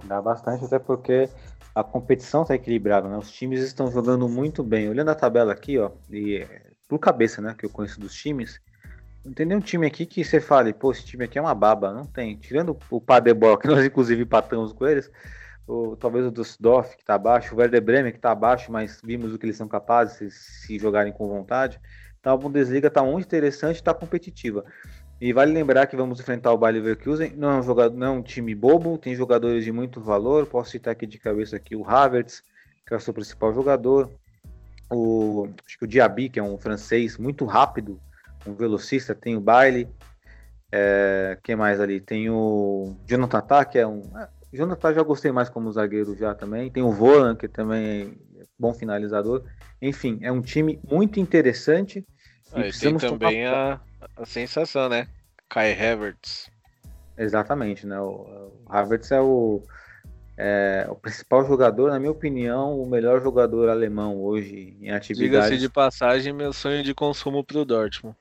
Dá 0.05 0.21
bastante, 0.21 0.63
até 0.63 0.79
porque 0.79 1.29
a 1.73 1.83
competição 1.83 2.43
está 2.43 2.55
equilibrada, 2.55 3.09
né? 3.09 3.17
Os 3.17 3.31
times 3.31 3.59
estão 3.61 3.91
jogando 3.91 4.29
muito 4.29 4.63
bem. 4.63 4.87
Olhando 4.87 5.11
a 5.11 5.15
tabela 5.15 5.51
aqui, 5.51 5.77
ó, 5.77 5.91
e 6.09 6.45
por 6.87 6.99
cabeça, 6.99 7.41
né, 7.41 7.53
que 7.57 7.65
eu 7.65 7.69
conheço 7.69 7.99
dos 7.99 8.13
times, 8.13 8.61
não 9.25 9.33
tem 9.33 9.45
nenhum 9.45 9.59
time 9.59 9.85
aqui 9.85 10.05
que 10.05 10.23
você 10.23 10.39
fale, 10.39 10.71
pô, 10.71 10.91
esse 10.91 11.03
time 11.03 11.25
aqui 11.25 11.37
é 11.37 11.41
uma 11.41 11.55
baba. 11.55 11.91
Não 11.91 12.05
tem. 12.05 12.37
Tirando 12.37 12.77
o 12.89 13.01
Paderborn, 13.01 13.59
que 13.59 13.67
nós 13.67 13.83
inclusive 13.83 14.23
empatamos 14.23 14.71
com 14.71 14.87
eles, 14.87 15.11
ou 15.67 15.97
talvez 15.97 16.25
o 16.25 16.31
Düsseldorf, 16.31 16.95
que 16.95 17.01
está 17.01 17.15
abaixo, 17.15 17.53
o 17.53 17.57
Werder 17.57 17.81
Bremen, 17.81 18.11
que 18.11 18.19
está 18.19 18.31
abaixo, 18.31 18.71
mas 18.71 19.01
vimos 19.03 19.33
o 19.33 19.37
que 19.37 19.45
eles 19.45 19.57
são 19.57 19.67
capazes 19.67 20.13
se, 20.17 20.31
se 20.31 20.79
jogarem 20.79 21.11
com 21.11 21.27
vontade. 21.27 21.81
Então 22.25 22.33
a 22.33 22.37
Bundesliga 22.37 22.87
está 22.87 23.03
muito 23.03 23.23
interessante, 23.23 23.75
está 23.75 23.93
competitiva. 23.93 24.65
E 25.21 25.31
vale 25.31 25.53
lembrar 25.53 25.85
que 25.85 25.95
vamos 25.95 26.19
enfrentar 26.19 26.53
o 26.53 26.57
Bayer 26.57 26.81
Leverkusen, 26.81 27.33
não 27.37 27.51
é 27.51 27.59
um 27.59 27.61
jogador, 27.61 27.95
não 27.95 28.07
é 28.07 28.09
um 28.09 28.23
time 28.23 28.55
bobo, 28.55 28.97
tem 28.97 29.13
jogadores 29.13 29.63
de 29.63 29.71
muito 29.71 30.01
valor. 30.01 30.47
Posso 30.47 30.71
citar 30.71 30.93
aqui 30.93 31.05
de 31.05 31.19
cabeça 31.19 31.55
aqui 31.57 31.75
o 31.75 31.87
Havertz, 31.87 32.41
que 32.83 32.95
é 32.95 32.97
o 32.97 32.99
seu 32.99 33.13
principal 33.13 33.53
jogador, 33.53 34.09
o 34.91 35.47
acho 35.67 35.77
que 35.77 35.85
o 35.85 35.87
Diaby, 35.87 36.29
que 36.29 36.39
é 36.39 36.43
um 36.43 36.57
francês 36.57 37.15
muito 37.15 37.45
rápido, 37.45 38.01
um 38.43 38.55
velocista, 38.55 39.13
tem 39.13 39.35
o 39.35 39.39
Bailey, 39.39 39.87
é, 40.71 41.37
quem 41.43 41.55
mais 41.55 41.79
ali? 41.79 42.01
Tem 42.01 42.27
o 42.31 42.97
Jonathan 43.05 43.41
Tah, 43.41 43.65
que 43.65 43.77
é 43.77 43.85
um. 43.85 44.01
É, 44.17 44.27
Jonathan 44.51 44.95
já 44.95 45.03
gostei 45.03 45.31
mais 45.31 45.47
como 45.47 45.71
zagueiro 45.71 46.15
já 46.17 46.33
também. 46.33 46.71
Tem 46.71 46.81
o 46.81 46.91
Volan, 46.91 47.35
que 47.35 47.47
também 47.47 48.17
é 48.39 48.43
bom 48.57 48.73
finalizador. 48.73 49.43
Enfim, 49.79 50.17
é 50.21 50.31
um 50.31 50.41
time 50.41 50.79
muito 50.89 51.19
interessante. 51.19 52.03
E, 52.55 52.69
e 52.69 52.73
tem 52.73 52.97
também 52.97 53.45
a, 53.45 53.79
a 54.17 54.25
sensação, 54.25 54.89
né? 54.89 55.07
Kai 55.49 55.73
Havertz. 55.73 56.49
Exatamente, 57.17 57.87
né? 57.87 57.99
O, 57.99 58.51
o 58.65 58.65
Havertz 58.67 59.11
é 59.11 59.21
o, 59.21 59.61
é 60.37 60.85
o 60.89 60.95
principal 60.95 61.45
jogador, 61.45 61.89
na 61.91 61.99
minha 61.99 62.11
opinião, 62.11 62.79
o 62.79 62.85
melhor 62.85 63.21
jogador 63.21 63.69
alemão 63.69 64.21
hoje 64.21 64.77
em 64.81 64.91
atividade. 64.91 65.45
Diga-se 65.45 65.57
de 65.57 65.69
passagem, 65.69 66.33
meu 66.33 66.51
sonho 66.51 66.83
de 66.83 66.93
consumo 66.93 67.43
para 67.43 67.57
o 67.57 67.65
Dortmund. 67.65 68.15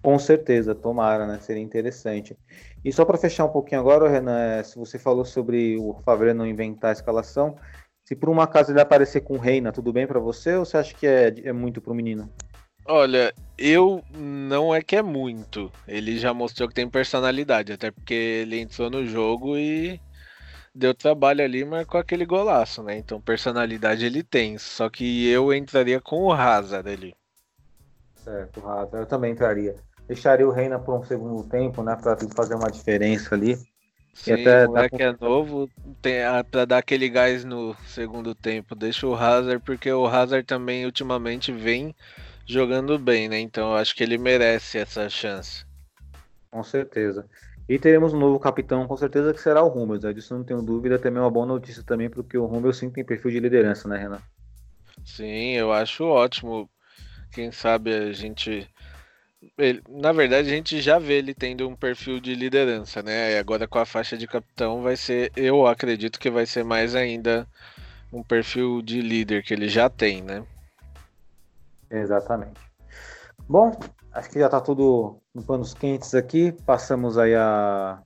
Com 0.00 0.18
certeza, 0.18 0.74
tomara, 0.74 1.26
né? 1.26 1.38
Seria 1.40 1.62
interessante. 1.62 2.36
E 2.84 2.92
só 2.92 3.04
para 3.04 3.18
fechar 3.18 3.44
um 3.44 3.50
pouquinho 3.50 3.80
agora, 3.80 4.08
Renan, 4.08 4.38
é, 4.38 4.62
se 4.62 4.78
você 4.78 4.98
falou 4.98 5.24
sobre 5.24 5.76
o 5.76 5.94
Favre 6.04 6.32
não 6.32 6.46
inventar 6.46 6.90
a 6.90 6.92
escalação, 6.92 7.56
se 8.04 8.14
por 8.14 8.28
uma 8.28 8.44
acaso 8.44 8.72
ele 8.72 8.80
aparecer 8.80 9.20
com 9.22 9.36
Reina, 9.36 9.72
tudo 9.72 9.92
bem 9.92 10.06
para 10.06 10.20
você 10.20 10.54
ou 10.54 10.64
você 10.64 10.76
acha 10.76 10.94
que 10.94 11.06
é, 11.06 11.34
é 11.44 11.52
muito 11.52 11.80
pro 11.80 11.94
menino? 11.94 12.32
Olha, 12.90 13.34
eu 13.58 14.02
não 14.10 14.74
é 14.74 14.80
que 14.80 14.96
é 14.96 15.02
muito. 15.02 15.70
Ele 15.86 16.18
já 16.18 16.32
mostrou 16.32 16.66
que 16.66 16.74
tem 16.74 16.88
personalidade, 16.88 17.70
até 17.70 17.90
porque 17.90 18.14
ele 18.14 18.58
entrou 18.58 18.88
no 18.88 19.04
jogo 19.04 19.58
e 19.58 20.00
deu 20.74 20.94
trabalho 20.94 21.44
ali, 21.44 21.66
marcou 21.66 22.00
aquele 22.00 22.24
golaço, 22.24 22.82
né? 22.82 22.96
Então 22.96 23.20
personalidade 23.20 24.06
ele 24.06 24.22
tem. 24.22 24.56
Só 24.56 24.88
que 24.88 25.28
eu 25.28 25.52
entraria 25.52 26.00
com 26.00 26.22
o 26.22 26.32
Hazard 26.32 26.88
ali. 26.88 27.14
Certo, 28.14 28.60
o 28.60 28.66
Hazard. 28.66 28.96
Eu 28.96 29.06
também 29.06 29.32
entraria. 29.32 29.76
Deixaria 30.06 30.48
o 30.48 30.50
Reina 30.50 30.78
por 30.78 30.98
um 30.98 31.02
segundo 31.02 31.42
tempo, 31.46 31.82
né? 31.82 31.94
Pra 31.94 32.16
fazer 32.34 32.54
uma 32.54 32.70
diferença 32.70 33.34
ali. 33.34 33.58
Sim, 34.14 34.32
até 34.32 34.64
o 34.64 34.70
moleque 34.70 35.02
é 35.02 35.14
novo, 35.20 35.70
tem, 36.00 36.22
ah, 36.22 36.42
pra 36.42 36.64
dar 36.64 36.78
aquele 36.78 37.08
gás 37.10 37.44
no 37.44 37.76
segundo 37.86 38.34
tempo. 38.34 38.74
Deixa 38.74 39.06
o 39.06 39.14
Hazard, 39.14 39.62
porque 39.62 39.92
o 39.92 40.06
Hazard 40.06 40.46
também 40.46 40.86
ultimamente 40.86 41.52
vem 41.52 41.94
jogando 42.48 42.98
bem, 42.98 43.28
né? 43.28 43.38
Então 43.38 43.70
eu 43.70 43.76
acho 43.76 43.94
que 43.94 44.02
ele 44.02 44.16
merece 44.16 44.78
essa 44.78 45.08
chance. 45.08 45.64
Com 46.50 46.64
certeza. 46.64 47.28
E 47.68 47.78
teremos 47.78 48.14
um 48.14 48.18
novo 48.18 48.40
capitão, 48.40 48.86
com 48.86 48.96
certeza 48.96 49.34
que 49.34 49.40
será 49.40 49.62
o 49.62 49.68
Rummels. 49.68 50.02
Né? 50.02 50.12
Disso 50.14 50.34
não 50.34 50.42
tenho 50.42 50.62
dúvida. 50.62 50.98
Também 50.98 51.18
é 51.18 51.22
uma 51.22 51.30
boa 51.30 51.44
notícia 51.44 51.82
também, 51.82 52.08
porque 52.08 52.38
o 52.38 52.46
Rummels 52.46 52.78
sim 52.78 52.90
tem 52.90 53.04
perfil 53.04 53.30
de 53.30 53.40
liderança, 53.40 53.86
né, 53.86 53.98
Renan? 53.98 54.22
Sim, 55.04 55.52
eu 55.52 55.70
acho 55.70 56.04
ótimo. 56.04 56.68
Quem 57.30 57.52
sabe 57.52 57.92
a 57.92 58.12
gente. 58.12 58.66
Ele, 59.56 59.82
na 59.88 60.12
verdade, 60.12 60.48
a 60.48 60.50
gente 60.50 60.80
já 60.80 60.98
vê 60.98 61.18
ele 61.18 61.34
tendo 61.34 61.68
um 61.68 61.76
perfil 61.76 62.18
de 62.18 62.34
liderança, 62.34 63.02
né? 63.02 63.34
E 63.34 63.38
agora 63.38 63.68
com 63.68 63.78
a 63.78 63.84
faixa 63.84 64.16
de 64.16 64.26
capitão 64.26 64.82
vai 64.82 64.96
ser, 64.96 65.30
eu 65.36 65.66
acredito 65.66 66.18
que 66.18 66.30
vai 66.30 66.46
ser 66.46 66.64
mais 66.64 66.94
ainda 66.96 67.46
um 68.12 68.22
perfil 68.22 68.82
de 68.82 69.00
líder 69.00 69.44
que 69.44 69.54
ele 69.54 69.68
já 69.68 69.88
tem, 69.88 70.22
né? 70.22 70.44
Exatamente. 71.90 72.60
Bom, 73.48 73.72
acho 74.12 74.30
que 74.30 74.38
já 74.38 74.46
está 74.46 74.60
tudo 74.60 75.20
em 75.34 75.42
panos 75.42 75.74
quentes 75.74 76.14
aqui. 76.14 76.52
Passamos 76.66 77.16
aí 77.16 77.34
a 77.34 78.02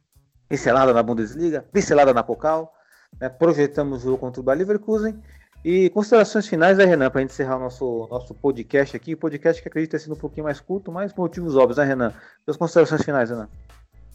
pincelada 0.48 0.92
na 0.92 1.02
Bundesliga, 1.02 1.64
pincelada 1.72 2.12
na 2.12 2.22
Pokal. 2.22 2.72
Né? 3.20 3.28
Projetamos 3.28 4.02
o 4.02 4.06
jogo 4.06 4.18
contra 4.18 4.40
o 4.40 4.44
Bayer 4.44 4.60
Leverkusen. 4.60 5.20
E 5.64 5.90
considerações 5.90 6.48
finais, 6.48 6.76
né, 6.76 6.84
Renan, 6.84 7.08
para 7.08 7.20
a 7.20 7.22
gente 7.22 7.30
encerrar 7.30 7.56
o 7.56 7.60
nosso, 7.60 8.08
nosso 8.10 8.34
podcast 8.34 8.96
aqui. 8.96 9.14
Podcast 9.14 9.62
que 9.62 9.68
acredito 9.68 9.92
ter 9.92 10.00
sido 10.00 10.14
um 10.14 10.18
pouquinho 10.18 10.44
mais 10.44 10.60
curto, 10.60 10.90
mas 10.90 11.12
por 11.12 11.22
motivos 11.22 11.54
óbvios, 11.54 11.78
né, 11.78 11.84
Renan? 11.84 12.12
Suas 12.44 12.56
considerações 12.56 13.02
finais, 13.02 13.30
Renan. 13.30 13.48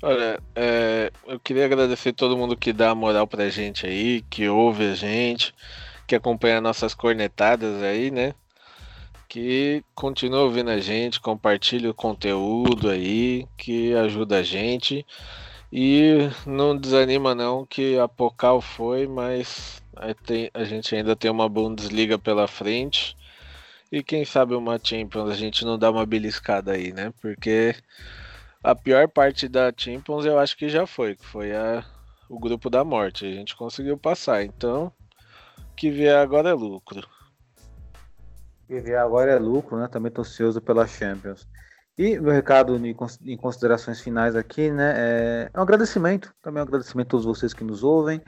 Olha, 0.03 0.39
é, 0.55 1.09
eu 1.25 1.39
queria 1.39 1.65
agradecer 1.65 2.13
todo 2.13 2.37
mundo 2.37 2.55
que 2.55 2.71
dá 2.71 2.93
moral 2.93 3.25
pra 3.25 3.49
gente 3.49 3.87
aí, 3.87 4.21
que 4.29 4.47
ouve 4.47 4.91
a 4.91 4.93
gente, 4.93 5.55
que 6.05 6.15
acompanha 6.15 6.61
nossas 6.61 6.93
cornetadas 6.93 7.81
aí, 7.81 8.11
né? 8.11 8.33
Que 9.27 9.83
continua 9.93 10.41
ouvindo 10.41 10.69
a 10.69 10.79
gente, 10.79 11.19
compartilha 11.19 11.89
o 11.89 11.93
conteúdo 11.93 12.89
aí, 12.89 13.45
que 13.57 13.93
ajuda 13.93 14.37
a 14.39 14.43
gente. 14.43 15.05
E 15.71 16.29
não 16.45 16.77
desanima 16.77 17.35
não 17.35 17.65
que 17.65 17.99
a 17.99 18.07
Pocal 18.07 18.61
foi, 18.61 19.05
mas 19.05 19.81
a 20.53 20.63
gente 20.63 20.95
ainda 20.95 21.15
tem 21.15 21.29
uma 21.29 21.49
Bundesliga 21.49 22.17
pela 22.17 22.47
frente. 22.47 23.17
E 23.91 24.01
quem 24.03 24.23
sabe 24.25 24.53
uma 24.53 24.79
Champions 24.81 25.29
a 25.29 25.35
gente 25.35 25.65
não 25.65 25.77
dá 25.77 25.91
uma 25.91 26.05
beliscada 26.05 26.73
aí, 26.73 26.93
né? 26.93 27.13
Porque 27.21 27.75
a 28.63 28.75
pior 28.75 29.07
parte 29.07 29.47
da 29.47 29.73
Champions 29.75 30.25
eu 30.25 30.39
acho 30.39 30.57
que 30.57 30.69
já 30.69 30.85
foi, 30.85 31.15
que 31.15 31.25
foi 31.25 31.53
a, 31.53 31.83
o 32.29 32.39
grupo 32.39 32.69
da 32.69 32.83
morte. 32.83 33.25
A 33.25 33.31
gente 33.31 33.55
conseguiu 33.55 33.97
passar, 33.97 34.43
então 34.43 34.91
o 35.59 35.75
que 35.75 35.89
vier 35.89 36.17
agora 36.17 36.49
é 36.49 36.53
lucro. 36.53 37.07
Viver 38.67 38.97
agora 38.97 39.31
é 39.31 39.39
lucro, 39.39 39.77
né? 39.77 39.87
Também 39.87 40.11
tô 40.11 40.21
ansioso 40.21 40.61
pela 40.61 40.85
Champions. 40.85 41.47
E 41.97 42.19
meu 42.19 42.31
recado 42.31 42.75
em 42.77 43.37
considerações 43.37 43.99
finais 43.99 44.35
aqui, 44.35 44.71
né? 44.71 44.93
É, 44.95 45.49
é 45.51 45.59
um 45.59 45.63
agradecimento, 45.63 46.33
também 46.41 46.61
um 46.61 46.65
agradecimento 46.65 47.07
a 47.07 47.11
todos 47.11 47.25
vocês 47.25 47.53
que 47.53 47.63
nos 47.63 47.83
ouvem 47.83 48.21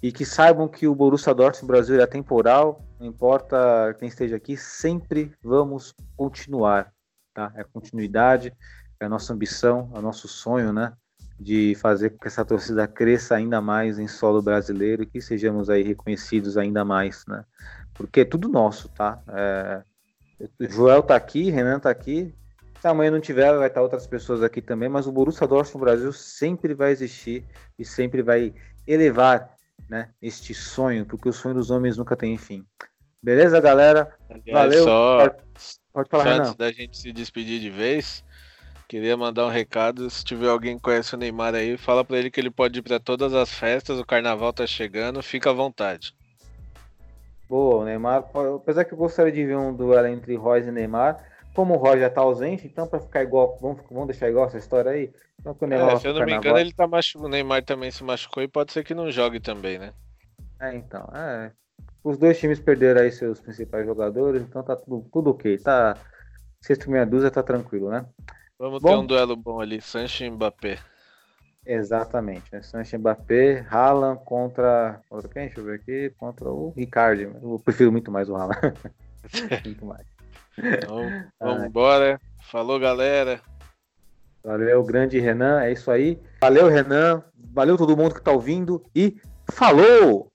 e 0.00 0.12
que 0.12 0.24
saibam 0.24 0.68
que 0.68 0.86
o 0.86 0.94
Borussia 0.94 1.34
Dortmund 1.34 1.66
Brasil 1.66 2.00
é 2.00 2.06
temporal, 2.06 2.84
não 3.00 3.06
importa 3.06 3.96
quem 3.98 4.08
esteja 4.08 4.36
aqui, 4.36 4.56
sempre 4.56 5.32
vamos 5.42 5.94
continuar, 6.16 6.92
tá? 7.34 7.52
É 7.56 7.64
continuidade, 7.64 8.52
é 9.00 9.06
a 9.06 9.08
nossa 9.08 9.32
ambição, 9.32 9.90
é 9.94 9.98
o 9.98 10.02
nosso 10.02 10.28
sonho, 10.28 10.72
né? 10.72 10.92
De 11.38 11.74
fazer 11.76 12.10
com 12.10 12.18
que 12.18 12.26
essa 12.26 12.44
torcida 12.44 12.88
cresça 12.88 13.36
ainda 13.36 13.60
mais 13.60 13.98
em 13.98 14.08
solo 14.08 14.42
brasileiro 14.42 15.02
e 15.04 15.06
que 15.06 15.20
sejamos 15.20 15.70
aí 15.70 15.82
reconhecidos 15.82 16.56
ainda 16.56 16.84
mais, 16.84 17.24
né? 17.28 17.44
porque 17.98 18.20
é 18.20 18.24
tudo 18.24 18.48
nosso, 18.48 18.88
tá? 18.90 19.20
É, 19.28 19.82
Joel 20.60 21.02
tá 21.02 21.16
aqui, 21.16 21.50
Renan 21.50 21.80
tá 21.80 21.90
aqui. 21.90 22.32
Se 22.80 22.86
amanhã 22.86 23.10
não 23.10 23.20
tiver, 23.20 23.52
vai 23.58 23.66
estar 23.66 23.82
outras 23.82 24.06
pessoas 24.06 24.40
aqui 24.40 24.62
também, 24.62 24.88
mas 24.88 25.08
o 25.08 25.12
Borussia 25.12 25.48
Dortmund 25.48 25.84
Brasil 25.84 26.12
sempre 26.12 26.74
vai 26.74 26.92
existir 26.92 27.44
e 27.76 27.84
sempre 27.84 28.22
vai 28.22 28.54
elevar, 28.86 29.52
né, 29.88 30.10
este 30.22 30.54
sonho, 30.54 31.04
porque 31.04 31.28
o 31.28 31.32
sonho 31.32 31.56
dos 31.56 31.72
homens 31.72 31.96
nunca 31.96 32.16
tem 32.16 32.38
fim. 32.38 32.64
Beleza, 33.20 33.60
galera? 33.60 34.16
Valeu. 34.52 34.84
Só, 34.84 35.28
pode, 35.28 35.42
pode 35.92 36.08
falar, 36.08 36.22
só 36.22 36.30
Renan. 36.30 36.42
antes 36.44 36.54
da 36.54 36.70
gente 36.70 36.96
se 36.96 37.12
despedir 37.12 37.60
de 37.60 37.68
vez, 37.68 38.22
queria 38.88 39.16
mandar 39.16 39.46
um 39.46 39.50
recado. 39.50 40.08
Se 40.08 40.24
tiver 40.24 40.48
alguém 40.48 40.76
que 40.76 40.82
conhece 40.82 41.14
o 41.14 41.18
Neymar 41.18 41.54
aí, 41.54 41.76
fala 41.76 42.02
para 42.04 42.16
ele 42.16 42.30
que 42.30 42.40
ele 42.40 42.50
pode 42.50 42.78
ir 42.78 42.82
para 42.82 42.98
todas 42.98 43.34
as 43.34 43.52
festas, 43.52 44.00
o 44.00 44.06
carnaval 44.06 44.52
tá 44.52 44.66
chegando, 44.66 45.22
fica 45.22 45.50
à 45.50 45.52
vontade. 45.52 46.14
Boa, 47.48 47.82
o 47.82 47.84
Neymar, 47.84 48.24
apesar 48.56 48.84
que 48.84 48.94
eu 48.94 48.98
gostaria 48.98 49.32
de 49.32 49.44
ver 49.44 49.56
um 49.56 49.74
duelo 49.74 50.08
entre 50.08 50.34
Royce 50.36 50.68
e 50.68 50.72
Neymar, 50.72 51.22
como 51.54 51.74
o 51.74 51.76
Roger 51.76 52.12
tá 52.12 52.20
ausente, 52.20 52.66
então 52.66 52.86
para 52.86 53.00
ficar 53.00 53.22
igual, 53.22 53.58
vamos, 53.60 53.82
vamos 53.90 54.06
deixar 54.06 54.28
igual 54.28 54.46
essa 54.46 54.58
história 54.58 54.90
aí? 54.90 55.12
Então, 55.40 55.56
o 55.58 55.66
Neymar 55.66 55.94
é, 55.94 55.96
se 55.96 56.08
eu 56.08 56.14
não 56.14 56.24
me 56.24 56.34
engano, 56.34 56.58
ele 56.58 56.72
tá 56.72 56.86
machu... 56.86 57.18
o 57.22 57.28
Neymar 57.28 57.64
também 57.64 57.90
se 57.90 58.02
machucou 58.02 58.42
e 58.42 58.48
pode 58.48 58.72
ser 58.72 58.84
que 58.84 58.94
não 58.94 59.10
jogue 59.10 59.40
também, 59.40 59.78
né? 59.78 59.92
É, 60.60 60.74
então, 60.74 61.08
é. 61.14 61.52
os 62.02 62.18
dois 62.18 62.38
times 62.38 62.58
perderam 62.58 63.02
aí 63.02 63.12
seus 63.12 63.40
principais 63.40 63.86
jogadores, 63.86 64.42
então 64.42 64.62
tá 64.62 64.76
tudo, 64.76 65.08
tudo 65.10 65.30
ok. 65.30 65.56
Tá, 65.58 65.96
sexto 66.60 66.90
meia 66.90 67.06
dúzia 67.06 67.30
tá 67.30 67.42
tranquilo, 67.42 67.90
né? 67.90 68.04
Vamos 68.58 68.82
Bom. 68.82 68.88
ter 68.88 68.96
um 68.96 69.06
duelo 69.06 69.36
bom 69.36 69.60
ali, 69.60 69.80
Sancho 69.80 70.24
e 70.24 70.30
Mbappé. 70.30 70.78
Exatamente. 71.64 72.44
Né? 72.50 72.60
Sancho 72.62 72.98
Mbappé, 72.98 73.64
Haaland 73.70 74.20
contra. 74.24 75.00
Contra 75.08 75.28
quem? 75.28 75.46
Deixa 75.46 75.60
eu 75.60 75.64
ver 75.64 75.76
aqui. 75.76 76.12
Contra 76.18 76.48
o 76.48 76.70
Ricardo. 76.70 77.22
Eu 77.22 77.60
prefiro 77.64 77.92
muito 77.92 78.10
mais 78.10 78.28
o 78.28 78.34
Haaland. 78.34 78.74
muito 79.64 79.84
mais. 79.86 80.06
Então, 80.58 81.02
vamos 81.38 81.64
embora. 81.64 82.20
Falou, 82.50 82.80
galera. 82.80 83.40
Valeu, 84.42 84.82
grande 84.82 85.20
Renan. 85.20 85.62
É 85.62 85.72
isso 85.72 85.90
aí. 85.90 86.18
Valeu, 86.40 86.68
Renan. 86.68 87.22
Valeu 87.52 87.76
todo 87.76 87.96
mundo 87.96 88.14
que 88.14 88.22
tá 88.22 88.32
ouvindo. 88.32 88.82
E 88.94 89.20
falou! 89.52 90.32